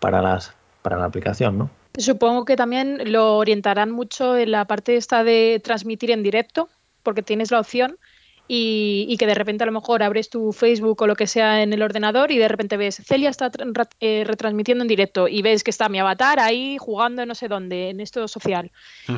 [0.00, 1.70] para, las, para la aplicación, ¿no?
[1.98, 6.70] Supongo que también lo orientarán mucho en la parte esta de transmitir en directo,
[7.02, 7.98] porque tienes la opción
[8.46, 11.72] y, que de repente a lo mejor abres tu Facebook o lo que sea en
[11.72, 13.50] el ordenador y de repente ves Celia está
[14.00, 17.90] eh, retransmitiendo en directo y ves que está mi avatar ahí jugando no sé dónde
[17.90, 18.70] en esto social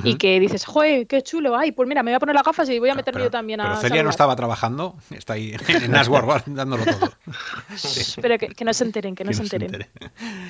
[0.05, 2.69] y que dices, joder, qué chulo, ay, pues mira, me voy a poner las gafas
[2.71, 3.65] y voy a meterme yo también a...
[3.65, 7.13] Pero Celia no estaba trabajando, está ahí en Aswar dándolo todo.
[8.23, 9.87] Pero que, no se enteren, que no, se, enteren.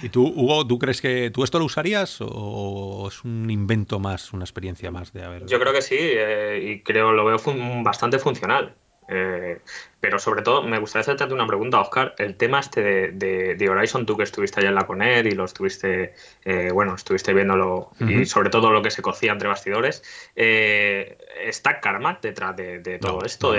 [0.03, 4.33] ¿Y tú, Hugo, tú crees que tú esto lo usarías o es un invento más,
[4.33, 5.47] una experiencia más de haber...
[5.47, 7.39] Yo creo que sí eh, y creo lo veo
[7.83, 8.76] bastante funcional.
[9.09, 9.61] Eh,
[10.01, 12.15] pero sobre todo, me gustaría hacerte una pregunta, Oscar.
[12.19, 16.15] El tema este de, Horizon, tú que estuviste allá en la Coned y lo estuviste,
[16.45, 20.03] eh, bueno, estuviste viéndolo y sobre todo lo que se cocía entre bastidores.
[20.35, 23.55] Eh, ¿Está Karma detrás de, todo esto?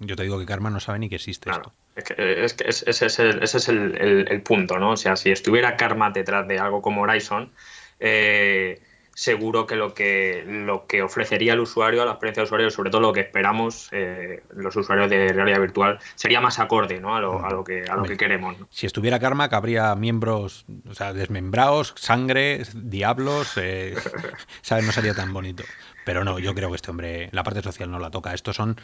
[0.00, 1.72] Yo te digo que Karma no sabe ni que existe esto.
[1.94, 4.92] Es que, es que ese es, el, ese es el, el, punto, ¿no?
[4.92, 7.52] O sea, si estuviera Karma detrás de algo como Horizon,
[8.00, 8.80] eh,
[9.14, 13.00] seguro que lo que lo que ofrecería el usuario, la experiencia del usuario, sobre todo
[13.00, 17.14] lo que esperamos eh, los usuarios de realidad virtual, sería más acorde ¿no?
[17.14, 18.56] a, lo, a lo que a lo que queremos.
[18.70, 23.94] Si estuviera Karma, habría miembros, o sea, desmembrados, sangre, diablos, eh,
[24.62, 24.84] ¿sabes?
[24.84, 25.64] No sería tan bonito.
[26.04, 28.34] Pero no, yo creo que este hombre, la parte social no la toca.
[28.34, 28.76] Estos son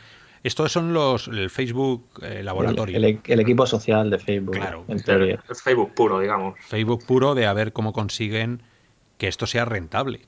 [0.45, 2.97] estos son los el Facebook eh, laboratorio.
[2.97, 4.55] El, equipo social de Facebook.
[4.55, 5.43] Claro, en teoría.
[5.51, 6.55] Es Facebook puro, digamos.
[6.61, 8.63] Facebook puro de a ver cómo consiguen
[9.19, 10.27] que esto sea rentable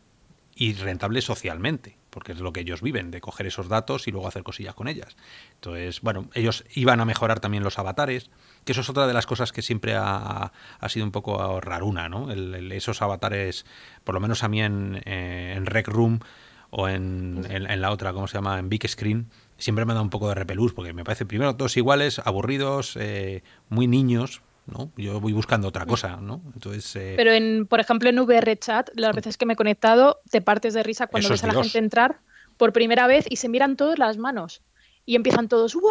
[0.54, 4.28] y rentable socialmente, porque es lo que ellos viven, de coger esos datos y luego
[4.28, 5.16] hacer cosillas con ellas.
[5.54, 8.30] Entonces, bueno, ellos iban a mejorar también los avatares,
[8.64, 10.52] que eso es otra de las cosas que siempre ha,
[10.88, 12.30] sido un poco raruna, ¿no?
[12.30, 13.64] esos avatares,
[14.04, 16.20] por lo menos a mí en, eh, en Rec Room
[16.70, 18.58] o en, la otra, ¿cómo se llama?
[18.58, 21.76] En Big Screen, siempre me da un poco de repelús, porque me parece primero todos
[21.76, 24.92] iguales, aburridos, eh, muy niños, ¿no?
[24.96, 26.42] Yo voy buscando otra cosa, ¿no?
[26.54, 30.20] Entonces, eh, Pero, en, por ejemplo, en VR Chat, las veces que me he conectado,
[30.30, 32.20] te partes de risa cuando ves es a la gente entrar
[32.56, 34.62] por primera vez y se miran todos las manos.
[35.06, 35.90] Y empiezan todos, ¡wow!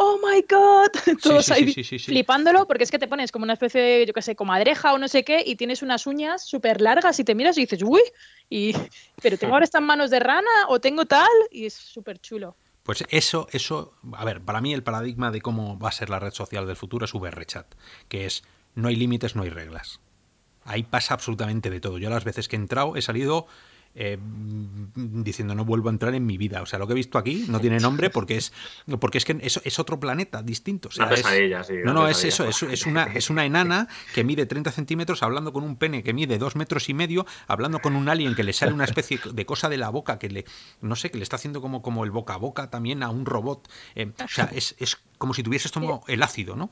[0.00, 0.90] ¡Oh my god!
[1.22, 1.98] Todos sí, ahí sí, sí.
[1.98, 4.98] flipándolo porque es que te pones como una especie de, yo qué sé, comadreja o
[4.98, 8.02] no sé qué y tienes unas uñas súper largas y te miras y dices, ¡uy!
[8.48, 8.72] Y,
[9.22, 11.26] ¿Pero tengo ahora estas manos de rana o tengo tal?
[11.50, 12.54] Y es súper chulo.
[12.88, 16.20] Pues eso, eso, a ver, para mí el paradigma de cómo va a ser la
[16.20, 17.74] red social del futuro es VRChat,
[18.08, 18.44] que es
[18.74, 20.00] no hay límites, no hay reglas.
[20.64, 21.98] Ahí pasa absolutamente de todo.
[21.98, 23.46] Yo las veces que he entrado he salido
[23.94, 24.18] eh,
[24.94, 26.62] diciendo no vuelvo a entrar en mi vida.
[26.62, 28.52] O sea, lo que he visto aquí no tiene nombre porque es
[29.00, 30.88] porque es que es, es otro planeta distinto.
[30.88, 33.44] O sea, Una es- sí, no, una no, es eso, es, es una, es una
[33.44, 37.26] enana que mide 30 centímetros hablando con un pene que mide 2 metros y medio,
[37.46, 40.28] hablando con un alien que le sale una especie de cosa de la boca que
[40.28, 40.44] le,
[40.80, 43.26] no sé, que le está haciendo como, como el boca a boca también a un
[43.26, 43.68] robot.
[43.94, 46.70] Eh, o sea, es, es como si tuvieses tomado el ácido, ¿no?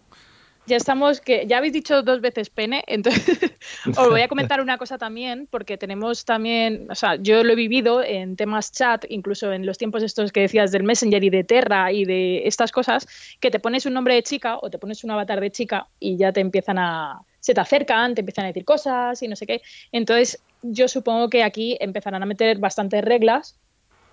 [0.66, 3.38] Ya estamos, que ya habéis dicho dos veces pene, entonces
[3.96, 7.56] os voy a comentar una cosa también, porque tenemos también, o sea, yo lo he
[7.56, 11.44] vivido en temas chat, incluso en los tiempos estos que decías del Messenger y de
[11.44, 13.06] Terra y de estas cosas,
[13.38, 16.16] que te pones un nombre de chica o te pones un avatar de chica y
[16.16, 19.46] ya te empiezan a, se te acercan, te empiezan a decir cosas y no sé
[19.46, 19.62] qué.
[19.92, 23.56] Entonces, yo supongo que aquí empezarán a meter bastantes reglas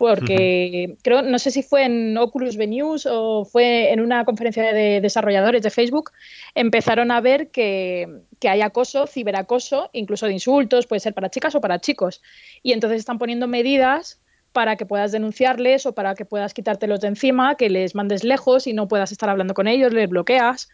[0.03, 4.99] porque creo, no sé si fue en Oculus Venues o fue en una conferencia de
[4.99, 6.11] desarrolladores de Facebook,
[6.55, 11.55] empezaron a ver que, que hay acoso, ciberacoso, incluso de insultos, puede ser para chicas
[11.55, 12.21] o para chicos.
[12.63, 14.19] Y entonces están poniendo medidas
[14.51, 18.67] para que puedas denunciarles o para que puedas quitártelos de encima, que les mandes lejos
[18.67, 20.67] y no puedas estar hablando con ellos, les bloqueas.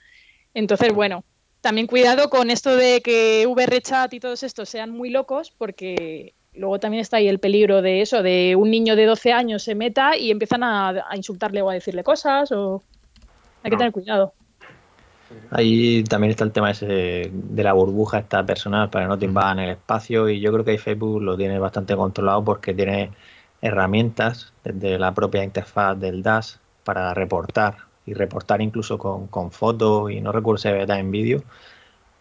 [0.55, 1.23] Entonces, bueno,
[1.61, 6.79] también cuidado con esto de que VRChat y todos estos sean muy locos, porque luego
[6.79, 10.17] también está ahí el peligro de eso, de un niño de 12 años se meta
[10.17, 12.83] y empiezan a, a insultarle o a decirle cosas, o
[13.63, 13.77] hay que No.
[13.77, 14.35] tener cuidado.
[15.51, 19.25] Ahí también está el tema ese de la burbuja esta personal para que no te
[19.25, 23.11] invadan el espacio y yo creo que ahí Facebook lo tiene bastante controlado porque tiene
[23.61, 30.11] herramientas desde la propia interfaz del DAS para reportar y reportar incluso con, con fotos
[30.11, 31.43] y no recuerdo si en vídeo,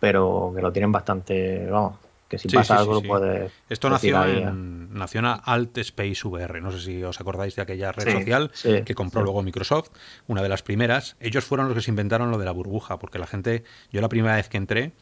[0.01, 1.99] pero que lo tienen bastante, vamos,
[2.29, 6.27] que si Sí, pasa sí, algo sí, puedes Esto nació en, nació en Alt Space
[6.27, 6.61] VR.
[6.61, 8.51] No sé si os acordáis de aquella red social
[8.85, 9.91] que compró luego Microsoft,
[10.27, 11.17] una de las primeras.
[11.21, 14.09] Ellos fueron los que se inventaron lo de la burbuja, porque la gente, yo la
[14.09, 14.93] primera vez que entré,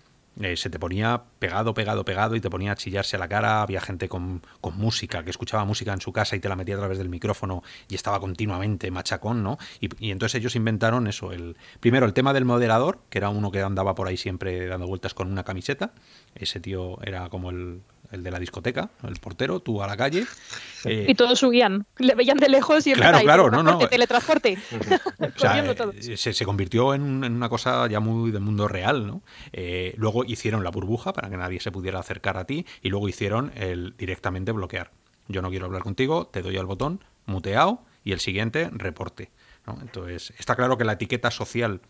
[0.40, 3.62] eh, se te ponía pegado, pegado, pegado y te ponía a chillarse a la cara.
[3.62, 4.42] Había gente con,
[4.74, 7.62] música, que escuchaba música en su casa y te la metía a través del micrófono
[7.88, 9.58] y estaba continuamente machacón, ¿no?
[9.80, 11.32] Y, y entonces ellos inventaron eso.
[11.32, 14.86] El, primero, el tema del moderador, que era uno que andaba por ahí siempre dando
[14.86, 15.92] vueltas con una camiseta.
[16.34, 17.80] Ese tío era como el,
[18.12, 20.24] el de la discoteca, el portero, tú a la calle.
[20.84, 23.78] Eh, Y todos huían, le veían de lejos y Claro, claro, no, no.
[23.88, 25.34] teletransporte, teletransporte.
[25.34, 28.42] O sea, Corriendo eh, se, se convirtió en, un- en una cosa ya muy del
[28.42, 29.22] mundo real, ¿no?
[29.52, 33.08] Eh, luego hicieron la burbuja para que nadie se pudiera acercar a ti y luego
[33.08, 34.92] hicieron el directamente bloquear.
[35.26, 39.30] Yo no quiero hablar contigo, te doy al botón, muteado y el siguiente, reporte.
[39.66, 39.76] ¿no?
[39.82, 41.80] Entonces, está claro que la etiqueta social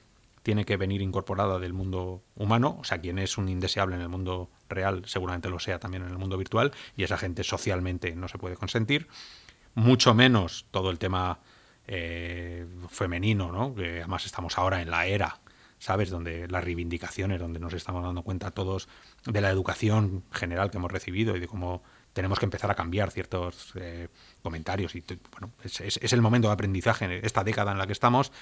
[0.46, 4.08] tiene que venir incorporada del mundo humano, o sea, quien es un indeseable en el
[4.08, 8.28] mundo real seguramente lo sea también en el mundo virtual y esa gente socialmente no
[8.28, 9.08] se puede consentir
[9.74, 11.40] mucho menos todo el tema
[11.88, 13.74] eh, femenino, ¿no?
[13.74, 15.40] Que además estamos ahora en la era,
[15.80, 16.10] ¿sabes?
[16.10, 18.88] Donde las reivindicaciones, donde nos estamos dando cuenta todos
[19.24, 21.82] de la educación general que hemos recibido y de cómo
[22.16, 24.08] tenemos que empezar a cambiar ciertos eh,
[24.42, 27.86] comentarios y bueno es, es- es el momento de aprendizaje en esta década en la
[27.86, 28.32] que estamos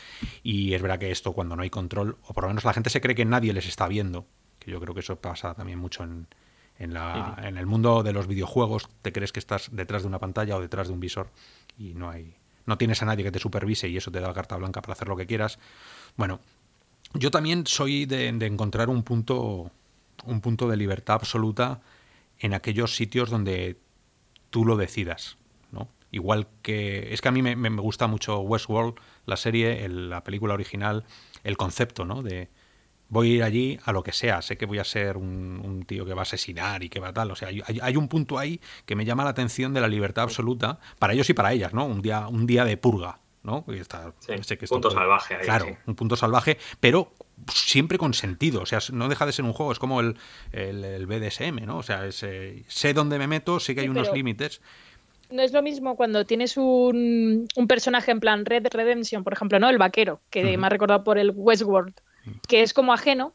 [0.44, 2.88] y es verdad que esto cuando no hay control o por lo menos la gente
[2.88, 4.26] se cree que nadie les está viendo
[4.60, 6.26] que yo creo que eso pasa también mucho en,
[6.78, 10.20] en, la, en el mundo de los videojuegos te crees que estás detrás de una
[10.20, 11.28] pantalla o detrás de un visor
[11.76, 12.34] y no hay
[12.66, 14.94] no tienes a nadie que te supervise y eso te da la carta blanca para
[14.94, 15.58] hacer lo que quieras.
[16.16, 16.38] Bueno
[17.12, 19.70] yo también soy de, de encontrar un punto
[20.24, 21.80] un punto de libertad absoluta
[22.44, 23.78] en aquellos sitios donde
[24.50, 25.38] tú lo decidas
[25.72, 25.88] ¿no?
[26.10, 31.04] igual que es que a mí me, gusta mucho Westworld la serie la película original
[31.42, 32.22] el concepto ¿no?
[32.22, 32.50] de
[33.08, 34.42] voy a ir allí a lo que sea.
[34.42, 37.12] Sé que voy a ser un, tío que va a asesinar y que va a
[37.12, 37.30] tal.
[37.30, 40.24] O sea, hay- hay un punto ahí que me llama la atención de la libertad
[40.24, 41.84] absoluta para ellos y para ellas, ¿no?
[41.84, 43.64] Un día, un día de purga, ¿no?
[43.68, 45.72] Y está- Sí, sé que esto punto puede- salvaje ahí, Claro, sí.
[45.86, 47.12] un punto salvaje, pero
[47.52, 48.62] siempre con sentido.
[48.62, 50.16] O sea, no deja de ser un juego, es como el,
[50.52, 51.78] el, el BDSM, ¿no?
[51.78, 54.60] O sea, es, eh, sé dónde me meto, sé que hay Sí, unos límites.
[55.30, 59.58] No es lo mismo cuando tienes un, un personaje en plan Red Redemption, por ejemplo,
[59.58, 59.68] ¿no?
[59.68, 61.94] El vaquero, que me ha recordado por el Westworld,
[62.48, 63.34] que es como ajeno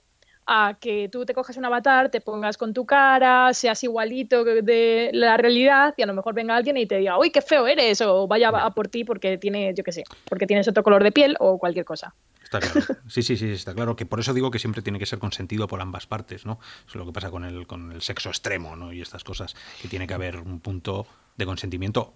[0.51, 5.11] a que tú te coges un avatar, te pongas con tu cara, seas igualito de
[5.13, 8.01] la realidad y a lo mejor venga alguien y te diga, uy, qué feo eres,
[8.01, 11.11] o vaya a por ti porque tiene, yo qué sé, porque tienes otro color de
[11.11, 12.15] piel o cualquier cosa.
[12.43, 12.81] Está claro.
[13.07, 13.95] Sí, sí, sí, está claro.
[13.95, 16.59] Que por eso digo que siempre tiene que ser consentido por ambas partes, ¿no?
[16.87, 18.91] Eso es lo que pasa con el, con el sexo extremo, ¿no?
[18.91, 21.05] Y estas cosas, que tiene que haber un punto
[21.37, 22.13] de consentimiento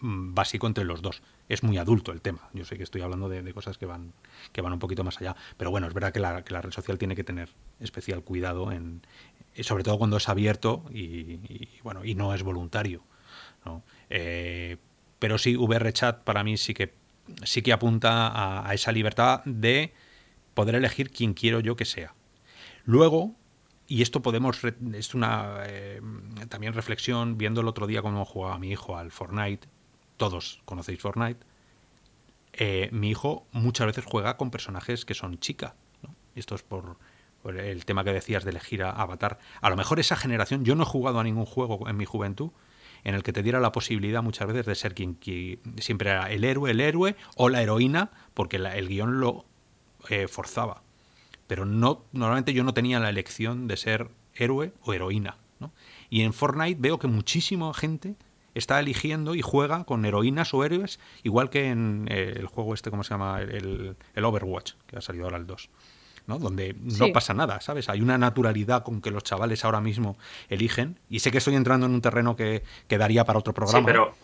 [0.00, 1.22] mm, básico entre los dos.
[1.48, 2.48] Es muy adulto el tema.
[2.52, 4.12] Yo sé que estoy hablando de, cosas que van,
[4.52, 5.36] que van un poquito más allá.
[5.56, 8.72] Pero bueno, es verdad que la, que la red social tiene que tener especial cuidado
[8.72, 9.02] en,
[9.60, 13.02] sobre todo cuando es abierto y, bueno, y no es voluntario.
[13.64, 13.82] ¿no?
[14.10, 14.76] Eh,
[15.18, 16.94] pero sí, VRChat para mí sí que
[17.44, 19.92] sí que apunta a, esa libertad de
[20.54, 22.14] poder elegir quien quiero yo que sea.
[22.84, 23.34] Luego,
[23.88, 24.60] y esto podemos,
[24.94, 26.00] es una eh,
[26.48, 29.66] también reflexión, viendo el otro día cómo jugaba mi hijo al Fortnite,
[30.16, 31.44] todos conocéis Fortnite,
[32.52, 35.74] eh, mi hijo muchas veces juega con personajes que son chica.
[36.34, 36.96] Esto es por,
[37.42, 39.38] por, el tema que decías de elegir a Avatar.
[39.60, 42.50] A lo mejor esa generación, yo no he jugado a ningún juego en mi juventud,
[43.04, 45.18] en el que te diera la posibilidad muchas veces de ser quien,
[45.78, 49.44] siempre era el héroe, el héroe o la heroína, porque el guion lo
[50.08, 50.82] eh, forzaba.
[51.46, 55.36] Pero no, normalmente yo no tenía la elección de ser héroe o heroína.
[56.10, 58.14] Y en Fortnite veo que muchísima gente
[58.56, 62.90] está eligiendo y juega con heroínas o héroes, igual que en eh, el juego este,
[62.90, 63.40] ¿cómo se llama?
[63.40, 65.70] El, el Overwatch, que ha salido ahora el 2.
[66.26, 66.38] ¿no?
[66.38, 67.88] Donde no pasa nada, ¿sabes?
[67.88, 70.16] Hay una naturalidad con que los chavales ahora mismo
[70.48, 70.98] eligen.
[71.08, 73.78] Y sé que estoy entrando en un terreno que, quedaría para otro programa.
[73.78, 74.14] Sí, pero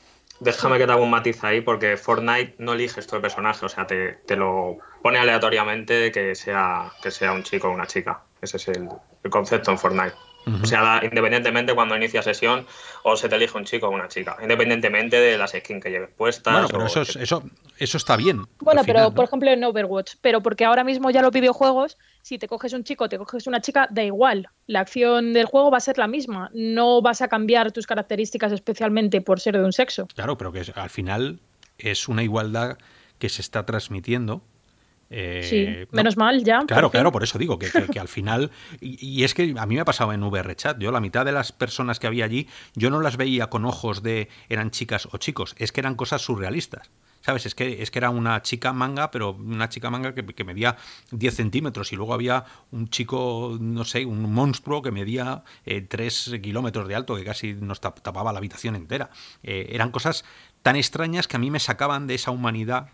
[0.40, 3.86] déjame que te haga un matiz ahí, porque Fortnite no eliges el personaje, o sea,
[3.86, 8.22] te, lo pone aleatoriamente que sea, que sea un chico o una chica.
[8.40, 8.88] Ese es el
[9.30, 10.14] concepto en Fortnite.
[10.46, 12.66] O sea, independientemente cuando inicia sesión
[13.04, 16.10] o se te elige un chico o una chica, independientemente de las skins que lleves
[16.16, 16.54] puestas.
[16.54, 17.42] Bueno, pero eso, eso,
[17.78, 18.44] eso está bien.
[18.58, 22.48] Bueno, pero por ejemplo en Overwatch, pero porque ahora mismo ya los videojuegos, si te
[22.48, 24.48] coges un chico o te coges una chica, da igual.
[24.66, 26.50] La acción del juego va a ser la misma.
[26.54, 30.06] No vas a cambiar tus características especialmente por ser de un sexo.
[30.14, 31.40] Claro, pero que al final
[31.78, 32.78] es una igualdad
[33.18, 34.42] que se está transmitiendo
[35.14, 36.60] eh, sí, menos mal ya.
[36.66, 37.68] Claro, claro, por eso digo que,
[37.98, 38.50] al final.
[38.80, 40.78] Y, es que a mí me ha pasado en VRChat.
[40.78, 44.02] Yo, la mitad de las personas que había allí, yo no las veía con ojos
[44.02, 45.54] de eran chicas o chicos.
[45.58, 46.90] Es que eran cosas surrealistas.
[47.20, 47.46] ¿Sabes?
[47.46, 50.76] Es que, es que era una chica manga, pero una chica manga que, medía
[51.12, 56.40] 10 centímetros y luego había un chico, no sé, un monstruo que medía 3 eh,
[56.40, 59.10] kilómetros de alto, que casi nos tapaba la habitación entera.
[59.44, 60.24] Eh, eran cosas
[60.62, 62.88] tan extrañas que a mí me sacaban de esa humanidad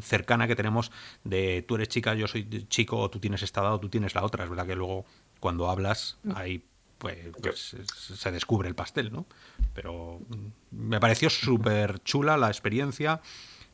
[0.00, 0.92] cercana que tenemos
[1.24, 4.14] de tú eres chica, yo soy chico, o tú tienes esta edad o tú tienes
[4.14, 4.44] la otra.
[4.44, 5.04] Es verdad que luego
[5.40, 6.32] cuando hablas mm.
[6.36, 6.64] ahí
[6.98, 9.26] pues, pues se descubre el pastel, ¿no?
[9.74, 13.20] Pero mm, me pareció súper chula la experiencia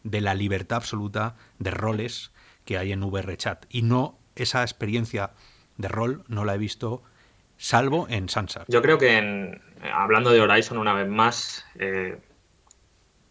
[0.03, 2.31] de la libertad absoluta de roles
[2.65, 3.67] que hay en VRChat.
[3.69, 5.33] Y no esa experiencia
[5.77, 7.03] de rol no la he visto
[7.59, 8.65] salvo en Sansar.
[8.69, 9.61] Yo creo que en,
[9.93, 12.19] hablando de Horizon una vez más, eh,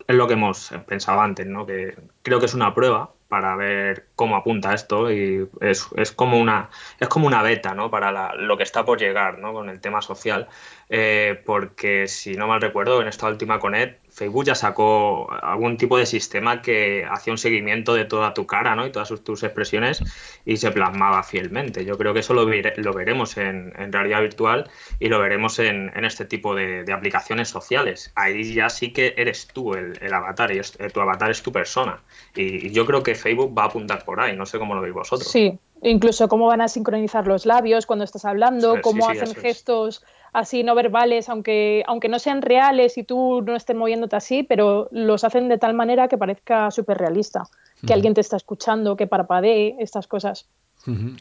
[0.07, 1.65] es lo que hemos pensado antes, ¿no?
[1.65, 6.39] Que creo que es una prueba para ver cómo apunta esto y es, es como
[6.39, 6.69] una
[6.99, 7.89] es como una beta ¿no?
[7.91, 9.53] para lo que está por llegar ¿no?
[9.53, 10.47] con el tema social
[10.89, 15.95] eh, porque si no mal recuerdo en esta última Conet Facebook ya sacó algún tipo
[15.95, 18.87] de sistema que hacía un seguimiento de toda tu cara ¿no?
[18.87, 20.03] y todas tus expresiones
[20.43, 21.85] y se plasmaba fielmente.
[21.85, 26.25] Yo creo que eso lo, lo veremos en, realidad virtual y lo veremos en, este
[26.25, 28.11] tipo de, aplicaciones sociales.
[28.15, 32.01] Ahí ya sí que eres tú el, avatar y eh, tu avatar es tu persona.
[32.35, 34.95] Y, yo creo que Facebook va a apuntar por ahí, no sé cómo lo veis
[34.95, 35.29] vosotros.
[35.29, 40.03] Sí, incluso cómo van a sincronizar los labios cuando estás hablando, cómo hacen gestos
[40.33, 44.87] así no verbales, aunque, aunque no sean reales y tú no estés moviéndote así, pero
[44.91, 47.43] los hacen de tal manera que parezca súper realista,
[47.85, 50.47] que alguien te está escuchando, que parpadee, estas cosas.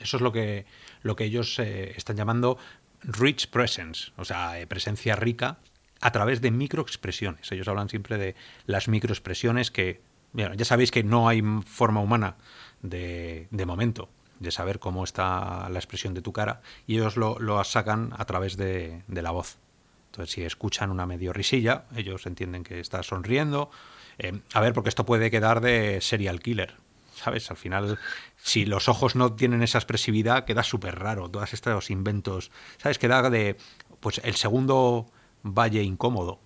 [0.00, 0.64] Eso es lo que,
[1.02, 2.58] lo que ellos eh, están llamando
[3.02, 5.58] rich presence, o sea, eh, presencia rica
[6.00, 7.50] a través de microexpresiones.
[7.52, 8.34] Ellos hablan siempre de
[8.66, 10.00] las microexpresiones que,
[10.34, 12.36] ya sabéis que no hay forma humana
[12.82, 17.38] de, de momento de saber cómo está la expresión de tu cara, y ellos lo,
[17.38, 19.58] lo sacan a través de, la voz.
[20.06, 23.70] Entonces, si escuchan una medio risilla, ellos entienden que estás sonriendo.
[24.18, 26.74] Eh, a ver, porque esto puede quedar de serial killer,
[27.14, 27.50] ¿sabes?
[27.50, 27.98] Al final,
[28.36, 31.30] si los ojos no tienen esa expresividad, queda súper raro.
[31.30, 32.98] Todos estos inventos, ¿sabes?
[32.98, 33.56] Queda de,
[34.00, 35.06] pues, el segundo
[35.42, 36.40] valle incómodo.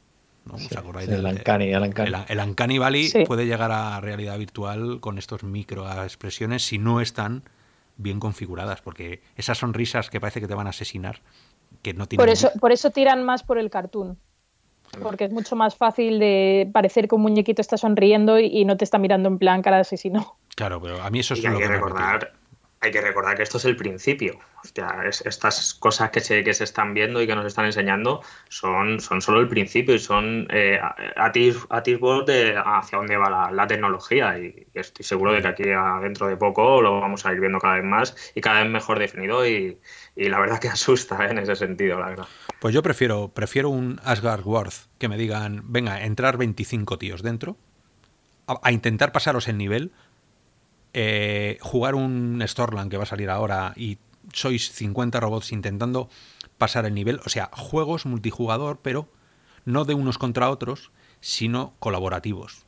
[0.47, 0.55] ¿no?
[0.55, 2.79] ¿Os acordáis el, Ancani, el, Ancani.
[2.79, 7.45] Valley puede llegar a realidad virtual con estos microexpresiones si no están
[8.01, 11.21] bien configuradas, porque esas sonrisas que parece que te van a asesinar,
[11.83, 12.25] que no tienen...
[12.25, 14.19] Por eso, por eso tiran más por el cartoon.
[15.01, 18.85] Porque es mucho más fácil de parecer que un muñequito está sonriendo y, no te
[18.85, 20.37] está mirando en plan cara de asesino.
[20.57, 22.33] Claro, pero a mí eso es lo que, recordar
[22.83, 24.39] hay que recordar que esto es el principio.
[24.65, 29.01] Hostia, estas cosas que se, que se están viendo y que nos están enseñando son,
[29.01, 30.81] son solo el principio y son eh,
[31.17, 34.39] atisbos de hacia dónde va la, tecnología.
[34.39, 35.65] Y, estoy seguro de que aquí
[36.03, 38.99] dentro de poco lo vamos a ir viendo cada vez más y cada vez mejor
[38.99, 39.47] definido.
[39.47, 39.79] Y,
[40.17, 41.31] la verdad que asusta ¿eh?
[41.31, 42.27] en ese sentido, la verdad.
[42.61, 47.57] Pues yo prefiero, prefiero un Asgard Worth que me digan, venga, entrar 25 tíos dentro,
[48.63, 49.93] a intentar pasaros el nivel
[50.93, 53.99] eh, jugar un Storland que va a salir ahora y
[54.33, 56.09] sois 50 robots intentando
[56.59, 59.09] pasar el nivel, o sea, juegos multijugador, pero
[59.65, 60.91] no de unos contra otros,
[61.21, 62.67] sino colaborativos.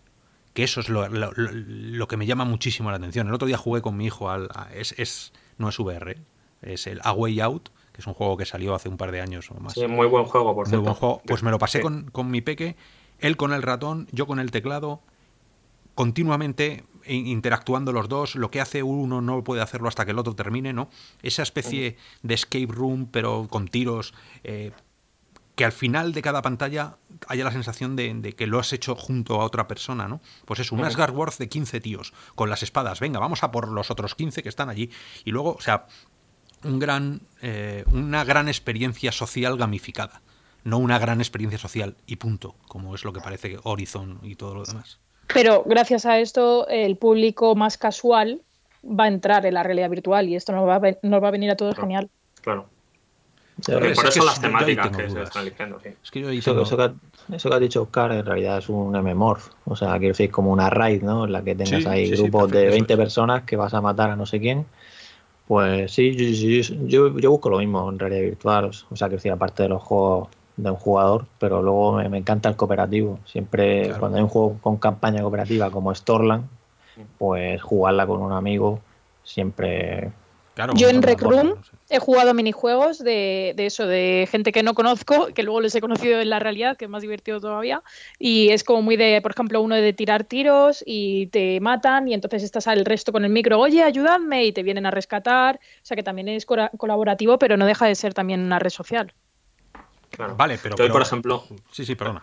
[0.54, 3.26] Que eso es lo, que me llama muchísimo la atención.
[3.28, 6.18] El otro día jugué con mi hijo, al, es, no es VR,
[6.60, 9.20] es el A Way Out, que es un juego que salió hace un par de
[9.20, 9.74] años o más.
[9.74, 11.22] Sí, muy buen juego, por cierto.
[11.26, 12.76] Pues me lo pasé con, con mi peque,
[13.18, 15.00] él con el ratón, yo con el teclado,
[15.94, 20.34] continuamente interactuando los dos, lo que hace uno no puede hacerlo hasta que el otro
[20.34, 20.88] termine, ¿no?
[21.22, 24.14] Esa especie de escape room, pero con tiros,
[24.44, 24.72] eh,
[25.54, 26.96] que al final de cada pantalla
[27.28, 30.20] haya la sensación de, que lo has hecho junto a otra persona, ¿no?
[30.46, 33.68] Pues es un Asgard Worth de 15 tíos, con las espadas, venga, vamos a por
[33.68, 34.90] los otros 15 que están allí.
[35.24, 35.86] Y luego, o sea,
[36.64, 40.22] un gran, eh, una gran experiencia social gamificada,
[40.64, 44.54] no una gran experiencia social y punto, como es lo que parece Horizon y todo
[44.54, 45.00] lo demás.
[45.34, 48.40] Pero gracias a esto, el público más casual
[48.84, 51.50] va a entrar en la realidad virtual y esto nos va a, va a venir
[51.50, 52.08] a todos genial.
[52.40, 52.66] Claro.
[53.64, 55.90] por eso las temáticas que se están eligiendo, sí.
[56.02, 59.50] Es que yo eso, que, has dicho Oscar en realidad es un M-Morph.
[59.64, 61.24] O sea, quiero decir, como una raid, ¿no?
[61.24, 64.26] En la que tengas ahí grupos de 20 personas que vas a matar a no
[64.26, 64.66] sé quién.
[65.46, 66.14] Pues sí,
[66.86, 68.64] yo, yo, busco lo mismo en realidad virtual.
[68.66, 72.48] O sea, quiero decir, aparte de los juegos de un jugador, pero luego me, encanta
[72.48, 73.18] el cooperativo.
[73.24, 76.46] Siempre cuando hay un juego con campaña cooperativa como Storland,
[77.18, 78.80] pues jugarla con un amigo
[79.24, 80.12] siempre...
[80.74, 81.54] Yo en Rec Room
[81.88, 85.80] he jugado minijuegos de, de, eso, de gente que no conozco, que luego les he
[85.80, 87.82] conocido en la realidad, que es más divertido todavía.
[88.18, 92.12] Y es como muy de, por ejemplo, uno de tirar tiros y te matan y
[92.12, 95.56] entonces estás al resto con el micro, oye, ayúdame y te vienen a rescatar.
[95.56, 99.14] O sea que también es colaborativo, pero no deja de ser también una red social.
[100.18, 101.44] Vale, pero, hoy, por ejemplo.
[101.70, 102.22] Sí, sí, perdona.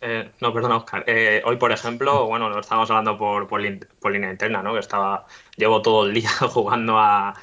[0.00, 1.04] Eh, no, perdona, Oscar.
[1.06, 4.72] Eh, hoy, por ejemplo, bueno, lo estábamos hablando por, por, línea interna, ¿no?
[4.72, 5.26] Que estaba.
[5.56, 7.34] Llevo todo el día jugando a.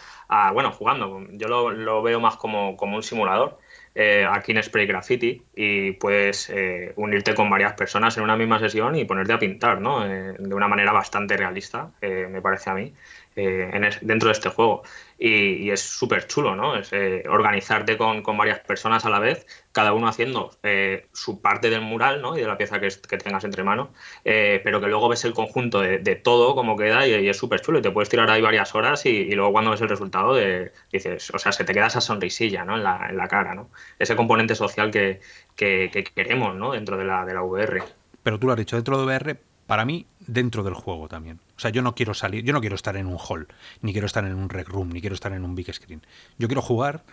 [0.53, 1.25] bueno, jugando.
[1.31, 3.59] Yo lo, veo más como, como un simulador.
[3.97, 6.51] Eh, aquí en Spray Graffiti y puedes
[6.97, 10.01] unirte con varias personas en una misma sesión y ponerte a pintar, ¿no?
[10.03, 12.93] de una manera bastante realista, me parece a mí.
[13.37, 14.83] Eh, dentro de este juego.
[15.19, 16.77] Y, es súper chulo, ¿no?
[16.77, 21.69] Es eh, organizarte con, varias personas a la vez, cada uno haciendo eh, su parte
[21.69, 22.37] del mural, ¿no?
[22.37, 23.89] Y de la pieza que, tengas entre manos,
[24.23, 27.79] pero que luego ves el conjunto de, todo, como queda, y, es súper chulo.
[27.79, 31.29] Y te puedes tirar ahí varias horas y, luego cuando ves el resultado de, dices,
[31.31, 32.77] o sea, se te queda esa sonrisilla, ¿no?
[32.77, 33.69] En la, en la cara, ¿no?
[33.99, 35.21] Ese componente social que,
[35.57, 36.71] que, queremos, ¿no?
[36.71, 37.83] Dentro de la, de la VR.
[38.23, 39.37] Pero tú lo has dicho, dentro de VR,
[39.67, 41.39] para mí, dentro del juego también.
[41.55, 43.47] O sea, yo no quiero salir, yo no quiero estar en un hall,
[43.81, 46.01] ni quiero estar en un rec room, ni quiero estar en un big screen.
[46.37, 47.03] Yo quiero jugar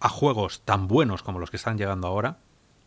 [0.00, 2.38] a juegos tan buenos como los que están llegando ahora,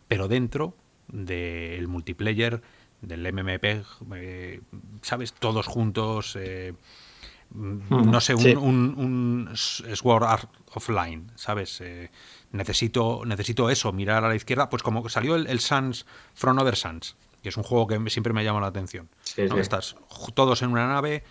[0.07, 0.75] pero dentro
[1.07, 2.61] del multiplayer,
[3.01, 3.83] del MMP,
[4.15, 4.61] eh,
[5.01, 5.33] ¿sabes?
[5.33, 6.35] Todos juntos.
[6.39, 6.73] Eh,
[7.51, 11.81] no sé, un, Sword Art Offline, ¿sabes?
[11.81, 12.11] Eh,
[12.51, 16.75] necesito, necesito eso, mirar a la izquierda, pues como salió el, el Sans From Other
[16.75, 19.09] Sans, y es un juego que siempre me llama la atención.
[19.35, 19.95] Estás
[20.33, 21.23] todos en una nave,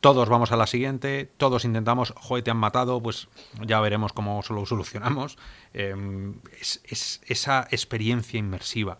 [0.00, 3.28] todos vamos a la siguiente, todos intentamos, joder, te han matado, pues
[3.66, 5.38] ya veremos cómo lo solucionamos.
[5.72, 8.98] Em, es, esa experiencia inmersiva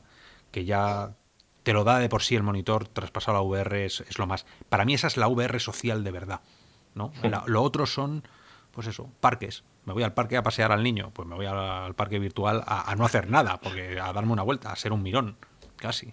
[0.51, 1.15] que ya
[1.63, 4.45] te lo da de por sí el monitor traspasado a la VR es, lo más.
[4.69, 6.41] Para mí esa es la VR social de verdad.
[6.95, 7.13] ¿no?
[7.47, 8.27] lo otro son,
[8.73, 9.63] pues eso, parques.
[9.85, 12.91] Me voy al parque a pasear al niño, pues me voy al, parque virtual a,
[12.91, 15.37] a, no hacer nada, porque a darme una vuelta, a ser un mirón,
[15.77, 16.13] casi.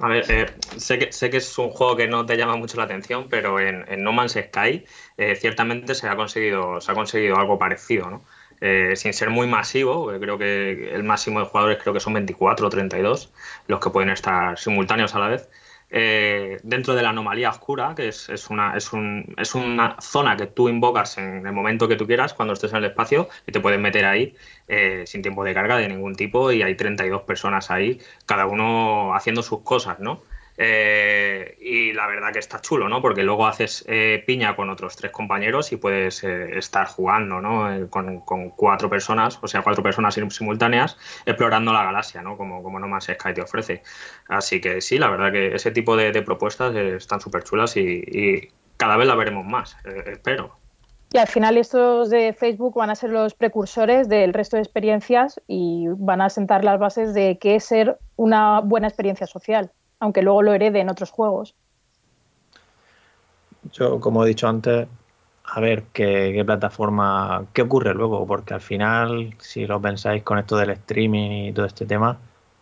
[0.00, 2.76] A ver, eh, sé, que, sé que es un juego que no te llama mucho
[2.76, 4.84] la atención, pero en, No Man's Sky
[5.16, 8.24] eh, ciertamente se ha conseguido, se ha conseguido algo parecido, ¿no?
[8.60, 12.66] Eh, sin ser muy masivo, creo que el máximo de jugadores creo que son 24
[12.66, 13.32] o 32
[13.66, 15.48] los que pueden estar simultáneos a la vez.
[15.94, 18.92] Eh, dentro de la anomalía oscura, que es, una, es,
[19.54, 22.86] una zona que tú invocas en el momento que tú quieras, cuando estés en el
[22.86, 24.34] espacio, y te puedes meter ahí
[24.68, 29.14] eh, sin tiempo de carga de ningún tipo, y hay 32 personas ahí, cada uno
[29.14, 30.22] haciendo sus cosas, ¿no?
[30.64, 33.02] Eh, y la verdad que está chulo, ¿no?
[33.02, 37.90] Porque luego haces eh, piña con otros tres compañeros y puedes eh, estar jugando, ¿no?
[37.90, 38.20] Con,
[38.50, 42.36] cuatro personas, o sea, cuatro personas simultáneas, explorando la galaxia, ¿no?
[42.36, 43.82] Como, como No Man's Sky te ofrece.
[44.28, 48.96] Así que sí, la verdad que ese tipo de, propuestas están súper chulas y, cada
[48.96, 49.76] vez la veremos más,
[50.06, 50.56] espero.
[51.12, 55.40] Y al final estos de Facebook van a ser los precursores del resto de experiencias
[55.46, 59.70] y van a sentar las bases de qué es ser una buena experiencia social,
[60.02, 61.54] aunque luego lo herede en otros juegos.
[63.72, 64.88] Yo, como he dicho antes,
[65.44, 70.56] a ver qué, plataforma, qué ocurre luego, porque al final, si lo pensáis con esto
[70.56, 72.18] del streaming y todo este tema,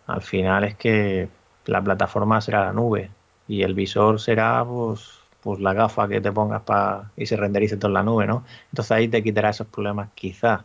[0.06, 1.30] al final es que
[1.64, 3.10] la plataforma será la nube
[3.48, 7.78] y el visor será pues, pues la gafa que te pongas para y se renderice
[7.78, 8.44] todo en la nube, ¿no?
[8.70, 10.60] Entonces ahí te quitará esos problemas quizás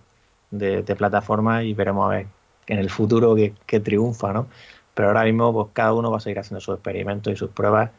[0.52, 2.27] de, plataforma y veremos a ver
[2.68, 3.34] en el futuro
[3.65, 4.47] qué, triunfa, ¿no?
[4.96, 7.92] Pero ahora mismo pues cada uno va a seguir haciendo sus experimentos y sus pruebas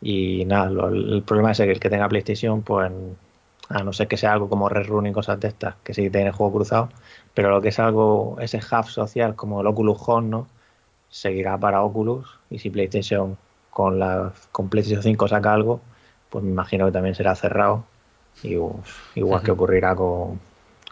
[0.00, 2.90] y nada, el problema es que el que tenga PlayStation pues
[3.68, 6.08] a no ser que sea algo como Red Run y cosas de estas, que sí
[6.10, 6.88] tiene el juego cruzado,
[7.34, 10.46] pero lo que es algo, ese hub social como el Oculus Home, ¿no?
[11.08, 13.36] Seguirá para Oculus y si PlayStation
[13.70, 15.80] con la con PlayStation 5 saca algo,
[16.30, 17.84] pues me imagino que también será cerrado.
[18.42, 18.56] Y,
[19.14, 20.40] igual que ocurrirá con,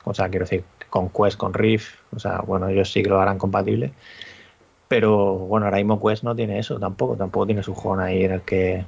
[0.04, 3.20] o sea, quiero decir, con Quest, con Rift, o sea, bueno, ellos sí que lo
[3.20, 3.92] harán compatible.
[4.88, 8.32] Pero bueno, ahora mismo Quest no tiene eso tampoco, tampoco tiene su juego ahí en
[8.32, 8.84] el que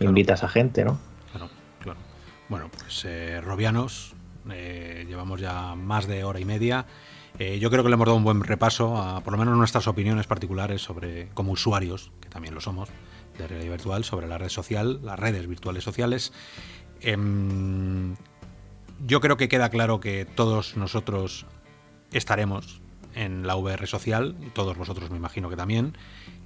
[0.00, 0.98] invitas a gente, ¿no?
[1.32, 1.48] Claro,
[1.80, 1.98] claro.
[2.48, 4.14] Bueno, pues eh, Robianos,
[4.50, 6.86] eh, llevamos ya más de hora y media.
[7.38, 9.86] Eh, yo creo que le hemos dado un buen repaso a por lo menos nuestras
[9.86, 12.88] opiniones particulares sobre como usuarios, que también lo somos,
[13.36, 16.32] de realidad virtual sobre la red social, las redes virtuales sociales.
[17.00, 18.16] Em,
[19.06, 21.46] yo creo que queda claro que todos nosotros
[22.12, 22.80] estaremos
[23.14, 25.96] en la VR social, y todos vosotros me imagino que también,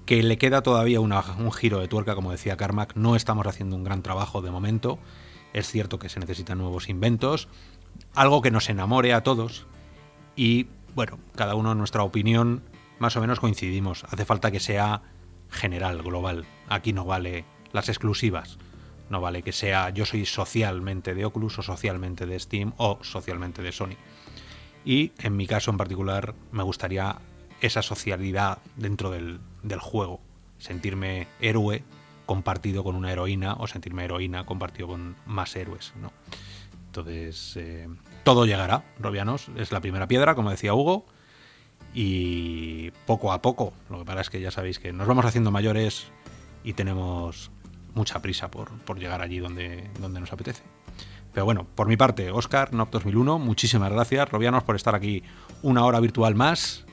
[0.07, 3.85] que le queda todavía un giro de tuerca, como decía Carmack, no estamos haciendo un
[3.85, 4.99] gran trabajo de momento,
[5.53, 7.49] es cierto que se necesitan nuevos inventos,
[8.15, 9.67] algo que nos enamore a todos
[10.35, 12.63] y, bueno, cada uno en nuestra opinión
[13.03, 15.03] más o menos coincidimos, hace falta que sea
[15.51, 16.47] general, global.
[16.69, 18.59] Aquí no vale las exclusivas.
[19.11, 23.61] No vale que sea yo soy socialmente de Oculus o socialmente de Steam o socialmente
[23.61, 23.97] de Sony.
[24.85, 27.19] Y en mi caso en particular me gustaría
[27.61, 29.41] esa socialidad dentro del,
[29.81, 30.21] juego.
[30.59, 31.85] Sentirme héroe
[32.27, 35.93] compartido con una heroína o sentirme heroína compartido con más héroes.
[36.01, 36.13] ¿no?
[36.87, 37.89] Entonces, eh,
[38.25, 39.49] todo llegará, Robianos.
[39.57, 41.07] Es la primera piedra, como decía Hugo
[41.95, 43.73] y poco a poco.
[43.91, 46.07] Lo que pasa es que ya sabéis que nos vamos haciendo mayores
[46.65, 47.51] y tenemos
[47.95, 50.63] mucha prisa por, llegar allí donde, donde nos apetece.
[51.33, 55.23] Pero bueno, por mi parte, Oscar, NOP 2001, muchísimas gracias, Robianos, por estar aquí
[55.63, 56.85] una hora virtual más.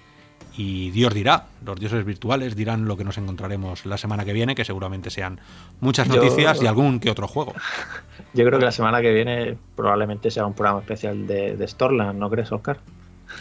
[0.57, 4.56] Y Dios dirá, los dioses virtuales dirán lo que nos encontraremos la semana que viene,
[4.56, 5.40] que seguramente sean
[5.80, 7.53] muchas noticias y algún que otro juego.
[8.34, 12.20] Yo creo que la semana que viene probablemente sea un programa especial de, de Storland,
[12.20, 12.80] ¿no crees, Oscar?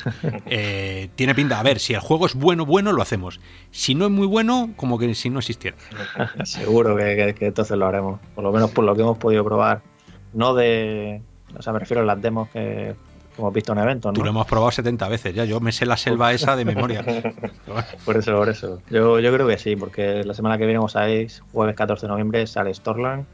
[0.46, 1.58] Eh, tiene pinta.
[1.58, 3.40] A ver, si el juego es bueno, bueno, lo hacemos.
[3.70, 5.76] Si no es muy bueno, como que si no existiera.
[6.44, 8.20] Seguro que, entonces lo haremos.
[8.34, 9.82] Por lo menos por lo que hemos podido probar.
[10.32, 11.22] No de.
[11.56, 12.94] O sea, me refiero a las demos que
[13.38, 14.12] hemos visto en eventos.
[14.12, 15.44] Tú lo hemos probado 70 veces ya.
[15.44, 17.04] Yo me sé la selva esa de memoria.
[18.04, 18.82] por eso, por eso.
[18.90, 22.10] Yo, yo creo que sí, porque la semana que viene, como sabéis, jueves 14 de
[22.10, 23.24] noviembre sale Storland.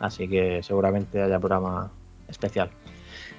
[0.00, 1.90] Así que seguramente haya programa
[2.28, 2.70] especial.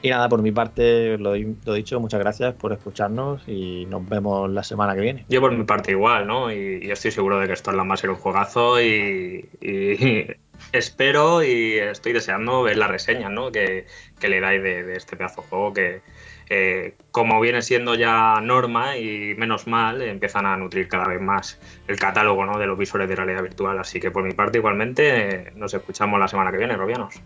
[0.02, 4.50] Y nada, por mi parte, lo, he dicho, muchas gracias por escucharnos y nos vemos
[4.50, 5.26] la semana que viene.
[5.30, 6.52] Yo por mi parte igual, ¿no?
[6.52, 9.50] Y, estoy seguro de que esto va a ser un juegazo y,
[10.72, 13.52] espero y estoy deseando ver las reseñas, ¿no?
[13.52, 13.86] Que,
[14.22, 16.02] le dais de, este pedazo de juego que,
[16.50, 21.60] eh, como viene siendo ya norma y menos mal, empiezan a nutrir cada vez más
[21.88, 22.58] el catálogo ¿no?
[22.58, 23.78] de los visores de realidad virtual.
[23.80, 27.22] Así que por mi parte igualmente nos escuchamos la semana que viene, Robianos.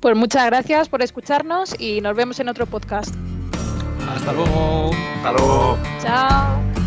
[0.00, 3.14] Pues muchas gracias por escucharnos y nos vemos en otro podcast.
[4.08, 4.90] Hasta luego.
[5.16, 5.78] Hasta luego.
[6.02, 6.81] Chao.